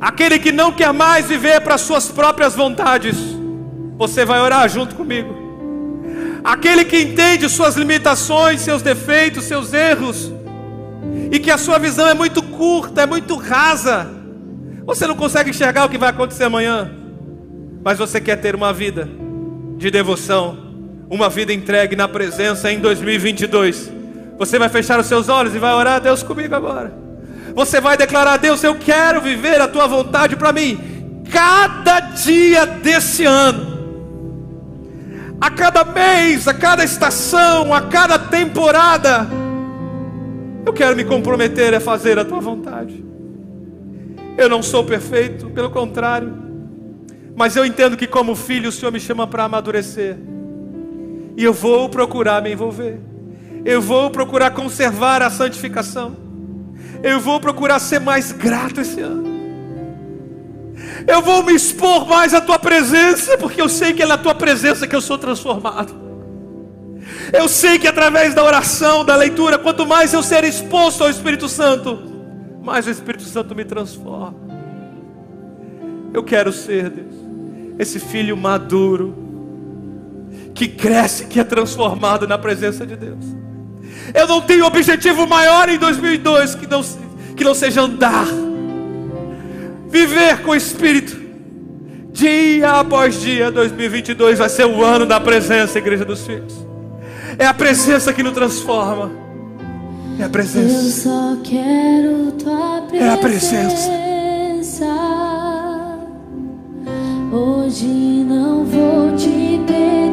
aquele 0.00 0.38
que 0.38 0.52
não 0.52 0.72
quer 0.72 0.92
mais 0.92 1.26
viver 1.26 1.60
para 1.60 1.78
suas 1.78 2.08
próprias 2.08 2.54
vontades, 2.54 3.16
você 3.96 4.24
vai 4.24 4.40
orar 4.40 4.68
junto 4.68 4.94
comigo. 4.94 5.34
Aquele 6.44 6.84
que 6.84 7.00
entende 7.00 7.48
suas 7.48 7.76
limitações, 7.76 8.60
seus 8.60 8.82
defeitos, 8.82 9.44
seus 9.44 9.72
erros, 9.72 10.32
e 11.30 11.38
que 11.38 11.50
a 11.50 11.58
sua 11.58 11.78
visão 11.78 12.08
é 12.08 12.14
muito 12.14 12.42
curta, 12.42 13.02
é 13.02 13.06
muito 13.06 13.36
rasa. 13.36 14.08
Você 14.84 15.06
não 15.06 15.16
consegue 15.16 15.50
enxergar 15.50 15.84
o 15.84 15.88
que 15.88 15.98
vai 15.98 16.10
acontecer 16.10 16.44
amanhã, 16.44 16.90
mas 17.82 17.98
você 17.98 18.20
quer 18.20 18.36
ter 18.36 18.54
uma 18.54 18.72
vida 18.72 19.08
de 19.76 19.90
devoção, 19.90 20.56
uma 21.10 21.28
vida 21.28 21.52
entregue 21.52 21.96
na 21.96 22.06
presença 22.06 22.70
em 22.70 22.78
2022. 22.78 23.92
Você 24.38 24.58
vai 24.58 24.68
fechar 24.68 25.00
os 25.00 25.06
seus 25.06 25.28
olhos 25.28 25.54
e 25.54 25.58
vai 25.58 25.72
orar 25.74 25.96
a 25.96 25.98
Deus 25.98 26.22
comigo 26.22 26.54
agora. 26.54 27.05
Você 27.56 27.80
vai 27.80 27.96
declarar 27.96 28.36
Deus: 28.36 28.62
Eu 28.62 28.76
quero 28.76 29.20
viver 29.20 29.60
a 29.60 29.66
tua 29.66 29.88
vontade 29.88 30.36
para 30.36 30.52
mim, 30.52 31.24
cada 31.32 31.98
dia 31.98 32.64
desse 32.64 33.24
ano 33.24 33.76
a 35.40 35.50
cada 35.50 35.84
mês, 35.84 36.48
a 36.48 36.54
cada 36.54 36.82
estação, 36.82 37.72
a 37.72 37.82
cada 37.82 38.18
temporada. 38.18 39.28
Eu 40.64 40.72
quero 40.72 40.96
me 40.96 41.04
comprometer 41.04 41.74
a 41.74 41.80
fazer 41.80 42.18
a 42.18 42.24
tua 42.24 42.40
vontade. 42.40 43.04
Eu 44.36 44.48
não 44.48 44.62
sou 44.62 44.84
perfeito, 44.84 45.48
pelo 45.50 45.70
contrário. 45.70 46.32
Mas 47.36 47.54
eu 47.54 47.64
entendo 47.64 47.96
que, 47.96 48.06
como 48.06 48.34
filho, 48.34 48.70
o 48.70 48.72
Senhor 48.72 48.90
me 48.90 48.98
chama 48.98 49.26
para 49.26 49.44
amadurecer. 49.44 50.16
E 51.36 51.44
eu 51.44 51.52
vou 51.52 51.88
procurar 51.88 52.42
me 52.42 52.52
envolver. 52.52 52.98
Eu 53.64 53.82
vou 53.82 54.10
procurar 54.10 54.50
conservar 54.52 55.22
a 55.22 55.30
santificação. 55.30 56.25
Eu 57.02 57.20
vou 57.20 57.40
procurar 57.40 57.78
ser 57.78 58.00
mais 58.00 58.32
grato 58.32 58.80
esse 58.80 59.00
ano. 59.00 59.36
Eu 61.06 61.22
vou 61.22 61.42
me 61.42 61.54
expor 61.54 62.06
mais 62.06 62.34
à 62.34 62.40
tua 62.40 62.58
presença, 62.58 63.36
porque 63.38 63.60
eu 63.60 63.68
sei 63.68 63.92
que 63.92 64.02
é 64.02 64.06
na 64.06 64.18
tua 64.18 64.34
presença 64.34 64.86
que 64.86 64.96
eu 64.96 65.00
sou 65.00 65.16
transformado. 65.18 65.94
Eu 67.32 67.48
sei 67.48 67.78
que 67.78 67.86
através 67.86 68.34
da 68.34 68.44
oração, 68.44 69.04
da 69.04 69.16
leitura, 69.16 69.58
quanto 69.58 69.86
mais 69.86 70.12
eu 70.12 70.22
ser 70.22 70.44
exposto 70.44 71.04
ao 71.04 71.10
Espírito 71.10 71.48
Santo, 71.48 71.98
mais 72.62 72.86
o 72.86 72.90
Espírito 72.90 73.24
Santo 73.24 73.54
me 73.54 73.64
transforma. 73.64 74.34
Eu 76.12 76.22
quero 76.24 76.52
ser, 76.52 76.90
Deus, 76.90 77.14
esse 77.78 77.98
filho 78.00 78.36
maduro, 78.36 79.14
que 80.54 80.66
cresce, 80.66 81.26
que 81.26 81.38
é 81.38 81.44
transformado 81.44 82.26
na 82.26 82.38
presença 82.38 82.86
de 82.86 82.96
Deus. 82.96 83.24
Eu 84.14 84.26
não 84.26 84.40
tenho 84.40 84.64
objetivo 84.64 85.26
maior 85.26 85.68
em 85.68 85.78
2002 85.78 86.54
que 86.54 86.66
não, 86.66 86.82
que 87.36 87.44
não 87.44 87.54
seja 87.54 87.82
andar 87.82 88.26
viver 89.88 90.42
com 90.42 90.50
o 90.50 90.54
Espírito. 90.54 91.24
Dia 92.12 92.80
após 92.80 93.20
dia, 93.20 93.50
2022 93.50 94.38
vai 94.38 94.48
ser 94.48 94.64
o 94.64 94.82
ano 94.82 95.04
da 95.04 95.20
presença, 95.20 95.78
Igreja 95.78 96.04
dos 96.04 96.26
Filhos. 96.26 96.54
É 97.38 97.46
a 97.46 97.52
presença 97.52 98.12
que 98.12 98.22
nos 98.22 98.32
transforma. 98.32 99.10
É 100.18 100.24
a 100.24 100.28
presença. 100.28 100.74
Eu 100.74 100.90
só 100.90 101.36
quero 101.44 102.32
tua 102.32 102.82
presença. 102.88 103.04
É 103.04 103.08
a 103.10 103.16
presença. 103.18 104.86
Hoje 107.30 107.86
não 107.86 108.64
vou 108.64 109.14
te 109.14 109.60
pedir 109.66 110.05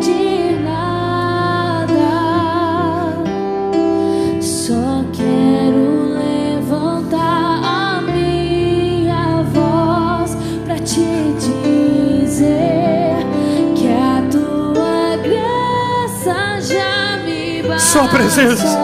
Só 17.93 18.05
a 18.05 18.07
presença. 18.07 18.79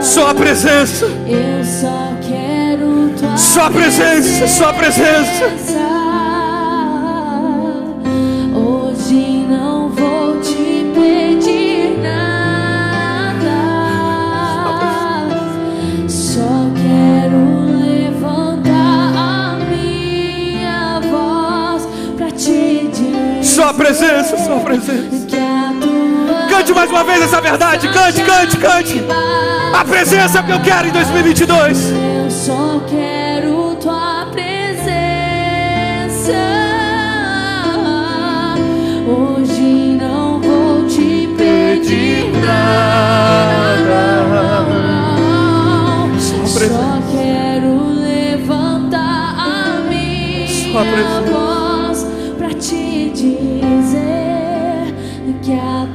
Só 0.00 0.30
a 0.30 0.34
presença. 0.34 1.04
Eu 1.04 1.62
só 1.62 2.16
quero 2.26 3.10
tua 3.10 3.36
Só 3.36 3.66
a 3.66 3.70
presença, 3.70 4.46
só 4.48 4.70
a 4.70 4.72
presença. 4.72 5.44
Hoje 8.54 9.44
não 9.46 9.90
vou 9.90 10.40
te 10.40 10.86
pedir 10.94 11.98
nada. 12.02 13.44
Só 16.08 16.70
quero 16.76 17.76
levantar 17.78 19.12
a 19.18 19.58
minha 19.68 21.00
voz 21.10 21.86
pra 22.16 22.30
te 22.30 22.88
dizer 22.88 23.44
Só 23.44 23.68
a 23.68 23.74
presença, 23.74 24.38
só 24.38 24.56
a 24.56 24.60
presença. 24.60 25.45
Tua 26.56 26.62
Cante 26.62 26.72
mais 26.72 26.90
uma 26.90 27.04
vez 27.04 27.20
essa 27.22 27.38
verdade. 27.40 27.86
Cante, 27.88 28.22
cante, 28.22 28.56
cante. 28.56 29.04
A 29.74 29.84
presença 29.84 30.38
é 30.38 30.42
que 30.42 30.52
eu 30.52 30.60
quero 30.60 30.88
em 30.88 30.90
2022. 30.90 31.90
Eu 31.90 32.30
só 32.30 32.80
quero 32.88 33.76
tua 33.76 34.26
presença. 34.32 34.46
Hoje 39.06 39.98
não 40.00 40.40
vou 40.40 40.86
te 40.86 41.28
pedir 41.36 42.32
nada. 42.40 42.96
Só 46.18 47.02
quero 47.12 47.84
levantar 48.00 49.36
a 49.38 49.80
minha 49.86 51.20
voz 51.30 52.06
pra 52.38 52.48
te 52.54 53.10
dizer 53.10 54.06
que 55.42 55.52
a 55.52 55.86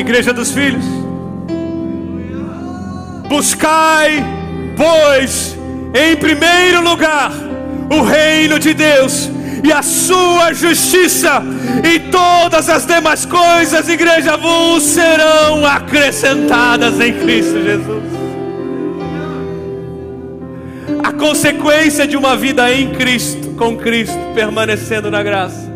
Igreja 0.00 0.32
dos 0.32 0.50
Filhos. 0.50 0.84
Buscai, 3.28 4.24
pois, 4.76 5.56
em 5.94 6.16
primeiro 6.16 6.82
lugar, 6.82 7.30
o 7.90 8.02
reino 8.02 8.58
de 8.58 8.74
Deus 8.74 9.30
e 9.62 9.72
a 9.72 9.82
sua 9.82 10.52
justiça, 10.52 11.42
e 11.84 12.00
todas 12.10 12.68
as 12.68 12.86
demais 12.86 13.26
coisas, 13.26 13.88
igreja, 13.88 14.36
vos 14.36 14.82
serão 14.82 15.66
acrescentadas 15.66 16.98
em 16.98 17.12
Cristo 17.12 17.62
Jesus. 17.62 18.04
A 21.04 21.12
consequência 21.12 22.06
de 22.06 22.16
uma 22.16 22.36
vida 22.36 22.72
em 22.72 22.90
Cristo, 22.94 23.50
com 23.50 23.76
Cristo, 23.76 24.18
permanecendo 24.34 25.10
na 25.10 25.22
graça, 25.22 25.70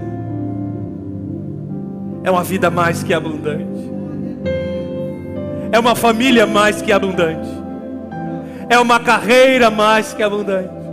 é 2.23 2.31
uma 2.31 2.43
vida 2.43 2.71
mais 2.71 3.03
que 3.03 3.13
abundante, 3.13 3.74
é 5.75 5.79
uma 5.79 5.97
família 5.97 6.47
mais 6.47 6.81
que 6.81 6.93
abundante, 6.93 7.49
é 8.69 8.79
uma 8.79 9.01
carreira 9.01 9.71
mais 9.71 10.15
que 10.15 10.23
abundante 10.23 10.85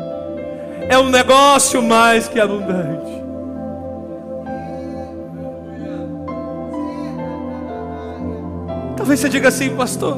é 0.92 1.00
um 1.00 1.10
negócio 1.10 1.82
mais 1.82 2.28
que 2.28 2.38
abundante. 2.38 3.12
Talvez 8.98 9.22
você 9.22 9.30
diga 9.30 9.48
assim, 9.48 9.70
pastor. 9.70 10.18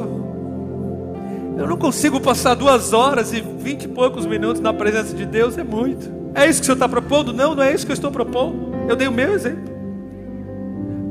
Eu 1.59 1.67
não 1.67 1.77
consigo 1.77 2.19
passar 2.19 2.55
duas 2.55 2.91
horas 2.91 3.31
e 3.31 3.39
vinte 3.39 3.83
e 3.83 3.87
poucos 3.87 4.25
minutos 4.25 4.59
na 4.59 4.73
presença 4.73 5.15
de 5.15 5.27
Deus, 5.27 5.59
é 5.59 5.63
muito. 5.63 6.11
É 6.33 6.47
isso 6.47 6.59
que 6.59 6.63
o 6.63 6.65
senhor 6.65 6.77
está 6.77 6.89
propondo? 6.89 7.31
Não, 7.31 7.53
não 7.53 7.61
é 7.61 7.71
isso 7.71 7.85
que 7.85 7.91
eu 7.91 7.95
estou 7.95 8.09
propondo. 8.09 8.73
Eu 8.89 8.95
dei 8.95 9.07
o 9.07 9.11
meu 9.11 9.35
exemplo. 9.35 9.71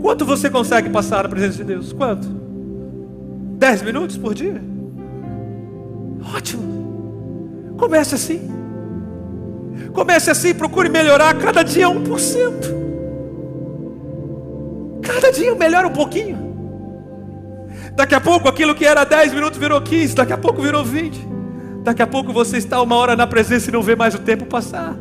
Quanto 0.03 0.27
você 0.27 0.51
consegue 0.51 0.91
passar 0.91 1.23
na 1.23 1.29
presença 1.29 1.59
de 1.59 1.65
Deus? 1.65 1.93
Quanto? 1.93 2.42
Dez 3.63 3.81
minutos 3.81 4.19
por 4.19 4.35
dia? 4.35 4.61
Ótimo. 6.35 7.77
Comece 7.79 8.17
assim. 8.17 8.51
Comece 9.93 10.33
assim, 10.33 10.53
procure 10.53 10.89
melhorar 10.89 11.33
cada 11.39 11.63
dia 11.63 11.87
1%. 11.87 12.53
Cada 15.01 15.31
dia 15.31 15.55
melhora 15.55 15.87
um 15.87 15.93
pouquinho. 15.93 16.37
Daqui 17.95 18.17
a 18.17 18.21
pouco 18.21 18.49
aquilo 18.49 18.75
que 18.75 18.85
era 18.85 19.05
10 19.05 19.33
minutos 19.33 19.61
virou 19.61 19.81
15, 19.81 20.17
daqui 20.17 20.33
a 20.33 20.39
pouco 20.39 20.61
virou 20.61 20.85
20. 20.85 21.25
Daqui 21.85 22.03
a 22.03 22.07
pouco 22.09 22.33
você 22.33 22.57
está 22.57 22.83
uma 22.83 22.97
hora 22.97 23.15
na 23.15 23.29
presença 23.29 23.71
e 23.71 23.73
não 23.73 23.81
vê 23.81 23.95
mais 23.95 24.13
o 24.13 24.19
tempo 24.19 24.45
passar. 24.45 24.97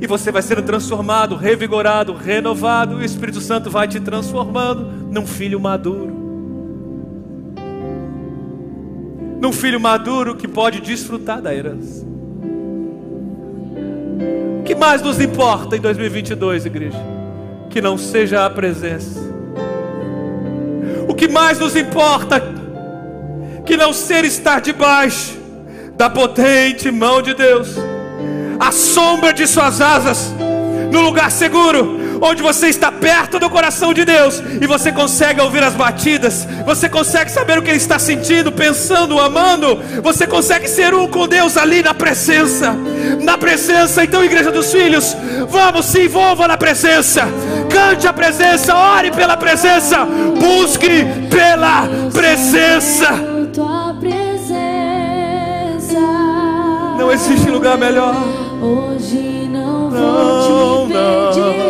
E 0.00 0.06
você 0.06 0.30
vai 0.30 0.42
sendo 0.42 0.62
transformado, 0.62 1.34
revigorado, 1.34 2.14
renovado, 2.14 3.00
e 3.00 3.02
o 3.02 3.04
Espírito 3.04 3.40
Santo 3.40 3.72
vai 3.72 3.88
te 3.88 3.98
transformando 3.98 4.88
num 5.10 5.26
filho 5.26 5.58
maduro. 5.58 6.23
Num 9.44 9.52
filho 9.52 9.78
maduro 9.78 10.34
que 10.34 10.48
pode 10.48 10.80
desfrutar 10.80 11.42
da 11.42 11.54
herança 11.54 12.02
que 14.64 14.74
mais 14.74 15.02
nos 15.02 15.20
importa 15.20 15.76
em 15.76 15.80
2022, 15.82 16.64
igreja? 16.64 16.96
Que 17.68 17.82
não 17.82 17.98
seja 17.98 18.46
a 18.46 18.48
presença. 18.48 19.20
O 21.06 21.14
que 21.14 21.28
mais 21.28 21.58
nos 21.58 21.76
importa 21.76 22.42
que 23.66 23.76
não 23.76 23.92
ser 23.92 24.24
estar 24.24 24.62
debaixo 24.62 25.36
da 25.94 26.08
potente 26.08 26.90
mão 26.90 27.20
de 27.20 27.34
Deus, 27.34 27.76
a 28.58 28.72
sombra 28.72 29.30
de 29.30 29.46
suas 29.46 29.78
asas, 29.78 30.34
no 30.90 31.02
lugar 31.02 31.30
seguro, 31.30 31.98
onde 32.20 32.42
você 32.42 32.68
está 32.68 32.90
perto 32.90 33.38
do 33.38 33.50
coração 33.50 33.92
de 33.92 34.04
Deus 34.04 34.42
e 34.60 34.66
você 34.66 34.92
consegue 34.92 35.40
ouvir 35.40 35.62
as 35.62 35.74
batidas, 35.74 36.46
você 36.64 36.88
consegue 36.88 37.30
saber 37.30 37.58
o 37.58 37.62
que 37.62 37.70
Ele 37.70 37.76
está 37.76 37.98
sentindo, 37.98 38.52
pensando, 38.52 39.18
amando, 39.18 39.80
você 40.02 40.26
consegue 40.26 40.68
ser 40.68 40.94
um 40.94 41.08
com 41.08 41.26
Deus 41.28 41.56
ali 41.56 41.82
na 41.82 41.94
presença, 41.94 42.76
na 43.20 43.38
presença. 43.38 44.04
Então, 44.04 44.24
Igreja 44.24 44.50
dos 44.50 44.72
Filhos, 44.72 45.16
vamos 45.48 45.86
se 45.86 46.04
envolva 46.04 46.48
na 46.48 46.56
presença, 46.56 47.28
cante 47.70 48.06
a 48.06 48.12
presença, 48.12 48.74
ore 48.74 49.10
pela 49.10 49.36
presença, 49.36 50.04
busque 50.04 51.04
pela 51.30 51.88
presença. 52.12 53.34
Não 56.98 57.12
existe 57.12 57.50
lugar 57.50 57.76
melhor. 57.76 58.14
Hoje 58.62 59.46
não 59.52 59.90
vou 59.90 60.86
te 60.86 60.92
pedir. 60.92 61.63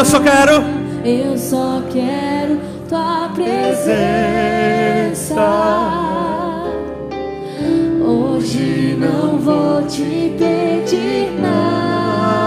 Eu 0.00 0.04
só 0.06 0.18
quero. 0.18 0.64
Eu 1.04 1.36
só 1.36 1.82
quero 1.92 2.58
tua 2.88 3.28
presença. 3.34 3.84
Hoje 8.02 8.96
não 8.98 9.38
vou 9.38 9.82
te 9.82 10.34
pedir 10.38 11.38
nada. 11.38 12.40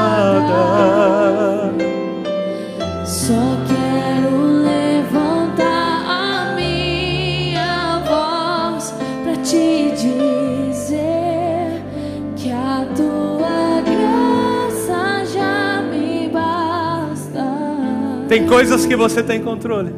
Tem 18.34 18.48
coisas 18.48 18.84
que 18.84 18.96
você 18.96 19.22
tem 19.22 19.40
controle. 19.40 19.94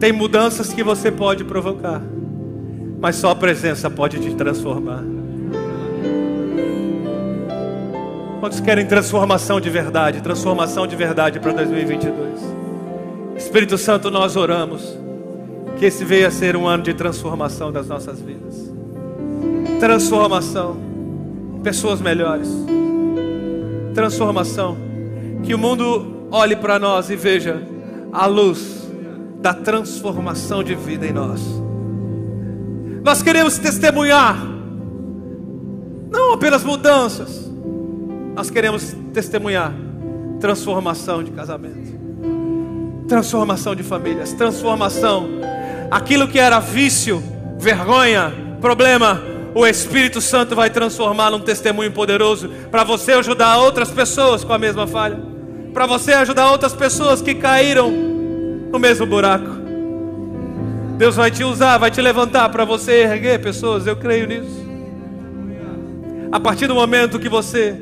Tem 0.00 0.10
mudanças 0.10 0.72
que 0.72 0.82
você 0.82 1.12
pode 1.12 1.44
provocar. 1.44 2.00
Mas 2.98 3.16
só 3.16 3.28
a 3.28 3.36
presença 3.36 3.90
pode 3.90 4.18
te 4.18 4.34
transformar. 4.34 5.04
Quantos 8.40 8.58
querem 8.60 8.86
transformação 8.86 9.60
de 9.60 9.68
verdade? 9.68 10.22
Transformação 10.22 10.86
de 10.86 10.96
verdade 10.96 11.38
para 11.38 11.52
2022. 11.52 12.40
Espírito 13.36 13.76
Santo, 13.76 14.10
nós 14.10 14.34
oramos. 14.34 14.96
Que 15.78 15.84
esse 15.84 16.06
venha 16.06 16.28
a 16.28 16.30
ser 16.30 16.56
um 16.56 16.66
ano 16.66 16.84
de 16.84 16.94
transformação 16.94 17.70
das 17.70 17.86
nossas 17.86 18.18
vidas. 18.18 18.72
Transformação. 19.78 20.78
Pessoas 21.62 22.00
melhores. 22.00 22.48
Transformação. 23.94 24.78
Que 25.42 25.54
o 25.54 25.58
mundo 25.58 26.15
olhe 26.30 26.56
para 26.56 26.78
nós 26.78 27.10
e 27.10 27.16
veja 27.16 27.62
a 28.12 28.26
luz 28.26 28.88
da 29.40 29.54
transformação 29.54 30.62
de 30.62 30.74
vida 30.74 31.06
em 31.06 31.12
nós. 31.12 31.40
Nós 33.04 33.22
queremos 33.22 33.58
testemunhar, 33.58 34.36
não 36.10 36.32
apenas 36.32 36.64
mudanças, 36.64 37.50
nós 38.34 38.50
queremos 38.50 38.94
testemunhar 39.12 39.72
transformação 40.40 41.22
de 41.22 41.30
casamento, 41.30 41.98
transformação 43.08 43.74
de 43.74 43.82
famílias, 43.82 44.32
transformação. 44.32 45.28
Aquilo 45.90 46.28
que 46.28 46.38
era 46.38 46.58
vício, 46.58 47.22
vergonha, 47.58 48.32
problema, 48.60 49.22
o 49.54 49.66
Espírito 49.66 50.20
Santo 50.20 50.54
vai 50.54 50.68
transformar 50.68 51.30
num 51.30 51.40
testemunho 51.40 51.92
poderoso 51.92 52.50
para 52.70 52.84
você 52.84 53.12
ajudar 53.12 53.56
outras 53.58 53.90
pessoas 53.90 54.44
com 54.44 54.52
a 54.52 54.58
mesma 54.58 54.86
falha, 54.86 55.18
para 55.76 55.84
você 55.84 56.14
ajudar 56.14 56.50
outras 56.50 56.72
pessoas 56.72 57.20
que 57.20 57.34
caíram 57.34 57.90
no 57.90 58.78
mesmo 58.78 59.04
buraco. 59.04 59.50
Deus 60.96 61.16
vai 61.16 61.30
te 61.30 61.44
usar, 61.44 61.76
vai 61.76 61.90
te 61.90 62.00
levantar 62.00 62.48
para 62.48 62.64
você 62.64 63.02
erguer 63.02 63.42
pessoas, 63.42 63.86
eu 63.86 63.94
creio 63.94 64.26
nisso. 64.26 64.64
A 66.32 66.40
partir 66.40 66.66
do 66.66 66.74
momento 66.74 67.18
que 67.18 67.28
você 67.28 67.78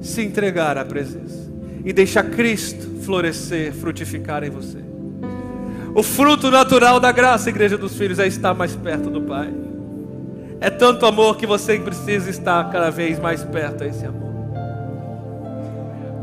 se 0.00 0.22
entregar 0.22 0.76
à 0.76 0.84
presença 0.84 1.52
e 1.84 1.92
deixar 1.92 2.24
Cristo 2.24 3.00
florescer, 3.04 3.72
frutificar 3.72 4.42
em 4.42 4.50
você. 4.50 4.78
O 5.94 6.02
fruto 6.02 6.50
natural 6.50 6.98
da 6.98 7.12
graça, 7.12 7.48
igreja 7.48 7.78
dos 7.78 7.96
filhos, 7.96 8.18
é 8.18 8.26
estar 8.26 8.54
mais 8.54 8.74
perto 8.74 9.08
do 9.08 9.22
Pai. 9.22 9.54
É 10.60 10.68
tanto 10.68 11.06
amor 11.06 11.36
que 11.36 11.46
você 11.46 11.78
precisa 11.78 12.28
estar 12.28 12.72
cada 12.72 12.90
vez 12.90 13.20
mais 13.20 13.44
perto 13.44 13.84
a 13.84 13.86
esse 13.86 14.04
amor. 14.04 14.23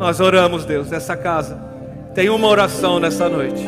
Nós 0.02 0.20
oramos, 0.20 0.66
Deus, 0.66 0.90
nessa 0.90 1.16
casa. 1.16 1.62
Tem 2.16 2.28
uma 2.28 2.48
oração 2.48 3.00
nessa 3.00 3.30
noite. 3.30 3.64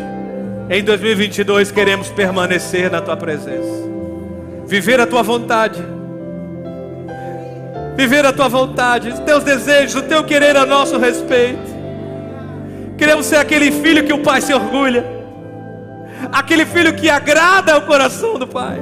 Em 0.67 0.83
2022 0.83 1.69
queremos 1.71 2.09
permanecer 2.09 2.89
na 2.89 2.99
tua 2.99 3.15
presença. 3.15 3.87
Viver 4.65 4.99
a 4.99 5.05
tua 5.05 5.21
vontade. 5.21 5.79
Viver 7.95 8.25
a 8.25 8.33
tua 8.33 8.49
vontade, 8.49 9.09
os 9.09 9.19
teus 9.19 9.43
desejos, 9.43 9.93
o 9.93 10.01
teu 10.01 10.23
querer 10.23 10.57
a 10.57 10.65
nosso 10.65 10.97
respeito. 10.97 11.71
Queremos 12.97 13.27
ser 13.27 13.35
aquele 13.35 13.71
filho 13.71 14.03
que 14.03 14.11
o 14.11 14.23
pai 14.23 14.41
se 14.41 14.55
orgulha. 14.55 15.05
Aquele 16.31 16.65
filho 16.65 16.95
que 16.95 17.11
agrada 17.11 17.77
o 17.77 17.85
coração 17.85 18.39
do 18.39 18.47
pai. 18.47 18.81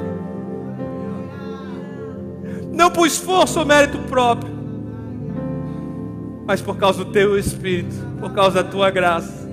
Não 2.72 2.90
por 2.90 3.06
esforço 3.06 3.60
ou 3.60 3.66
mérito 3.66 3.98
próprio, 4.08 4.51
mas 6.52 6.62
por 6.62 6.76
causa 6.76 7.06
do 7.06 7.14
teu 7.14 7.40
espírito, 7.40 7.96
por 8.20 8.34
causa 8.34 8.62
da 8.62 8.70
tua 8.70 8.92
graça, 8.92 9.48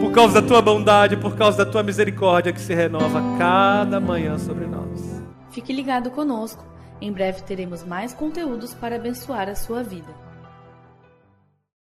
por 0.00 0.12
causa 0.12 0.40
da 0.40 0.46
tua 0.46 0.62
bondade, 0.62 1.16
por 1.16 1.34
causa 1.34 1.64
da 1.64 1.68
tua 1.68 1.82
misericórdia 1.82 2.52
que 2.52 2.60
se 2.60 2.72
renova 2.72 3.20
cada 3.36 3.98
manhã 3.98 4.38
sobre 4.38 4.66
nós. 4.66 5.20
Fique 5.50 5.72
ligado 5.72 6.12
conosco. 6.12 6.64
Em 7.00 7.12
breve 7.12 7.42
teremos 7.42 7.82
mais 7.82 8.14
conteúdos 8.14 8.72
para 8.72 8.94
abençoar 8.94 9.48
a 9.48 9.56
sua 9.56 9.82
vida. 9.82 10.14